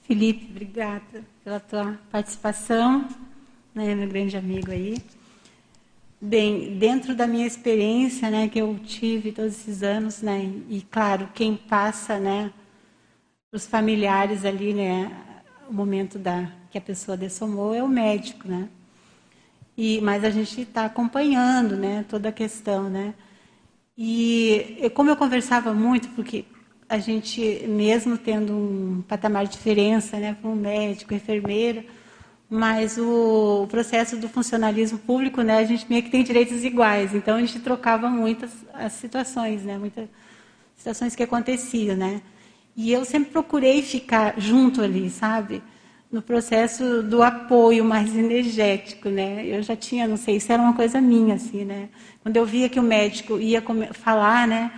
[0.03, 3.09] Felipe, obrigada pela tua participação,
[3.74, 4.98] né, meu grande amigo aí.
[6.20, 11.28] Bem, dentro da minha experiência, né, que eu tive todos esses anos, né, e claro,
[11.35, 12.53] quem passa, né,
[13.53, 15.11] os familiares ali, né,
[15.69, 18.69] o momento da que a pessoa dessomou é o médico, né.
[19.77, 23.15] E mas a gente está acompanhando, né, toda a questão, né.
[23.97, 26.44] E como eu conversava muito, porque
[26.89, 31.85] a gente, mesmo tendo um patamar de diferença né, um médico, enfermeira,
[32.48, 37.15] mas o, o, processo do funcionalismo público, né, a gente meio que tem direitos iguais.
[37.15, 40.09] Então, a gente trocava muitas as situações, né, muitas
[40.77, 41.97] situações que aconteciam.
[41.97, 42.23] Né?
[42.77, 45.62] E eu sempre procurei ficar junto ali, sabe?
[46.16, 49.44] No processo do apoio mais energético, né?
[49.44, 51.90] Eu já tinha, não sei, isso era uma coisa minha, assim, né?
[52.22, 53.62] Quando eu via que o médico ia
[53.93, 54.72] falar, né,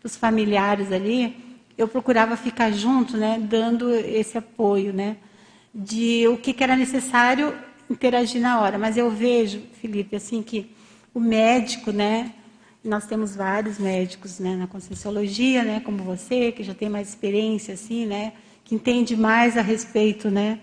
[0.00, 1.36] para os familiares ali,
[1.78, 5.18] eu procurava ficar junto, né, dando esse apoio, né,
[5.72, 7.54] de o que, que era necessário
[7.88, 8.76] interagir na hora.
[8.76, 10.74] Mas eu vejo, Felipe, assim que
[11.14, 12.32] o médico, né,
[12.82, 17.74] nós temos vários médicos, né, na conscienciologia, né, como você, que já tem mais experiência,
[17.74, 18.32] assim, né,
[18.64, 20.58] que entende mais a respeito, né,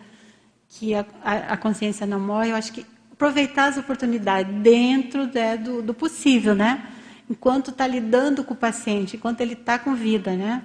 [0.70, 2.52] que a, a, consciência não morre.
[2.52, 6.88] Eu acho que aproveitar as oportunidades dentro né, do, do possível, né,
[7.30, 10.64] enquanto está lidando com o paciente, enquanto ele está com vida, né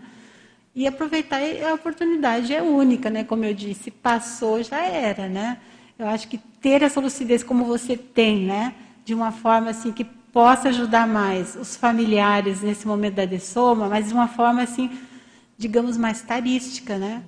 [0.74, 3.24] e aproveitar a oportunidade é única, né?
[3.24, 5.58] Como eu disse, passou já era, né?
[5.98, 8.74] Eu acho que ter essa lucidez como você tem, né?
[9.04, 14.08] De uma forma assim que possa ajudar mais os familiares nesse momento da dessoma, mas
[14.08, 14.90] de uma forma assim,
[15.58, 17.22] digamos mais tarística, né?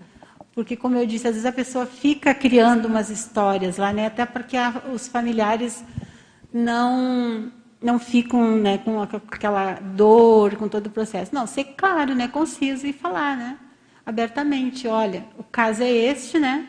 [0.54, 4.06] Porque como eu disse, às vezes a pessoa fica criando umas histórias lá, né?
[4.06, 5.84] Até porque a, os familiares
[6.52, 7.50] não
[7.82, 11.34] não ficam né, com aquela dor, com todo o processo.
[11.34, 13.58] Não, ser claro, né, conciso e falar, né,
[14.06, 16.66] abertamente, olha, o caso é este, né,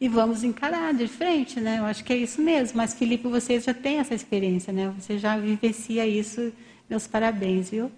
[0.00, 1.78] e vamos encarar de frente, né?
[1.78, 2.76] Eu acho que é isso mesmo.
[2.76, 4.92] Mas Felipe, você já tem essa experiência, né?
[4.98, 6.52] Você já vivencia isso.
[6.90, 7.88] Meus parabéns, viu?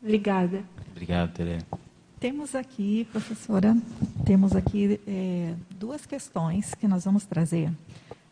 [0.00, 0.62] Obrigada.
[0.92, 1.58] Obrigado, Tere.
[2.20, 3.74] Temos aqui, professora,
[4.26, 7.72] temos aqui é, duas questões que nós vamos trazer.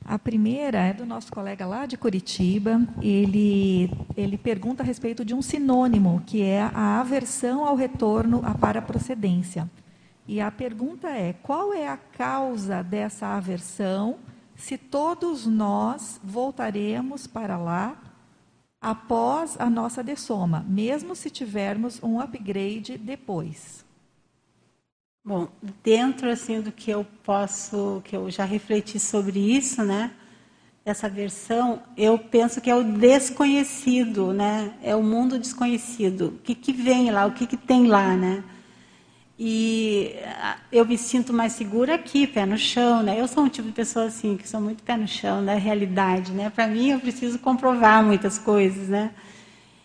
[0.05, 2.87] A primeira é do nosso colega lá de Curitiba.
[3.01, 8.55] Ele, ele pergunta a respeito de um sinônimo, que é a aversão ao retorno à
[8.55, 9.71] paraprocedência.
[10.27, 14.17] E a pergunta é: qual é a causa dessa aversão
[14.55, 17.97] se todos nós voltaremos para lá
[18.81, 23.85] após a nossa dessoma, mesmo se tivermos um upgrade depois?
[25.25, 25.49] Bom,
[25.83, 30.13] dentro assim do que eu posso, que eu já refleti sobre isso, né?
[30.85, 34.75] Essa versão, eu penso que é o desconhecido, né?
[34.83, 36.29] É o mundo desconhecido.
[36.29, 37.27] O que, que vem lá?
[37.27, 38.43] O que, que tem lá, né?
[39.39, 43.21] E ah, eu me sinto mais segura aqui, pé no chão, né?
[43.21, 45.61] Eu sou um tipo de pessoa assim que sou muito pé no chão da né?
[45.61, 46.51] realidade, né?
[46.51, 49.13] Para mim, eu preciso comprovar muitas coisas, né?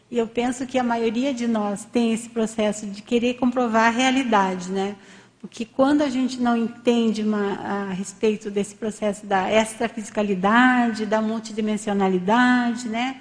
[0.10, 3.90] E eu penso que a maioria de nós tem esse processo de querer comprovar a
[3.90, 4.96] realidade, né?
[5.44, 12.88] Porque quando a gente não entende uma, a respeito desse processo da extrafisicalidade, da multidimensionalidade,
[12.88, 13.18] né,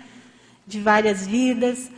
[0.65, 1.91] de várias vidas,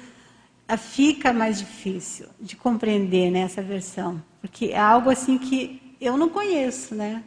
[0.77, 4.23] fica mais difícil de compreender né, essa versão.
[4.41, 7.23] Porque é algo assim que eu não conheço, né?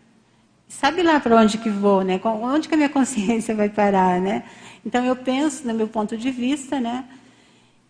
[0.68, 2.20] sabe lá para onde que vou, né?
[2.24, 4.44] Onde que a minha consciência vai parar, né?
[4.86, 7.06] Então eu penso, no meu ponto de vista, né,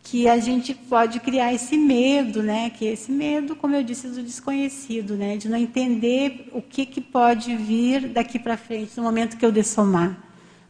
[0.04, 2.70] que a gente pode criar esse medo, né?
[2.70, 5.38] Que esse medo, como eu disse, do desconhecido, né?
[5.38, 9.52] De não entender o que que pode vir daqui para frente no momento que eu
[9.52, 10.18] dessomar.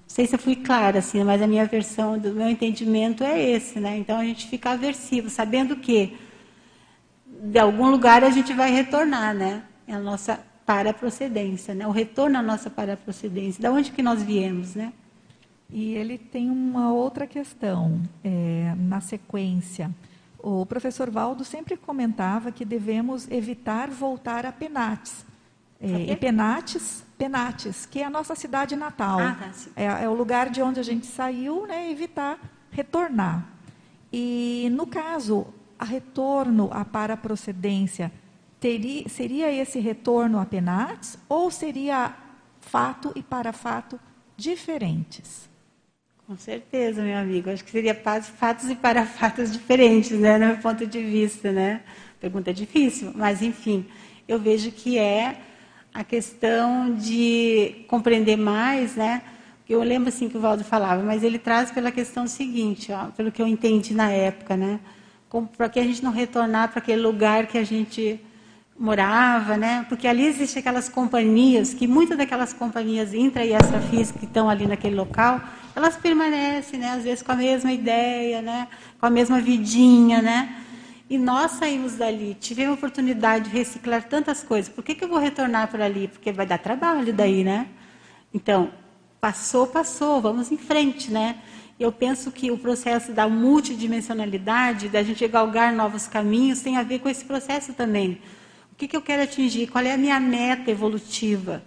[0.08, 3.40] Não sei se eu fui clara assim, mas a minha versão do meu entendimento é
[3.40, 3.98] esse, né?
[3.98, 6.18] Então a gente fica aversivo, sabendo que
[7.26, 9.64] de algum lugar a gente vai retornar, né?
[9.86, 11.86] É a nossa para-procedência, né?
[11.86, 13.62] O retorno à nossa para-procedência.
[13.62, 14.94] Da onde que nós viemos, né?
[15.70, 19.92] E ele tem uma outra questão é, na sequência.
[20.40, 25.26] O professor Valdo sempre comentava que devemos evitar voltar a Penates.
[25.82, 29.20] É, e Penates, Penates, que é a nossa cidade natal.
[29.20, 31.90] Ah, tá, é, é, o lugar de onde a gente saiu, né?
[31.90, 32.40] Evitar
[32.72, 33.46] retornar.
[34.14, 35.48] E no caso,
[35.80, 38.12] a retorno à paraprocedência,
[38.60, 42.14] teria, seria esse retorno a Penates ou seria
[42.60, 44.00] fato e para fato
[44.36, 45.50] diferentes?
[46.28, 47.50] Com certeza, meu amigo.
[47.50, 51.82] Acho que seria fatos e para fatos diferentes, né, no meu ponto de vista, né?
[52.20, 53.86] Pergunta difícil, mas enfim,
[54.28, 55.40] eu vejo que é
[55.98, 59.24] a questão de compreender mais, né?
[59.68, 63.32] Eu lembro assim que o Valdo falava, mas ele traz pela questão seguinte, ó, pelo
[63.32, 64.80] que eu entendi na época, né?
[65.58, 68.22] Para que a gente não retornar para aquele lugar que a gente
[68.78, 69.88] morava, né?
[69.90, 74.68] Porque ali existem aquelas companhias, que muitas daquelas companhias intra e extrafísicas que estão ali
[74.68, 75.42] naquele local,
[75.76, 76.92] elas permanecem, né?
[76.92, 78.68] Às vezes com a mesma ideia, né?
[79.00, 80.62] Com a mesma vidinha, né?
[81.10, 84.72] E nós saímos dali, tivemos a oportunidade de reciclar tantas coisas.
[84.72, 86.08] Por que, que eu vou retornar para ali?
[86.08, 87.68] Porque vai dar trabalho daí, né?
[88.34, 88.72] Então,
[89.22, 91.38] passou, passou, vamos em frente, né?
[91.80, 97.00] Eu penso que o processo da multidimensionalidade, da gente galgar novos caminhos, tem a ver
[97.00, 98.20] com esse processo também
[98.78, 99.66] o que, que eu quero atingir?
[99.66, 101.64] Qual é a minha meta evolutiva?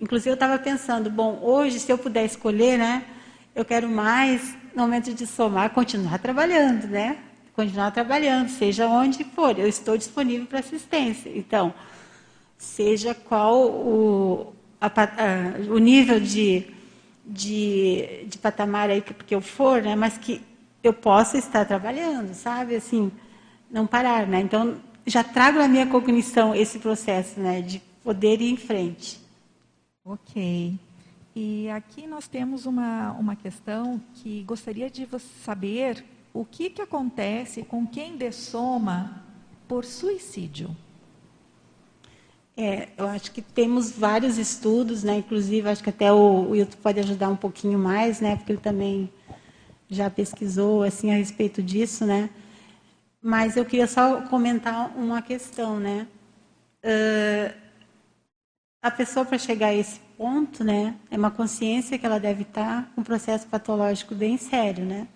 [0.00, 3.04] Inclusive, eu estava pensando, bom, hoje, se eu puder escolher, né,
[3.52, 7.18] eu quero mais, no momento de somar, continuar trabalhando, né?
[7.56, 11.32] Continuar trabalhando, seja onde for, eu estou disponível para assistência.
[11.34, 11.72] Então,
[12.58, 16.66] seja qual o, a, a, o nível de,
[17.24, 20.42] de, de patamar aí que, que eu for, né, mas que
[20.82, 22.76] eu possa estar trabalhando, sabe?
[22.76, 23.10] Assim,
[23.70, 24.38] não parar, né?
[24.40, 24.76] Então,
[25.06, 29.18] já trago na minha cognição esse processo, né, de poder ir em frente.
[30.04, 30.78] Ok.
[31.34, 35.08] E aqui nós temos uma, uma questão que gostaria de
[35.42, 36.04] saber
[36.40, 39.22] o que, que acontece com quem dessoma
[39.66, 40.76] por suicídio.
[42.56, 45.18] É, eu acho que temos vários estudos, né?
[45.18, 48.36] Inclusive, acho que até o, YouTube pode ajudar um pouquinho mais, né?
[48.36, 49.12] Porque ele também
[49.88, 52.30] já pesquisou assim a respeito disso, né?
[53.20, 56.06] Mas eu queria só comentar uma questão, né?
[56.84, 57.54] Uh,
[58.82, 62.90] a pessoa para chegar a esse ponto, né, é uma consciência que ela deve estar
[62.94, 65.08] com um processo patológico bem sério, né?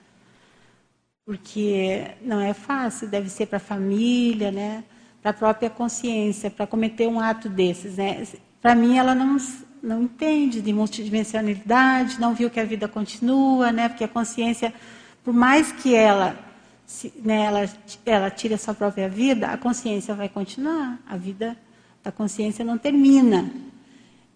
[1.31, 4.83] Porque não é fácil, deve ser para a família, né?
[5.23, 8.27] Para a própria consciência, para cometer um ato desses, né?
[8.61, 9.37] Para mim, ela não
[9.81, 13.89] não entende de multidimensionalidade, não viu que a vida continua, né?
[13.89, 14.75] Porque a consciência,
[15.23, 16.37] por mais que ela
[16.85, 17.71] se, né, ela,
[18.05, 20.99] ela tira a sua própria vida, a consciência vai continuar.
[21.09, 21.57] A vida
[22.03, 23.49] da consciência não termina.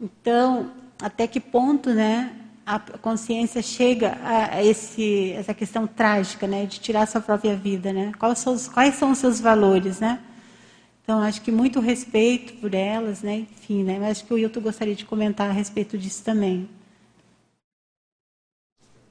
[0.00, 0.70] Então,
[1.02, 2.30] até que ponto né,
[2.66, 7.92] a consciência chega a, esse, essa questão trágica né, de tirar sua própria vida?
[7.92, 8.12] Né?
[8.18, 10.00] Quais, são os, quais são os seus valores?
[10.00, 10.18] Né?
[11.02, 13.46] Então, acho que muito respeito por elas, né?
[13.52, 13.98] enfim, né?
[14.00, 16.68] mas acho que o Hilton gostaria de comentar a respeito disso também.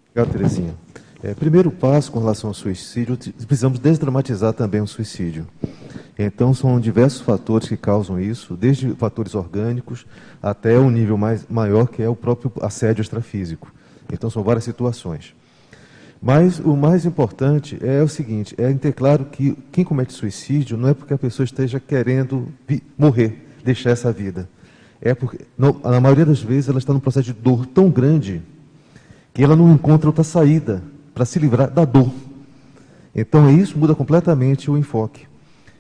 [0.10, 0.76] Obrigado, Terezinha.
[1.24, 3.18] É, primeiro passo com relação ao suicídio,
[3.48, 5.48] precisamos desdramatizar também o suicídio.
[6.18, 10.06] Então, são diversos fatores que causam isso, desde fatores orgânicos
[10.42, 13.74] até o nível mais, maior, que é o próprio assédio extrafísico.
[14.12, 15.34] Então, são várias situações.
[16.22, 20.90] Mas o mais importante é o seguinte: é ter claro que quem comete suicídio não
[20.90, 22.48] é porque a pessoa esteja querendo
[22.98, 24.48] morrer, deixar essa vida.
[25.02, 28.42] É porque, na maioria das vezes, ela está num processo de dor tão grande
[29.34, 30.84] que ela não encontra outra saída
[31.14, 32.12] para se livrar da dor.
[33.16, 35.28] Então isso muda completamente o enfoque.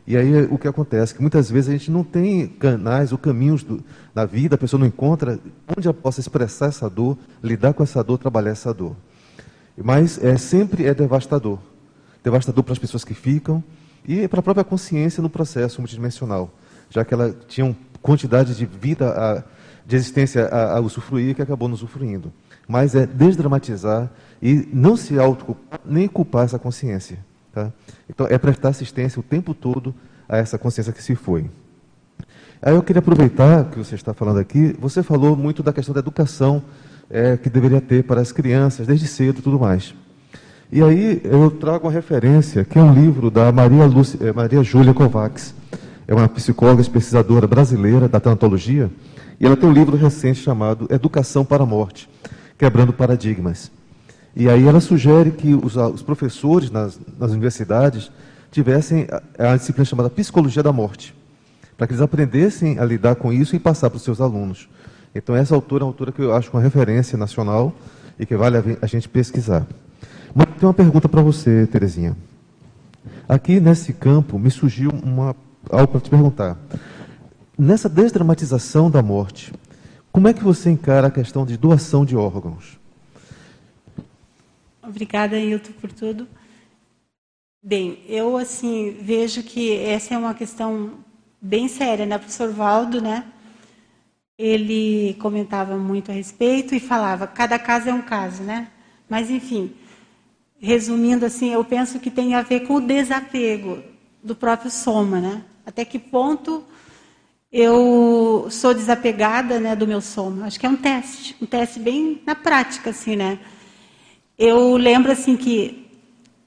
[0.05, 1.15] E aí o que acontece?
[1.15, 3.81] Que muitas vezes a gente não tem canais ou caminhos do,
[4.13, 5.39] da vida, a pessoa não encontra
[5.75, 8.95] onde ela possa expressar essa dor, lidar com essa dor, trabalhar essa dor.
[9.77, 11.57] Mas é, sempre é devastador.
[12.21, 13.63] Devastador para as pessoas que ficam
[14.05, 16.53] e para a própria consciência no processo multidimensional,
[16.89, 19.43] já que ela tinha uma quantidade de vida, a,
[19.85, 22.31] de existência a, a usufruir que acabou não usufruindo.
[22.67, 24.11] Mas é desdramatizar
[24.41, 27.17] e não se autoculpar, nem culpar essa consciência.
[27.53, 27.71] Tá?
[28.09, 29.93] Então, é prestar assistência o tempo todo
[30.27, 31.49] a essa consciência que se foi.
[32.59, 35.99] Aí eu queria aproveitar que você está falando aqui, você falou muito da questão da
[35.99, 36.63] educação
[37.09, 39.93] é, que deveria ter para as crianças, desde cedo e tudo mais.
[40.71, 44.63] E aí eu trago uma referência, que é um livro da Maria, Lúcia, é, Maria
[44.63, 45.53] Júlia Kovacs,
[46.07, 48.89] é uma psicóloga pesquisadora brasileira da tanatologia,
[49.39, 52.09] e ela tem um livro recente chamado Educação para a Morte,
[52.57, 53.71] Quebrando Paradigmas.
[54.35, 58.11] E aí ela sugere que os, os professores nas, nas universidades
[58.51, 59.07] tivessem
[59.37, 61.13] a, a disciplina chamada Psicologia da Morte
[61.77, 64.69] para que eles aprendessem a lidar com isso e passar para os seus alunos.
[65.13, 67.73] Então, essa autora é uma autora que eu acho uma referência nacional
[68.19, 69.65] e que vale a gente pesquisar.
[70.33, 72.15] Mas tem uma pergunta para você, Terezinha.
[73.27, 75.35] Aqui nesse campo me surgiu uma,
[75.69, 76.57] algo para te perguntar.
[77.57, 79.53] Nessa desdramatização da morte,
[80.11, 82.79] como é que você encara a questão de doação de órgãos?
[84.93, 86.27] Obrigada, Hilton, por tudo.
[87.63, 90.99] Bem, eu assim vejo que essa é uma questão
[91.41, 92.15] bem séria, né?
[92.15, 93.25] O professor Valdo, né?
[94.37, 98.67] Ele comentava muito a respeito e falava, cada caso é um caso, né?
[99.09, 99.73] Mas, enfim,
[100.59, 103.83] resumindo assim, eu penso que tem a ver com o desapego
[104.23, 105.43] do próprio soma, né?
[105.65, 106.63] Até que ponto
[107.51, 110.45] eu sou desapegada, né, do meu soma?
[110.45, 113.39] Acho que é um teste, um teste bem na prática, assim, né?
[114.37, 115.89] Eu lembro assim que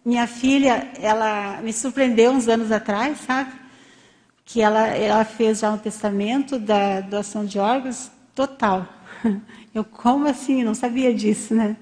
[0.04, 3.66] minha filha, ela me surpreendeu uns anos atrás, sabe?
[4.46, 8.86] que ela, ela fez já um testamento da doação de órgãos total.
[9.74, 10.62] Eu, como assim?
[10.62, 11.76] Não sabia disso, né?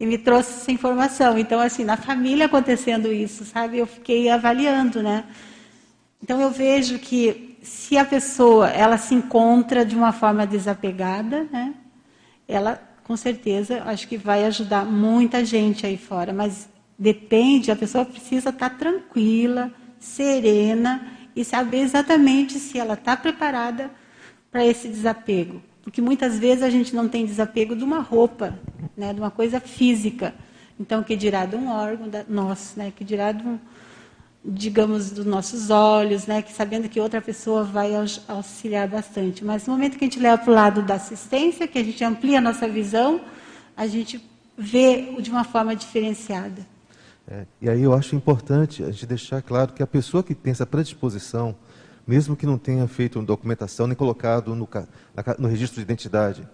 [0.00, 1.38] E me trouxe essa informação.
[1.38, 3.78] Então, assim, na família acontecendo isso, sabe?
[3.78, 5.24] Eu fiquei avaliando, né?
[6.20, 11.74] Então, eu vejo que se a pessoa, ela se encontra de uma forma desapegada, né?
[12.48, 16.32] Ela, com certeza, acho que vai ajudar muita gente aí fora.
[16.32, 16.68] Mas
[16.98, 23.90] depende, a pessoa precisa estar tranquila, serena e saber exatamente se ela está preparada
[24.50, 25.62] para esse desapego.
[25.82, 28.58] Porque muitas vezes a gente não tem desapego de uma roupa,
[28.96, 30.34] né, de uma coisa física.
[30.78, 33.58] Então, que dirá de um órgão da, nosso, né, que dirá de um,
[34.44, 37.92] digamos, dos nossos olhos, né, que sabendo que outra pessoa vai
[38.26, 39.44] auxiliar bastante.
[39.44, 42.02] Mas no momento que a gente leva para o lado da assistência, que a gente
[42.02, 43.20] amplia a nossa visão,
[43.76, 44.20] a gente
[44.56, 46.66] vê de uma forma diferenciada.
[47.26, 50.50] É, e aí eu acho importante a gente deixar claro que a pessoa que tem
[50.50, 51.54] essa predisposição,
[52.04, 54.68] mesmo que não tenha feito uma documentação nem colocado no,
[55.38, 56.46] no registro de identidade,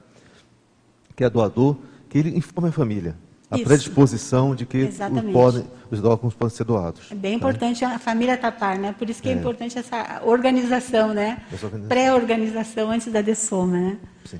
[1.16, 1.76] que é doador,
[2.08, 3.16] que ele informe a família.
[3.50, 3.64] A Isso.
[3.64, 4.90] predisposição de que
[5.32, 7.10] podem, os órgãos podem ser doados.
[7.10, 7.36] É bem né?
[7.38, 8.94] importante a família tapar, né?
[8.98, 11.42] Por isso que é, é importante essa organização, né?
[11.88, 13.98] Pré-organização antes da dessoma, né?
[14.26, 14.38] Sim.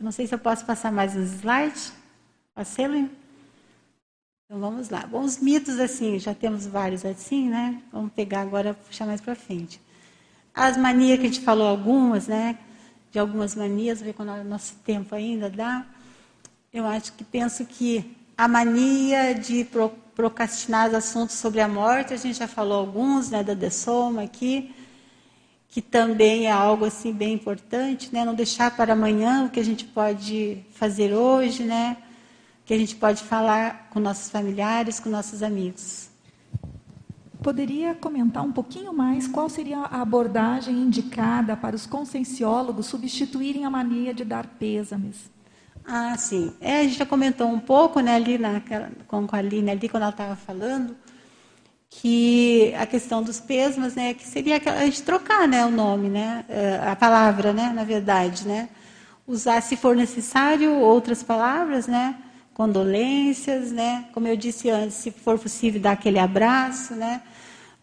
[0.00, 1.92] Eu não sei se eu posso passar mais uns slides.
[2.52, 2.82] Posso
[4.50, 5.06] então vamos lá.
[5.06, 7.82] Bom, os mitos, assim, já temos vários assim, né?
[7.92, 9.78] Vamos pegar agora, puxar mais para frente.
[10.54, 12.58] As manias que a gente falou algumas, né?
[13.12, 15.86] De algumas manias, ver quando o nosso tempo ainda dá.
[16.72, 22.16] Eu acho que penso que a mania de pro, procrastinar assuntos sobre a morte, a
[22.16, 23.44] gente já falou alguns, né?
[23.44, 24.74] Da dessoma aqui,
[25.68, 28.24] que também é algo assim bem importante, né?
[28.24, 31.98] Não deixar para amanhã o que a gente pode fazer hoje, né?
[32.68, 36.10] que a gente pode falar com nossos familiares, com nossos amigos.
[37.42, 43.70] Poderia comentar um pouquinho mais qual seria a abordagem indicada para os conscienciólogos substituírem a
[43.70, 45.30] mania de dar pêsames?
[45.90, 46.52] Ah, sim.
[46.60, 48.60] É, a gente já comentou um pouco né, ali na,
[49.06, 50.94] com a Aline, ali, quando ela estava falando,
[51.88, 56.44] que a questão dos pêsames, né, que seria a gente trocar né, o nome, né,
[56.46, 58.68] eh, a palavra, né, na verdade, né,
[59.26, 62.16] usar, se for necessário, outras palavras, né,
[62.52, 64.06] condolências, né?
[64.12, 67.22] Como eu disse antes, se for possível, dar aquele abraço, né?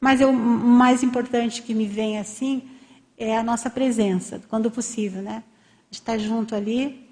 [0.02, 2.61] Mas o mais importante que me vem assim
[3.18, 5.44] é a nossa presença, quando possível, né?
[5.90, 7.05] Estar junto ali,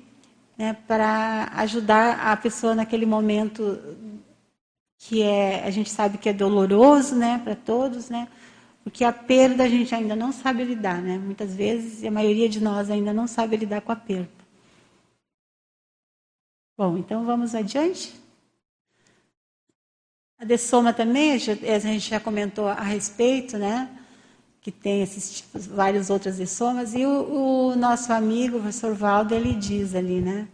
[0.57, 0.73] né?
[0.87, 3.79] Para ajudar a pessoa naquele momento
[4.97, 7.41] que é, a gente sabe que é doloroso, né?
[7.43, 8.27] Para todos, né?
[8.83, 11.17] Porque a perda a gente ainda não sabe lidar, né?
[11.17, 14.29] Muitas vezes, a maioria de nós ainda não sabe lidar com a perda.
[16.77, 18.13] Bom, então vamos adiante.
[20.39, 24.02] A dessoma também, a gente já comentou a respeito, né?
[24.63, 26.95] Que tem esses tipos, vários outras dessomas.
[26.95, 30.47] E o, o nosso amigo, o professor Valdo, ele diz ali, né?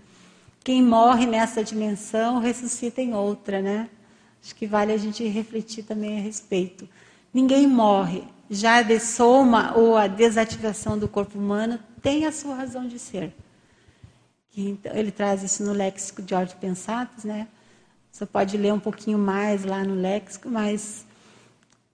[0.63, 3.89] Quem morre nessa dimensão ressuscita em outra, né?
[4.43, 6.87] Acho que vale a gente refletir também a respeito.
[7.33, 8.23] Ninguém morre.
[8.49, 13.33] Já a dessoma ou a desativação do corpo humano tem a sua razão de ser.
[14.57, 17.47] Então, ele traz isso no léxico de Ordem Pensatos, né?
[18.11, 21.05] Você pode ler um pouquinho mais lá no léxico, mas,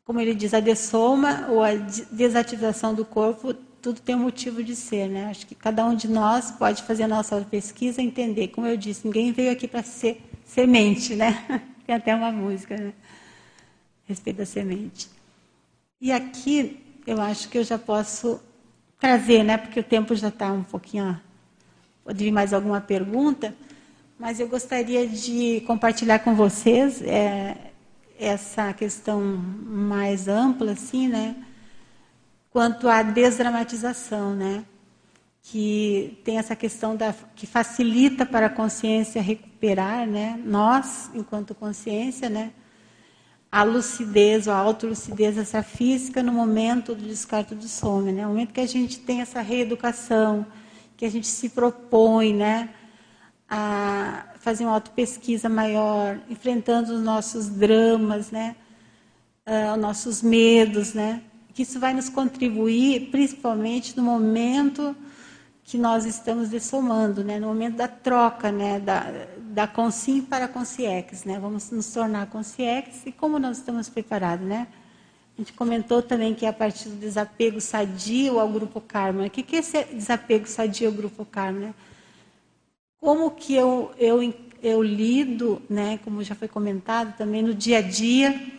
[0.06, 3.54] como ele diz, a dessoma ou a desativação do corpo
[3.86, 5.26] tudo tem um motivo de ser, né?
[5.26, 8.48] Acho que cada um de nós pode fazer a nossa pesquisa e entender.
[8.48, 11.46] Como eu disse, ninguém veio aqui para ser semente, né?
[11.86, 12.94] Tem até uma música, né?
[14.06, 15.08] A respeito da semente.
[16.02, 18.42] E aqui eu acho que eu já posso
[19.00, 19.56] trazer, né?
[19.56, 21.22] Porque o tempo já está um pouquinho.
[22.04, 23.56] Pode vir mais alguma pergunta,
[24.18, 27.65] mas eu gostaria de compartilhar com vocês é,
[28.20, 31.36] essa questão mais ampla, assim, né?
[32.56, 34.64] quanto à desdramatização, né?
[35.42, 40.42] que tem essa questão da, que facilita para a consciência recuperar, né?
[40.44, 42.52] nós, enquanto consciência, né?
[43.52, 48.24] a lucidez, ou a autolucidez, essa física no momento do descarte do sono, né?
[48.24, 50.46] no momento que a gente tem essa reeducação,
[50.96, 52.70] que a gente se propõe né?
[53.50, 58.56] a fazer uma autopesquisa maior, enfrentando os nossos dramas, né?
[59.46, 61.22] Uh, os nossos medos, né?
[61.56, 64.94] que isso vai nos contribuir, principalmente no momento
[65.64, 67.40] que nós estamos dessomando, né?
[67.40, 68.80] no momento da troca né?
[68.80, 69.06] da,
[69.40, 71.24] da Consim para a.
[71.24, 71.40] Né?
[71.40, 74.46] Vamos nos tornar Consciex e como nós estamos preparados.
[74.46, 74.68] Né?
[75.36, 79.26] A gente comentou também que é a partir do desapego sadio ao grupo karma.
[79.26, 81.60] O que é esse desapego sadio ao grupo karma?
[81.60, 81.74] Né?
[83.00, 86.00] Como que eu, eu, eu lido, né?
[86.04, 88.52] como já foi comentado também, no dia a dia,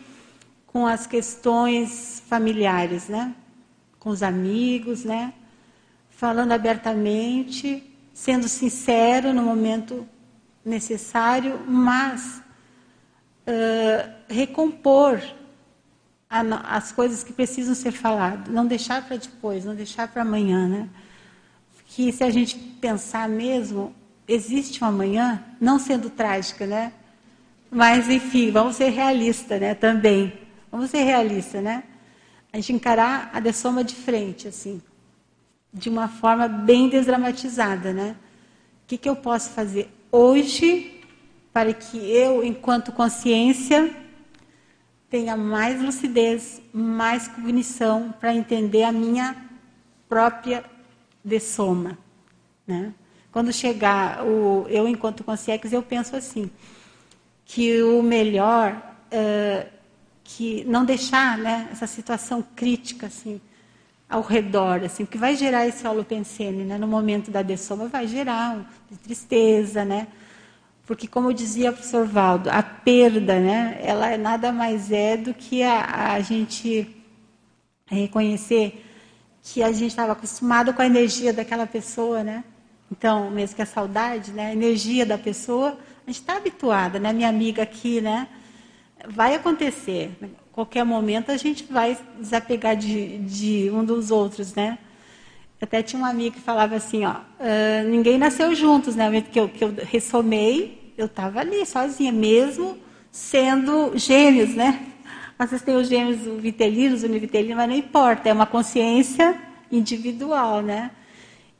[0.67, 3.35] com as questões familiares, né?
[3.99, 5.33] Com os amigos, né?
[6.09, 7.83] Falando abertamente,
[8.13, 10.07] sendo sincero no momento
[10.63, 12.41] necessário, mas
[13.47, 15.21] uh, recompor
[16.29, 16.41] a,
[16.75, 20.89] as coisas que precisam ser faladas, não deixar para depois, não deixar para amanhã, né?
[21.87, 23.95] Que se a gente pensar mesmo,
[24.27, 26.91] existe um amanhã, não sendo trágica, né?
[27.71, 29.73] Mas enfim, vamos ser realistas, né?
[29.75, 31.83] Também Vamos ser realistas, né?
[32.51, 34.81] A gente encarar a dessoma de frente, assim,
[35.73, 38.15] de uma forma bem desdramatizada, né?
[38.83, 41.01] O que, que eu posso fazer hoje
[41.53, 43.89] para que eu, enquanto consciência,
[45.09, 49.35] tenha mais lucidez, mais cognição para entender a minha
[50.07, 50.63] própria
[51.23, 51.97] dessoma,
[52.65, 52.93] né?
[53.37, 56.49] Quando chegar o eu enquanto consciência, eu penso assim
[57.45, 58.75] que o melhor
[59.13, 59.69] uh,
[60.23, 63.39] que não deixar né, essa situação crítica assim
[64.09, 68.07] ao redor, assim, o que vai gerar esse holopensene, né, no momento da dessoma, vai
[68.07, 68.67] gerar
[69.03, 70.07] tristeza, né?
[70.87, 75.31] Porque, como dizia o professor Valdo, a perda, né, ela é nada mais é do
[75.31, 76.89] que a, a gente
[77.85, 78.83] reconhecer
[79.43, 82.43] que a gente estava acostumado com a energia daquela pessoa, né?
[82.91, 87.11] Então, mesmo que a saudade, né, a energia da pessoa, a gente está habituada, né?
[87.11, 88.27] Minha amiga aqui, né?
[89.05, 90.11] vai acontecer.
[90.51, 94.77] Qualquer momento a gente vai desapegar de, de um dos outros, né?
[95.61, 99.05] Até tinha um amigo que falava assim, ó, uh, ninguém nasceu juntos, né?
[99.05, 102.77] Momento que eu, que eu ressomei, eu estava ali, sozinha, mesmo
[103.11, 104.87] sendo gêmeos, né?
[105.37, 109.39] Às vezes tem os gêmeos vitelinos, univitelinos, mas não importa, é uma consciência
[109.71, 110.91] individual, né?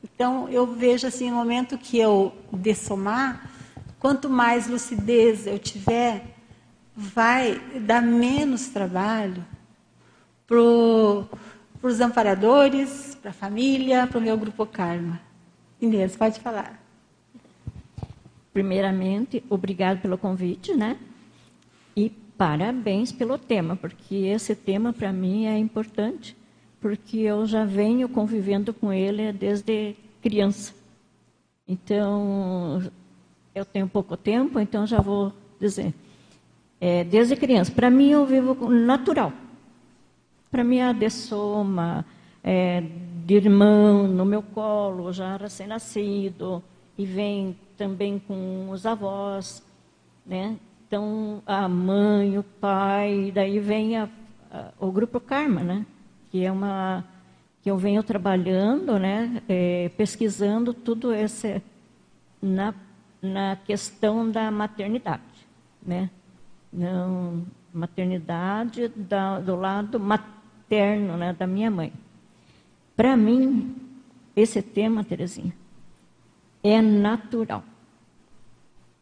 [0.02, 3.50] Então, eu vejo assim, no momento que eu dessomar,
[3.98, 6.36] quanto mais lucidez eu tiver,
[6.96, 9.44] vai dar menos trabalho
[10.46, 10.58] para
[11.82, 15.20] os amparadores, para a família, para o meu grupo Karma.
[15.80, 16.82] Inês, pode falar.
[18.52, 20.96] Primeiramente, obrigado pelo convite, né?
[21.96, 26.36] E parabéns pelo tema, porque esse tema para mim é importante,
[26.80, 30.74] porque eu já venho convivendo com ele desde criança.
[31.66, 32.82] Então,
[33.54, 35.94] eu tenho pouco tempo, então já vou dizer
[36.80, 37.72] é, desde criança.
[37.72, 39.32] Para mim, eu vivo natural.
[40.50, 42.04] Para mim, a dessoma,
[42.42, 42.82] é,
[43.24, 46.62] de irmão no meu colo, já recém-nascido,
[46.96, 49.62] e vem também com os avós,
[50.24, 50.56] né?
[50.86, 54.08] Então, a mãe, o pai, daí vem a,
[54.50, 55.86] a, o grupo Karma, né?
[56.30, 57.04] Que é uma
[57.62, 59.42] que eu venho trabalhando, né?
[59.48, 61.62] É, pesquisando tudo esse
[62.40, 62.74] na
[63.20, 65.48] na questão da maternidade,
[65.84, 66.08] né?
[66.72, 71.92] não, maternidade da, do lado materno né, da minha mãe.
[72.96, 73.76] Para mim,
[74.34, 75.54] esse tema, Terezinha,
[76.62, 77.64] é natural.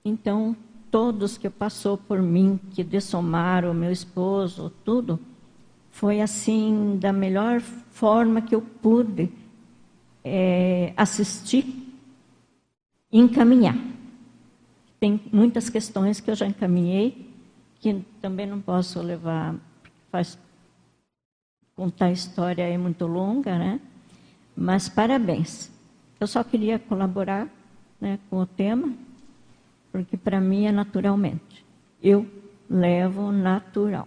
[0.04, 0.56] Então,
[0.90, 5.18] todos que passou por mim, que dessomaram meu esposo, tudo,
[5.96, 9.32] foi assim, da melhor forma que eu pude
[10.22, 11.64] é, assistir
[13.10, 13.74] e encaminhar.
[15.00, 17.30] Tem muitas questões que eu já encaminhei,
[17.80, 19.54] que também não posso levar,
[20.12, 20.38] faz,
[21.74, 23.80] contar a história é muito longa, né?
[24.54, 25.72] Mas parabéns.
[26.20, 27.48] Eu só queria colaborar
[27.98, 28.92] né, com o tema,
[29.90, 31.64] porque para mim é naturalmente.
[32.02, 32.26] Eu
[32.68, 34.06] levo natural.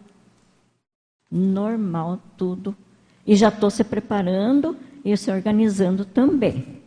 [1.32, 2.76] Normal tudo.
[3.26, 6.80] E já estou se preparando e se organizando também.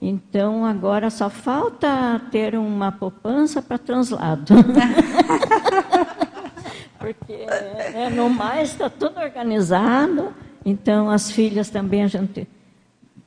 [0.00, 4.54] Então, agora só falta ter uma poupança para translado.
[6.98, 10.32] Porque né, no mais está tudo organizado.
[10.64, 12.48] Então, as filhas também a gente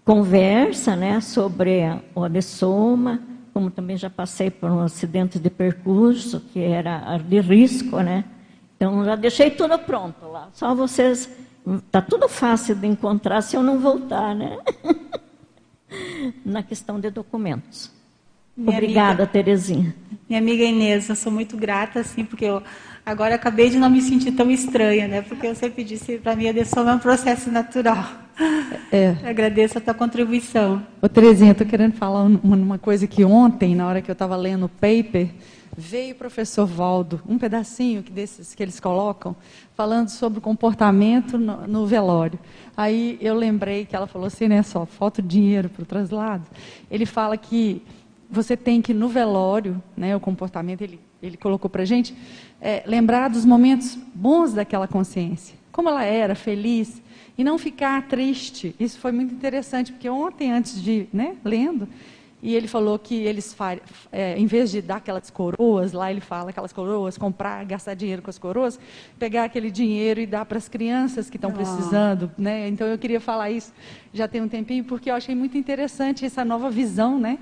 [0.03, 1.81] conversa né, sobre
[2.15, 3.21] o adessoma,
[3.53, 8.25] como também já passei por um acidente de percurso, que era de risco, né?
[8.83, 10.49] Então, já deixei tudo pronto lá.
[10.51, 11.29] Só vocês...
[11.65, 14.57] Está tudo fácil de encontrar se eu não voltar, né?
[16.43, 17.89] Na questão de documentos.
[18.57, 19.95] Minha Obrigada, amiga, Terezinha.
[20.27, 22.61] Minha amiga Inês, eu sou muito grata, assim, porque eu
[23.05, 25.21] agora acabei de não me sentir tão estranha, né?
[25.21, 28.03] Porque eu sempre disse, para mim, a adesão é um processo natural.
[28.91, 29.15] É.
[29.23, 30.85] Agradeço a tua contribuição.
[31.01, 34.65] Ô, Terezinha, estou querendo falar uma coisa que ontem, na hora que eu estava lendo
[34.65, 35.29] o paper,
[35.77, 39.35] veio o professor Valdo, um pedacinho desses que eles colocam,
[39.75, 42.39] falando sobre o comportamento no, no, velório.
[42.75, 46.45] Aí eu lembrei que ela falou assim, né, só, falta dinheiro para o traslado.
[46.89, 47.81] Ele fala que
[48.29, 52.15] você tem que, no velório, né, o comportamento, ele, ele colocou para gente,
[52.61, 55.55] é, lembrar dos momentos bons daquela consciência.
[55.71, 57.01] Como ela era, feliz,
[57.37, 58.75] e não ficar triste.
[58.79, 61.87] Isso foi muito interessante, porque ontem, antes de, né, lendo,
[62.43, 63.55] e ele falou que eles,
[64.11, 68.21] é, em vez de dar aquelas coroas, lá ele fala aquelas coroas, comprar, gastar dinheiro
[68.21, 68.77] com as coroas,
[69.17, 71.53] pegar aquele dinheiro e dar para as crianças que estão oh.
[71.53, 72.29] precisando.
[72.37, 72.67] Né?
[72.67, 73.71] Então eu queria falar isso
[74.13, 77.39] já tem um tempinho, porque eu achei muito interessante essa nova visão, né?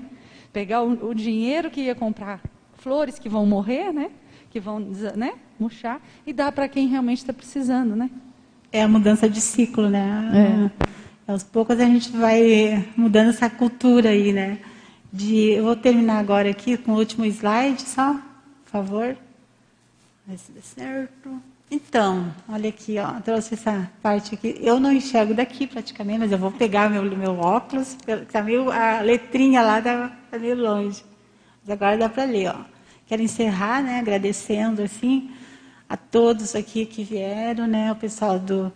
[0.52, 2.40] Pegar o, o dinheiro que ia comprar
[2.74, 4.10] flores que vão morrer, né?
[4.50, 4.80] Que vão
[5.14, 5.34] né?
[5.58, 8.08] murchar, e dar para quem realmente está precisando, né?
[8.72, 10.70] É a mudança de ciclo, né?
[11.28, 11.30] É.
[11.32, 14.58] Aos poucos a gente vai mudando essa cultura aí, né?
[15.12, 15.50] De.
[15.50, 19.16] Eu vou terminar agora aqui com o último slide, só, por favor.
[20.26, 21.42] Vai se der certo.
[21.70, 24.58] Então, olha aqui, ó, trouxe essa parte aqui.
[24.60, 27.96] Eu não enxergo daqui praticamente, mas eu vou pegar meu, meu óculos,
[28.30, 31.02] tá meio, a letrinha lá está tá meio longe.
[31.62, 32.64] Mas agora dá para ler, ó.
[33.06, 35.30] Quero encerrar, né, agradecendo assim
[35.88, 38.72] a todos aqui que vieram, né, o pessoal do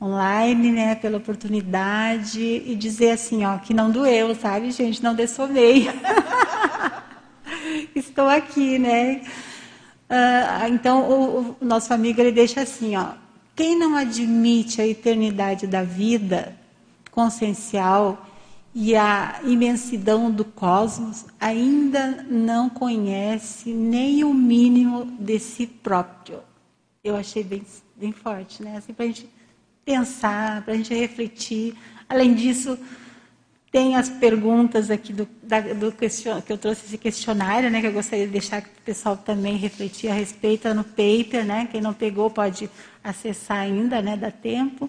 [0.00, 5.88] online, né, pela oportunidade e dizer assim, ó, que não doeu, sabe, gente, não dessomei.
[7.94, 9.22] Estou aqui, né?
[10.08, 13.12] Uh, então, o, o, nosso amigo ele deixa assim, ó,
[13.54, 16.56] quem não admite a eternidade da vida
[17.10, 18.26] consciencial
[18.74, 26.40] e a imensidão do cosmos ainda não conhece nem o mínimo de si próprio.
[27.04, 27.62] Eu achei bem,
[27.96, 28.76] bem forte, né?
[28.76, 29.28] Assim, para a gente
[29.90, 31.74] pensar, para a gente refletir.
[32.08, 32.78] Além disso,
[33.72, 37.88] tem as perguntas aqui do, da, do question, que eu trouxe esse questionário, né, que
[37.88, 41.68] eu gostaria de deixar para o pessoal também refletir a respeito no paper, né?
[41.70, 42.70] Quem não pegou pode
[43.02, 44.16] acessar ainda, né?
[44.16, 44.88] Dá tempo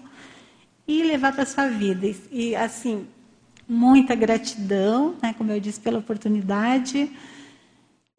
[0.86, 2.06] e levar para sua vida.
[2.30, 3.06] E, assim,
[3.68, 5.34] muita gratidão, né?
[5.36, 7.10] Como eu disse, pela oportunidade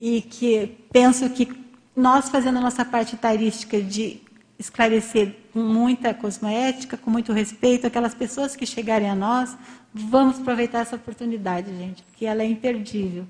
[0.02, 1.48] e que penso que
[1.96, 4.20] nós fazendo a nossa parte tarística de
[4.58, 9.58] esclarecer com muita cosmoética, com muito respeito, aquelas pessoas que chegarem a nós,
[9.94, 13.26] vamos aproveitar essa oportunidade, gente, porque ela é imperdível.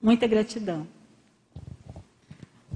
[0.00, 0.86] Muita gratidão.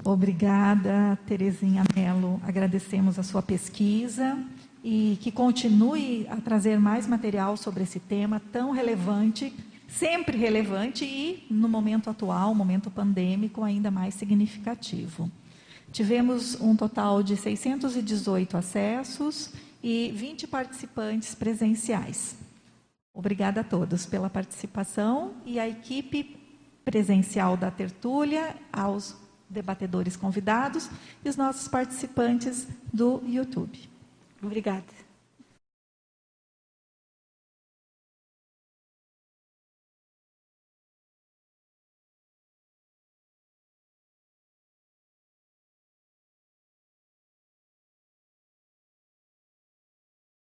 [0.02, 2.40] Obrigada, Terezinha Mello.
[2.42, 4.38] Agradecemos a sua pesquisa
[4.82, 9.52] e que continue a trazer mais material sobre esse tema tão relevante,
[9.86, 15.30] sempre relevante e, no momento atual, momento pandêmico, ainda mais significativo.
[15.92, 19.50] Tivemos um total de 618 acessos
[19.82, 22.36] e 20 participantes presenciais.
[23.12, 26.36] Obrigada a todos pela participação e à equipe
[26.84, 29.16] presencial da tertúlia, aos
[29.48, 30.88] debatedores convidados
[31.24, 33.88] e os nossos participantes do YouTube.
[34.40, 34.99] Obrigada.